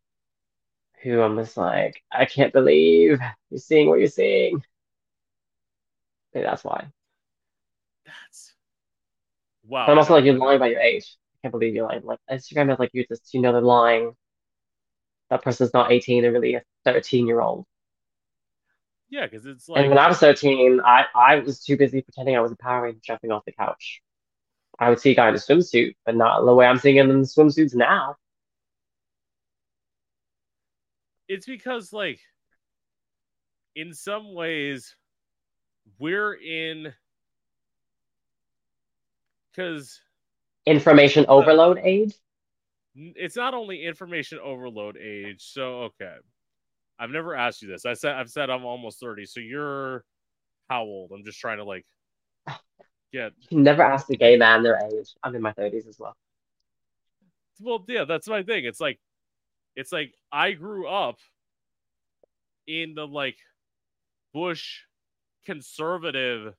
[1.04, 4.64] who I'm just like, I can't believe you're seeing what you're seeing.
[6.34, 6.88] Maybe that's why.
[8.06, 8.54] That's
[9.68, 9.86] wow.
[9.86, 11.16] But I'm also like, you're lying about your age.
[11.36, 12.04] I can't believe you're lying.
[12.04, 14.16] Like Instagram is like you just you know they're lying.
[15.30, 17.66] That person's not 18, they're really a 13 year old.
[19.10, 22.36] Yeah, because it's And like when I was 13, I, I was too busy pretending
[22.36, 24.02] I was a Power Ranger jumping off the couch.
[24.84, 27.10] I would see a guy in a swimsuit, but not the way I'm seeing him
[27.10, 28.16] in the swimsuits now.
[31.28, 32.20] it's because like
[33.76, 34.96] in some ways
[36.00, 36.94] we're in
[39.52, 40.00] because
[40.66, 42.14] Information overload age?
[42.96, 45.42] it's not only information overload age.
[45.42, 46.16] So okay,
[47.00, 47.86] I've never asked you this.
[47.86, 49.26] I said I've said I'm almost thirty.
[49.26, 50.06] So you're
[50.70, 51.12] how old?
[51.14, 51.86] I'm just trying to like
[53.14, 55.14] get You can never ask a gay man their age.
[55.24, 56.16] I'm in my 30s as well.
[57.62, 59.00] well yeah that's my thing it's like
[59.76, 61.18] it's like i grew up
[62.68, 63.38] in the like
[64.34, 64.80] bush
[65.46, 66.54] conservative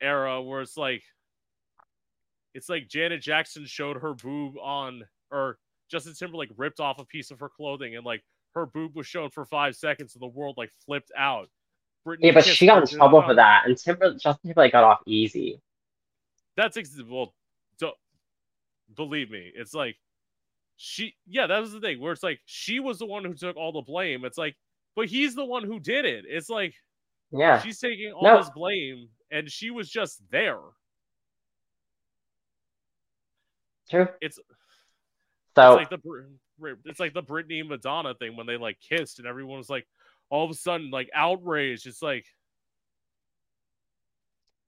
[0.00, 1.02] era where it's like
[2.54, 5.58] it's like janet jackson showed her boob on or
[5.90, 8.22] justin timberlake ripped off a piece of her clothing and like
[8.54, 11.48] her boob was shown for five seconds and the world like flipped out
[12.06, 15.00] Britney Yeah, but she got in trouble for that, and Timber Justin Timberlake got off
[15.06, 15.60] easy.
[16.56, 17.32] that's ex- well
[17.78, 17.94] don't
[18.94, 19.96] believe me it's like
[20.76, 23.56] she yeah that was the thing where it's like she was the one who took
[23.56, 24.54] all the blame it's like
[24.96, 26.74] but he's the one who did it it's like
[27.30, 28.36] Yeah, she's taking all No.
[28.38, 30.58] this blame and she was just there
[33.88, 34.08] true.
[34.20, 34.38] it's
[35.56, 39.18] So it's like the it's like the Britney and Madonna thing when they like kissed
[39.18, 39.86] and everyone was like
[40.32, 42.24] all of a sudden like outraged it's like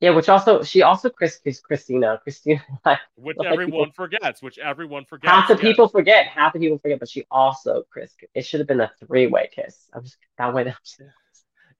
[0.01, 4.43] yeah, which also she also Chris, Chris Christina Christina like which Like everyone people- forgets
[4.43, 5.63] which everyone forgets half the yes.
[5.63, 8.15] people forget, half the people forget, but she also Chris.
[8.35, 9.89] It should have been a three way kiss.
[9.95, 10.65] I'm just that way.
[10.65, 11.01] Just-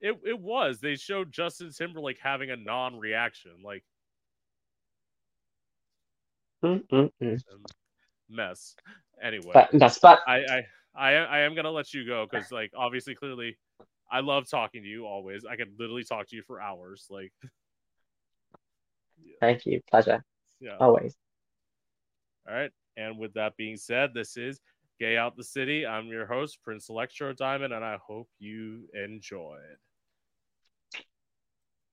[0.01, 3.83] it, it was they showed Justin Timberlake having a non-reaction like
[6.63, 7.39] Mm, mm, mm.
[8.29, 8.75] mess.
[9.21, 10.61] Anyway, But that's but I, I
[10.95, 13.57] I I am gonna let you go because like obviously clearly
[14.11, 15.45] I love talking to you always.
[15.45, 17.07] I could literally talk to you for hours.
[17.09, 17.31] Like
[19.39, 20.23] thank you, pleasure
[20.59, 20.77] yeah.
[20.79, 21.15] always.
[22.47, 22.71] All right.
[22.97, 24.59] And with that being said, this is
[24.99, 25.85] Gay Out the City.
[25.85, 29.77] I'm your host, Prince Electro Diamond, and I hope you enjoyed.